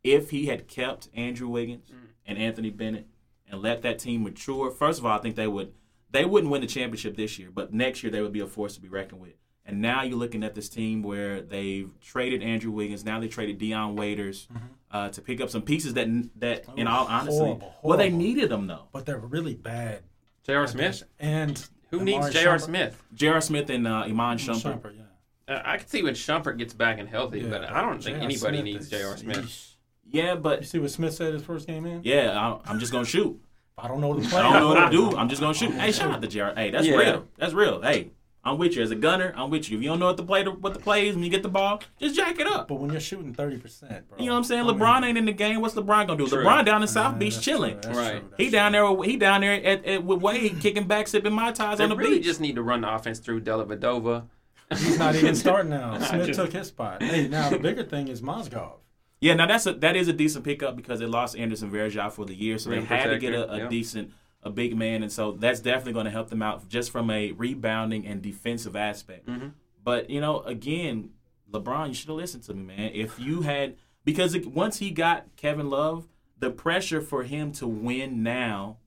[0.02, 1.90] if he had kept Andrew Wiggins
[2.26, 3.06] and Anthony Bennett
[3.50, 5.72] and let that team mature, first of all, I think they would
[6.10, 8.74] they wouldn't win the championship this year, but next year they would be a force
[8.74, 9.34] to be reckoned with.
[9.64, 13.04] And now you're looking at this team where they've traded Andrew Wiggins.
[13.04, 14.48] Now they traded Dion Waiters
[14.90, 16.08] uh, to pick up some pieces that
[16.40, 18.88] that, in Oh, all honesty, horrible, well, they needed them though.
[18.92, 20.02] But they're really bad.
[20.46, 20.66] J.R.
[20.66, 21.02] Smith.
[21.18, 22.58] And Who needs Amari J.R.
[22.58, 23.02] Smith?
[23.14, 23.40] J.R.
[23.40, 24.80] Smith and uh, Iman Shumpert.
[24.80, 25.54] Shumpert, yeah.
[25.56, 28.24] Uh, I can see when Shumpert gets back and healthy, but I don't think J.R.
[28.24, 29.16] anybody Smith needs is- J.R.
[29.16, 29.36] Smith.
[29.38, 29.66] Yeesh.
[30.12, 32.02] Yeah, You but see what Smith said his first game in?
[32.04, 33.40] yeah, I, I'm just gonna shoot.
[33.78, 34.40] I don't know what the play.
[34.40, 35.16] I don't know what to do.
[35.16, 35.72] I'm just gonna shoot.
[35.72, 36.52] Hey, shout out to J.R.
[36.54, 36.96] Hey, that's Yeah.
[36.96, 37.28] real.
[37.38, 37.80] That's real.
[37.80, 38.10] Hey,
[38.42, 39.34] I'm with you as a gunner.
[39.36, 39.76] I'm with you.
[39.76, 41.48] If you don't know what the play, what the play is when you get the
[41.50, 42.68] ball, just jack it up.
[42.68, 44.18] But when you're shooting 30%, bro.
[44.18, 44.62] You know what I'm saying?
[44.66, 45.60] I mean, LeBron ain't in the game.
[45.60, 46.26] What's LeBron gonna do?
[46.26, 46.42] True.
[46.44, 47.78] LeBron down in yeah, South Beach chilling.
[47.80, 48.20] true, Right.
[48.20, 49.02] true, He that's down there.
[49.04, 51.96] He down there at, at with Wade kicking back, sipping mai tais They on the
[51.96, 52.24] really beach.
[52.24, 54.24] just need to run the offense through Dellavedova.
[54.70, 55.98] He's not even starting now.
[55.98, 57.02] Smith just- took his spot.
[57.02, 58.74] Hey, now the bigger thing is Mozgov.
[59.20, 62.24] Yeah, now that's a that is a decent pickup because they lost Anderson Varejao for
[62.24, 63.68] the year, so Rim they had to get a, a yeah.
[63.68, 64.12] decent
[64.42, 67.32] a big man, and so that's definitely going to help them out just from a
[67.32, 69.26] rebounding and defensive aspect.
[69.26, 69.52] Mhm.
[69.82, 71.10] But you know, again,
[71.52, 72.92] LeBron, you should have listened to me, man.
[72.94, 77.66] If you had because it, once he got Kevin Love, the pressure for him to
[77.66, 78.78] win now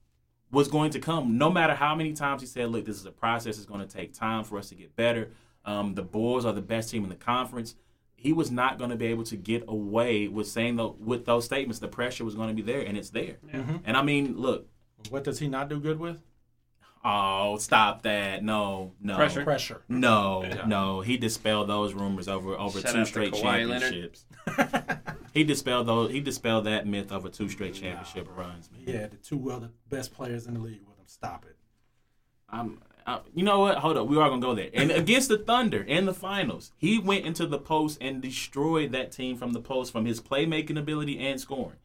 [0.51, 1.37] was going to come.
[1.37, 3.57] No matter how many times he said, "Look, this is a process.
[3.57, 5.31] It's going to take time for us to get better."
[5.65, 7.75] Um, the Bulls are the best team in the conference.
[8.15, 11.43] He was not going to be able to get away with saying the, with those
[11.45, 11.79] statements.
[11.79, 13.37] The pressure was going to be there, and it's there.
[13.85, 14.67] And I mean, look.
[15.09, 16.17] What does he not do good with?
[17.05, 18.43] Oh, stop that!
[18.43, 19.43] No, no Pressure.
[19.43, 19.81] Pressure.
[19.89, 20.65] No, Yeah.
[20.65, 24.25] no, he dispelled those rumors over over Shout two straight championships.
[25.33, 26.11] he dispelled those.
[26.11, 28.71] He dispelled that myth over two straight championship runs.
[28.71, 28.81] Man.
[28.85, 31.05] He had the two other best players in the league with him.
[31.07, 31.57] Stop it.
[32.49, 33.79] I'm, I, you know what?
[33.79, 34.69] Hold up, we are gonna go there.
[34.73, 39.11] And against the Thunder in the finals, he went into the post and destroyed that
[39.11, 41.75] team from the post from his playmaking ability and scoring.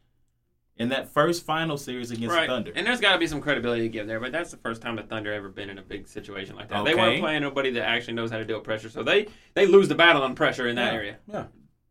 [0.79, 2.47] In that first final series against Right.
[2.47, 4.57] the Thunder, And there's got to be some credibility to give there, but that's the
[4.59, 6.85] first time the Thunder ever been in a big situation like that.
[6.85, 9.66] They weren't playing nobody that actually knows how to deal with pressure, so they they
[9.66, 10.99] lose the battle on pressure in that Yeah.
[10.99, 11.16] area.
[11.26, 11.45] Yeah.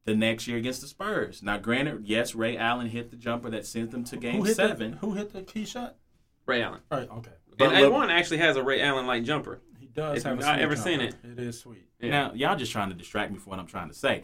[0.06, 1.44] the next year against the Spurs.
[1.44, 4.92] Now, granted, yes, Ray Allen hit the jumper that sent them to Game who Seven.
[4.92, 5.98] The, who hit the key shot?
[6.46, 6.80] Ray Allen.
[6.90, 7.10] Right.
[7.12, 7.32] Okay.
[7.58, 9.60] But and look- A1 actually has a Ray Allen like jumper.
[9.78, 10.90] He does If have you've not ever jumper.
[10.90, 11.16] seen it.
[11.26, 11.90] It is sweet.
[12.00, 12.10] Yeah.
[12.12, 14.24] Now, y'all just trying to distract me from what I'm trying to say.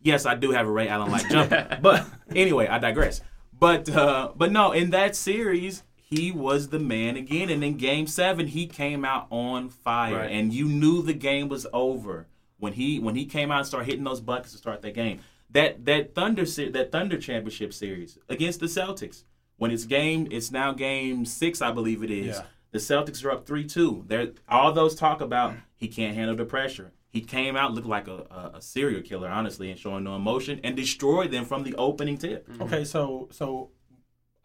[0.00, 2.04] Yes, I do have a Ray Allen like jumper, but
[2.34, 3.20] anyway, I digress.
[3.58, 8.06] But uh, but no, in that series, he was the man again, and in Game
[8.06, 10.30] Seven, he came out on fire, Right.
[10.30, 12.26] and you knew the game was over
[12.58, 15.20] when he when he came out and started hitting those buckets to start that game.
[15.50, 19.24] That that Thunder that Thunder championship series against the Celtics.
[19.56, 22.36] When it's game, it's now game six, I believe it is.
[22.36, 22.42] Yeah.
[22.70, 24.04] The Celtics are up three two.
[24.06, 26.92] There, all those talk about he can't handle the pressure.
[27.10, 30.60] He came out looked like a, a, a serial killer, honestly, and showing no emotion,
[30.62, 32.48] and destroyed them from the opening tip.
[32.48, 32.62] Mm-hmm.
[32.62, 33.70] Okay, so so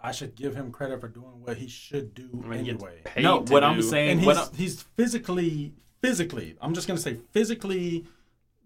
[0.01, 3.01] I should give him credit for doing what he should do I mean, anyway.
[3.20, 6.55] No, to what I'm saying, And what he's I'm, he's physically physically.
[6.61, 8.05] I'm just gonna say physically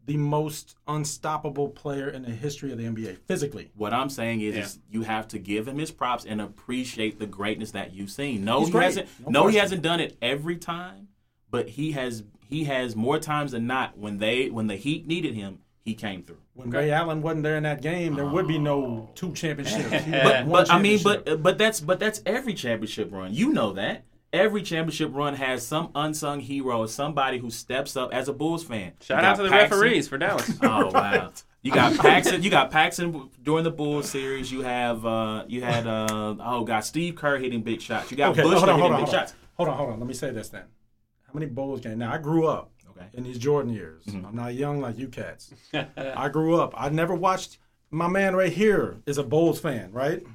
[0.05, 3.17] the most unstoppable player in the history of the NBA.
[3.27, 3.71] Physically.
[3.75, 4.61] what I'm saying is, Yeah.
[4.61, 8.45] is you have to give him his props and appreciate the greatness that you've seen.
[8.45, 8.83] No, He's he great.
[8.85, 9.07] hasn't.
[9.19, 11.09] No No, he hasn't done it every time,
[11.51, 12.23] but he has.
[12.49, 16.23] He has more times than not when they when the Heat needed him, he came
[16.23, 16.39] through.
[16.53, 20.03] When Ray Allen wasn't there in that game, there would be no two championships.
[20.03, 23.33] He But won one but I mean, but but that's but that's every championship run.
[23.33, 28.27] You know that every championship run has some unsung hero, somebody who steps up as
[28.27, 28.93] a Bulls fan.
[29.01, 29.79] Shout out to the Paxson.
[29.79, 30.51] referees for Dallas.
[30.63, 31.31] Oh wow.
[31.63, 32.43] You got Paxson.
[32.43, 34.51] You got Paxson during the Bulls series.
[34.51, 38.11] You have uh, you had uh, oh god, Steve Kerr hitting big shots.
[38.11, 39.21] You got okay, Bush hold on, hitting hold on, big hold on.
[39.27, 39.33] shots.
[39.55, 39.99] hold on, hold on.
[39.99, 40.63] Let me say this then.
[41.37, 41.97] Many Bulls games?
[41.97, 43.05] Now I grew up Okay.
[43.13, 44.03] in these Jordan years.
[44.05, 44.25] Mm-hmm.
[44.25, 45.53] I'm not young like you cats.
[45.95, 46.73] I grew up.
[46.75, 47.59] I never watched.
[47.91, 50.25] My man right here is a Bulls fan, right?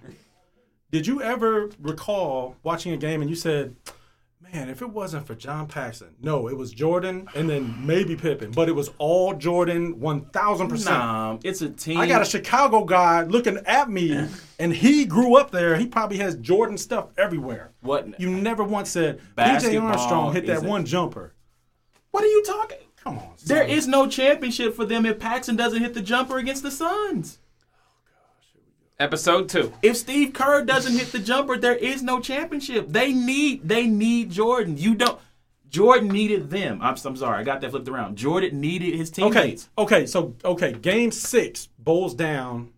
[0.92, 3.74] Did you ever recall watching a game and you said,
[4.52, 8.50] "Man, if it wasn't for John Paxson, no, it was Jordan and then maybe Pippen,
[8.50, 11.98] but it was all Jordan, one thousand percent." Nah, it's a team.
[11.98, 14.26] I got a Chicago guy looking at me,
[14.58, 15.76] and he grew up there.
[15.76, 17.72] He probably has Jordan stuff everywhere.
[17.80, 18.20] What?
[18.20, 21.34] You never once said BJ Armstrong hit that one jumper.
[22.10, 22.78] What are you talking?
[23.02, 23.70] Come on, There son.
[23.70, 27.38] is no championship for them if Paxson doesn't hit the jumper against the Suns.
[29.02, 29.72] Episode two.
[29.82, 32.86] If Steve Kerr doesn't hit the jumper, there is no championship.
[32.88, 34.76] They need they need Jordan.
[34.78, 35.18] You don't.
[35.68, 36.78] Jordan needed them.
[36.80, 38.16] I'm, I'm sorry, I got that flipped around.
[38.16, 39.70] Jordan needed his Okay, teammates.
[39.76, 42.70] okay, okay, so okay, game six, Bulls down.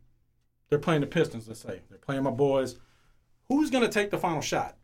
[0.70, 1.46] They're playing the Pistons.
[1.46, 2.76] Let's say they're playing my boys.
[3.48, 4.78] Who's gonna take the final shot?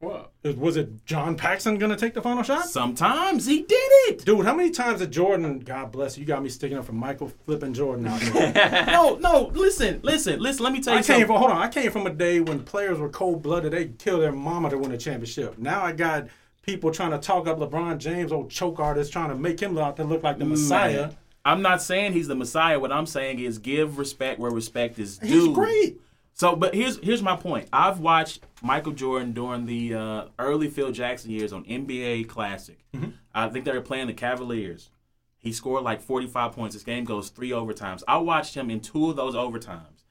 [0.00, 0.32] What?
[0.56, 2.64] Was it John Paxson gonna take the final shot?
[2.70, 3.74] Sometimes he did
[4.08, 4.24] it.
[4.24, 5.58] Dude, how many times did Jordan?
[5.58, 8.86] God bless you, you got me sticking up for Michael flipping Jordan out here.
[8.86, 9.50] No, no.
[9.54, 10.64] Listen, listen, listen.
[10.64, 11.26] Let me tell you I came something.
[11.26, 11.58] from hold on.
[11.58, 13.72] I came from a day when players were cold blooded.
[13.72, 15.58] They'd kill their mama to win a championship.
[15.58, 16.28] Now I got
[16.62, 19.96] people trying to talk up LeBron James, old choke artist, trying to make him out
[19.98, 21.10] to look like the Messiah.
[21.44, 22.78] I'm not saying he's the Messiah.
[22.80, 25.26] What I'm saying is give respect where respect is due.
[25.26, 26.00] He's great.
[26.34, 27.68] So, but here's here's my point.
[27.72, 32.78] I've watched Michael Jordan during the uh, early Phil Jackson years on NBA Classic.
[32.94, 33.10] Mm-hmm.
[33.34, 34.90] I think they were playing the Cavaliers.
[35.38, 36.74] He scored like 45 points.
[36.74, 38.02] This game goes three overtimes.
[38.06, 40.04] I watched him in two of those overtimes.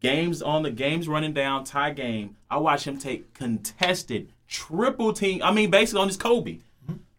[0.00, 2.36] Games on the games running down, tie game.
[2.50, 5.42] I watched him take contested triple team.
[5.42, 6.58] I mean, basically on his Kobe,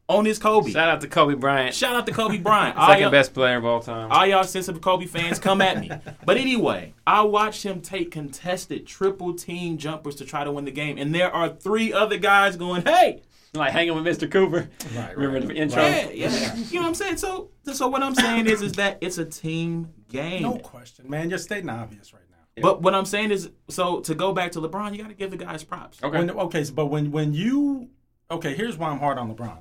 [0.07, 0.69] on his Kobe.
[0.71, 2.75] Shout out to Kobe Bryant, Shout out to Kobe Bryant.
[2.79, 4.11] Second y'all- best player of all time.
[4.11, 5.89] all y'all sensitive Kobe fans, come at me.
[6.25, 10.71] But anyway, I watched him take contested triple team jumpers to try to win the
[10.71, 13.21] game, and there are three other guys going, "Hey,
[13.53, 14.29] like hanging with Mr.
[14.29, 14.69] Cooper.
[14.95, 15.47] Right, Remember right.
[15.47, 15.81] the intro?
[15.81, 17.17] yeah, yeah." You know what I'm saying?
[17.17, 20.43] So, so what I'm saying is, is that it's a team game.
[20.43, 21.29] No question, man.
[21.29, 22.61] You're stating the obvious right now.
[22.61, 25.31] But what I'm saying is, so to go back to LeBron, you got to give
[25.31, 26.01] the guys props.
[26.03, 26.17] Okay.
[26.17, 27.89] When, okay, so- but when when you
[28.31, 29.57] okay, here's why I'm hard on LeBron.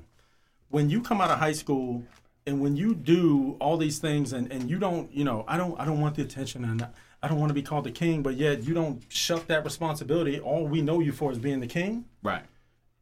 [0.71, 2.03] When you come out of high school
[2.47, 5.79] and when you do all these things and, and you don't, you know, I don't
[5.81, 6.87] I don't want the attention and
[7.23, 10.41] I don't want to be called the king, but yet you don't shuck that responsibility.
[10.41, 12.05] All we know you for is being the king.
[12.23, 12.45] Right.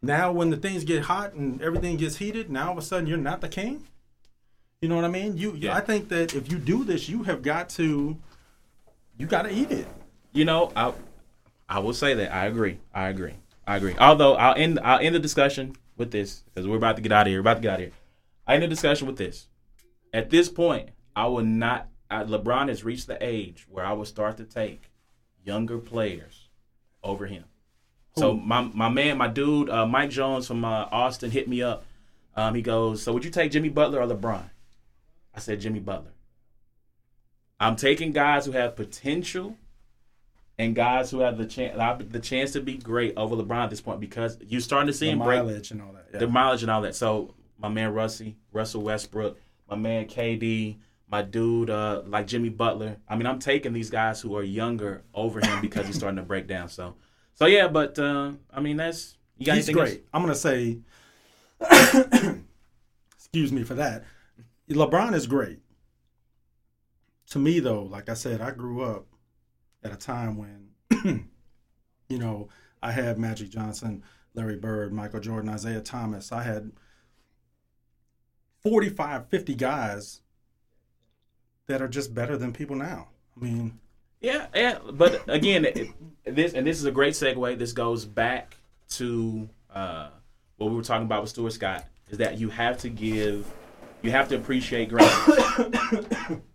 [0.01, 3.07] Now when the things get hot and everything gets heated, now all of a sudden
[3.07, 3.87] you're not the king.
[4.81, 5.37] You know what I mean?
[5.37, 5.77] You Yeah.
[5.77, 8.17] I think that if you do this, you have got to
[9.19, 9.87] you got to eat it.
[10.33, 10.93] You know, I
[11.69, 12.79] I will say that I agree.
[12.95, 13.35] I agree.
[13.67, 13.95] I agree.
[13.99, 17.27] Although I'll end I'll end the discussion with this because we're about to get out
[17.27, 17.39] of here.
[17.39, 17.93] We're about to get out of here.
[18.47, 19.49] I end the discussion with this.
[20.13, 21.89] At this point, I will not.
[22.11, 24.91] I, LeBron has reached the age where I will start to take
[25.45, 26.49] younger players
[27.03, 27.45] over him.
[28.17, 31.85] So my my man, my dude, uh, Mike Jones from uh, Austin hit me up.
[32.37, 34.51] Um, he goes, "So would you take Jimmy Butler or LeBron?"
[35.35, 36.13] I said Jimmy Butler.
[37.59, 39.57] I'm taking guys who have potential
[40.59, 41.77] and guys who have the chance
[42.11, 45.07] the chance to be great over LeBron at this point because you're starting to see
[45.07, 46.07] The him break mileage and all that.
[46.13, 46.19] Yeah.
[46.21, 46.95] the mileage and all that.
[46.95, 49.39] So my man Russie, Russell Westbrook,
[49.69, 50.77] my man KD,
[51.09, 52.97] my dude uh, like Jimmy Butler.
[53.09, 56.23] I mean, I'm taking these guys who are younger over him because he's starting to
[56.23, 56.69] break down.
[56.69, 56.97] So,
[57.35, 60.05] so yeah, but uh, I mean that's you got He's great.
[60.13, 60.79] I'm gonna say,
[63.17, 64.05] excuse me for that.
[64.71, 65.59] LeBron is great.
[67.31, 69.07] To me, though, like I said, I grew up
[69.85, 70.69] at a time when,
[72.09, 72.49] you know,
[72.83, 74.03] I had Magic Johnson,
[74.35, 76.33] Larry Bird, Michael Jordan, Isiah Thomas.
[76.33, 76.73] I had
[78.63, 80.21] 45, 50 guys
[81.67, 83.09] that are just better than people now.
[83.37, 83.79] I mean,
[84.21, 85.89] Yeah, yeah, but again, it,
[86.25, 87.59] this and this is a great segue.
[87.59, 88.57] This goes back
[88.91, 90.11] to uh,
[90.57, 91.87] what we were talking about with Stuart Scott.
[92.11, 93.51] Is that you have to give,
[94.03, 96.37] you have to appreciate greatness.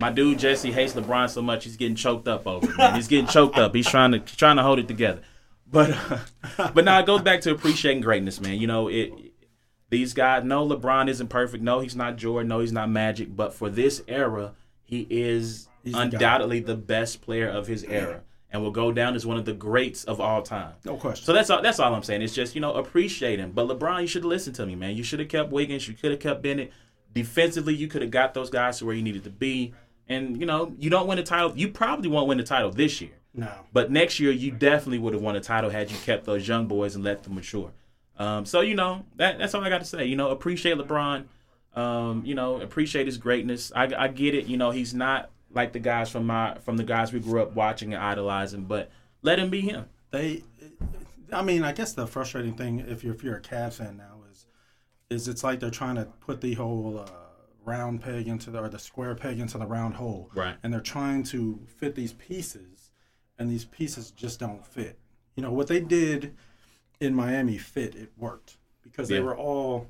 [0.00, 2.70] My dude Jesse hates LeBron so much he's getting choked up over.
[2.70, 2.94] it, Man.
[2.94, 3.74] He's getting choked up.
[3.74, 5.22] He's trying to trying to hold it together.
[5.70, 5.90] But
[6.58, 8.58] uh, but now it goes back to appreciating greatness, man.
[8.58, 9.12] You know it.
[9.90, 11.62] These guys, no, LeBron isn't perfect.
[11.64, 12.48] No, he's not Jordan.
[12.48, 13.34] No, he's not Magic.
[13.34, 14.52] But for this era,
[14.84, 19.24] he is He's undoubtedly the best player of his era, and will go down as
[19.24, 20.74] one of the greats of all time.
[20.84, 21.24] no question.
[21.24, 21.62] So that's all.
[21.62, 22.22] That's all I'm saying.
[22.22, 23.52] It's just you know appreciate him.
[23.52, 24.96] But LeBron, you should have listened to me, man.
[24.96, 25.88] You should have kept Wiggins.
[25.88, 26.72] You could have kept Bennett.
[27.14, 29.74] Defensively, you could have got those guys to where you needed to be.
[30.08, 31.52] And you know you don't win a title.
[31.56, 33.12] You probably won't win the title this year.
[33.34, 33.50] no.
[33.72, 36.66] But next year, you definitely would have won a title had you kept those young
[36.66, 37.72] boys and let them mature.
[38.18, 40.06] Um, so you know that that's all I got to say.
[40.06, 41.24] You know, appreciate LeBron.
[41.76, 43.70] Um, you know, appreciate his greatness.
[43.76, 44.46] I, I get it.
[44.46, 47.54] You know, he's not like the guys from my from the guys we grew up
[47.54, 48.90] watching and idolizing, but
[49.22, 49.86] let him be him.
[50.10, 50.42] they
[51.32, 54.22] I mean, I guess the frustrating thing if you're if you're a Cavs fan now
[54.30, 54.46] is
[55.10, 57.10] is it's like they're trying to put the whole uh,
[57.68, 60.30] round peg into the or the square peg into the round hole.
[60.34, 60.56] Right.
[60.62, 62.90] And they're trying to fit these pieces
[63.38, 64.98] and these pieces just don't fit.
[65.36, 66.34] You know what they did
[67.00, 67.94] in Miami fit.
[67.94, 69.22] It worked because they Yeah.
[69.22, 69.86] were all,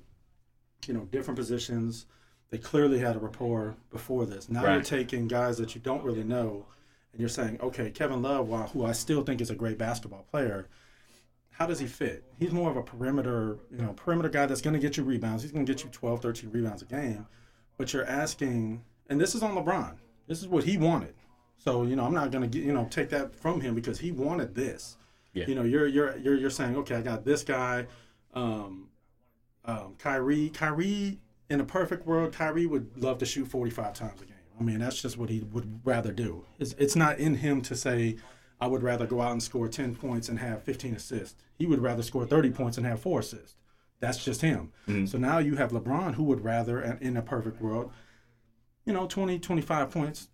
[0.87, 2.07] you know, different positions.
[2.51, 4.49] They clearly had a rapport before this.
[4.49, 6.67] Now you're taking guys that you don't really know,
[7.13, 10.23] and you're saying, okay, Kevin Love, while who I still think is a great basketball
[10.31, 10.69] player,
[11.51, 12.25] how does he fit?
[12.39, 15.43] He's more of a perimeter, you know, perimeter guy that's going to get you rebounds.
[15.43, 17.27] He's going to get you 12, 13 rebounds a game.
[17.79, 19.95] But you're asking, and this is on LeBron.
[20.27, 21.15] This is what he wanted.
[21.57, 24.13] So you know, I'm not going to you know take that from him because he
[24.13, 24.99] wanted this.
[25.33, 25.47] Yeah.
[25.47, 27.87] You know, you're you're you're you're saying, okay, I got this guy,
[28.35, 28.89] um,
[29.65, 30.51] um, Kyrie.
[30.51, 31.19] Kyrie,
[31.49, 34.35] in a perfect world, Kyrie would love to shoot 45 times a game.
[34.59, 36.45] I mean, that's just what he would rather do.
[36.59, 38.17] It's, it's not in him to say,
[38.61, 41.37] I would rather go out and score 10 points and have 15 assists.
[41.57, 43.55] He would rather score 30 points and have four assists.
[44.01, 44.73] That's just him.
[44.87, 45.07] Mm-hmm.
[45.07, 47.91] So now you have LeBron who would rather, in a perfect world,
[48.85, 50.29] you know, 20, 25 points,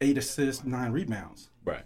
[0.00, 1.50] eight assists, nine rebounds.
[1.64, 1.84] Right.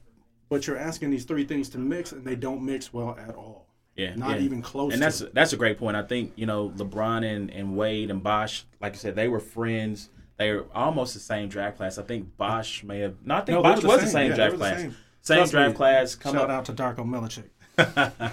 [0.49, 3.67] But you're asking these three things to mix, and they don't mix well at all.
[3.97, 4.15] Yeah.
[4.15, 4.45] Not yeah.
[4.45, 5.97] even close And that's that's a great point.
[5.97, 9.41] I think you know LeBron and, and Wade and Bosh, like you said, they were
[9.41, 10.09] friends.
[10.39, 11.99] They were almost the same draft class.
[11.99, 13.17] I think Bosh may have.
[13.25, 14.81] No, I think No, Bosh were was the same Yeah, draft the class.
[14.81, 16.15] Same, Same draft me, class.
[16.15, 16.51] Come Shout up.
[16.51, 17.51] out to Darko Milicic.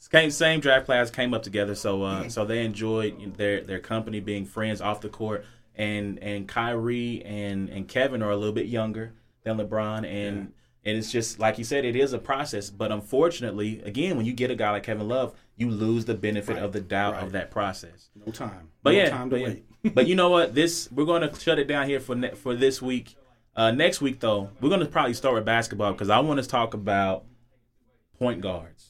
[0.00, 4.18] Same, same draft class came up together, so uh, so they enjoyed their their company,
[4.18, 5.44] being friends off the court.
[5.76, 9.12] And and Kyrie and and Kevin are a little bit younger
[9.44, 10.52] than LeBron, and
[10.86, 12.70] and it's just like you said, it is a process.
[12.70, 16.54] But unfortunately, again, when you get a guy like Kevin Love, you lose the benefit
[16.54, 17.22] Right, of the doubt right.
[17.22, 18.08] of that process.
[18.14, 18.70] No time.
[18.82, 19.48] But no yeah, time to but, yeah.
[19.48, 19.94] wait.
[19.94, 20.54] but you know what?
[20.60, 23.16] This we're going to shut it down here for ne- for this week.
[23.54, 26.48] Uh, next week, though, we're going to probably start with basketball because I want to
[26.48, 27.24] talk about
[28.18, 28.89] point guards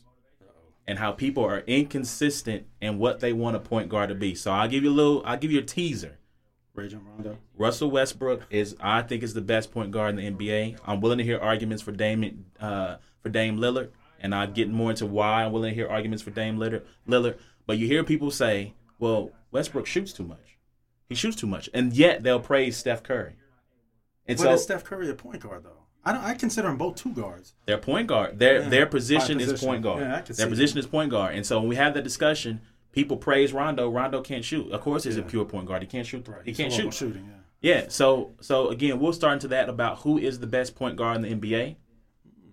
[0.86, 4.34] and how people are inconsistent in what they want a point guard to be.
[4.34, 5.22] So I'll give you a little.
[5.24, 6.18] I'll give you a teaser.
[6.74, 7.38] Rajon Rondo.
[7.56, 10.78] Russell Westbrook is, I think, is the best point guard in the NBA.
[10.86, 13.90] I'm willing to hear arguments for Dame, uh, for Dame Lillard,
[14.20, 16.84] and I'll get more into why I'm willing to hear arguments for Dame Lillard.
[17.08, 20.56] Lillard, but you hear people say, "Well, Westbrook shoots too much.
[21.08, 23.34] He shoots too much," and yet they'll praise Steph Curry.
[24.26, 25.79] And But so is Steph Curry a point guard though?
[26.04, 26.22] I don't.
[26.22, 27.54] I consider them both two guards.
[27.66, 30.02] their point guard, their Yeah, their by position, is point guard.
[30.02, 32.60] Yeah, I can their position is point guard, and so when we have that discussion,
[32.92, 33.88] people praise Rondo.
[33.90, 34.70] Rondo can't shoot.
[34.72, 35.82] Of course, he's a pure point guard.
[35.82, 36.26] He can't shoot.
[36.26, 36.40] Right.
[36.44, 36.94] He can't shoot.
[36.94, 37.26] shooting.
[37.28, 37.34] Yeah.
[37.62, 41.22] Yeah, so so again, we'll start into that about who is the best point guard
[41.22, 41.76] in the NBA,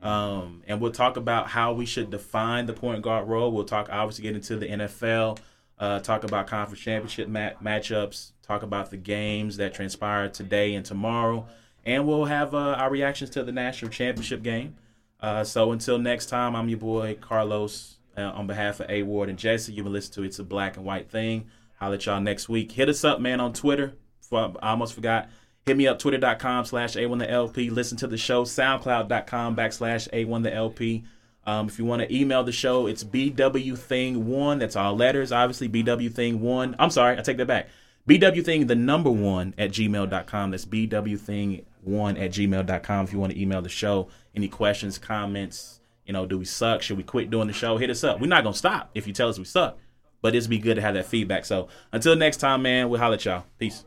[0.02, 3.52] um, and we'll talk about how we should define the point guard role.
[3.52, 5.40] We'll talk obviously get into the NFL,
[5.80, 10.86] uh, talk about conference championship ma- matchups, talk about the games that transpire today and
[10.86, 11.48] tomorrow,
[11.88, 14.76] and we'll have uh, our reactions to the national championship game.
[15.22, 17.96] Uh, so until next time, I'm your boy Carlos.
[18.16, 20.76] Uh, on behalf of A Ward and Jesse, you've been listening to It's a Black
[20.76, 21.46] and White Thing.
[21.80, 22.72] I'll let y'all next week.
[22.72, 23.94] Hit us up, man, on Twitter.
[24.32, 25.30] I almost forgot.
[25.68, 27.72] Hit me up, twitter.com slash A1TheLP.
[27.72, 31.04] Listen to the show, soundcloud.com backslash A1TheLP.
[31.46, 34.60] Um, if you want to email the show, it's BWThing1.
[34.60, 35.70] That's all letters, obviously.
[35.70, 36.76] BWThing1.
[36.80, 37.70] I'm sorry, I take that back.
[38.08, 40.52] BWThing, the number one at gmail.com.
[40.52, 40.66] That's
[41.88, 44.08] BWThing1 at gmail.com if you want to email the show.
[44.36, 46.82] Any questions, comments, you know, do we suck?
[46.82, 47.78] Should we quit doing the show?
[47.78, 48.20] Hit us up.
[48.20, 49.78] We're not going to stop if you tell us we suck,
[50.22, 51.46] but it'd be good to have that feedback.
[51.46, 53.46] So until next time, man, we'll holler at y'all.
[53.58, 53.86] Peace.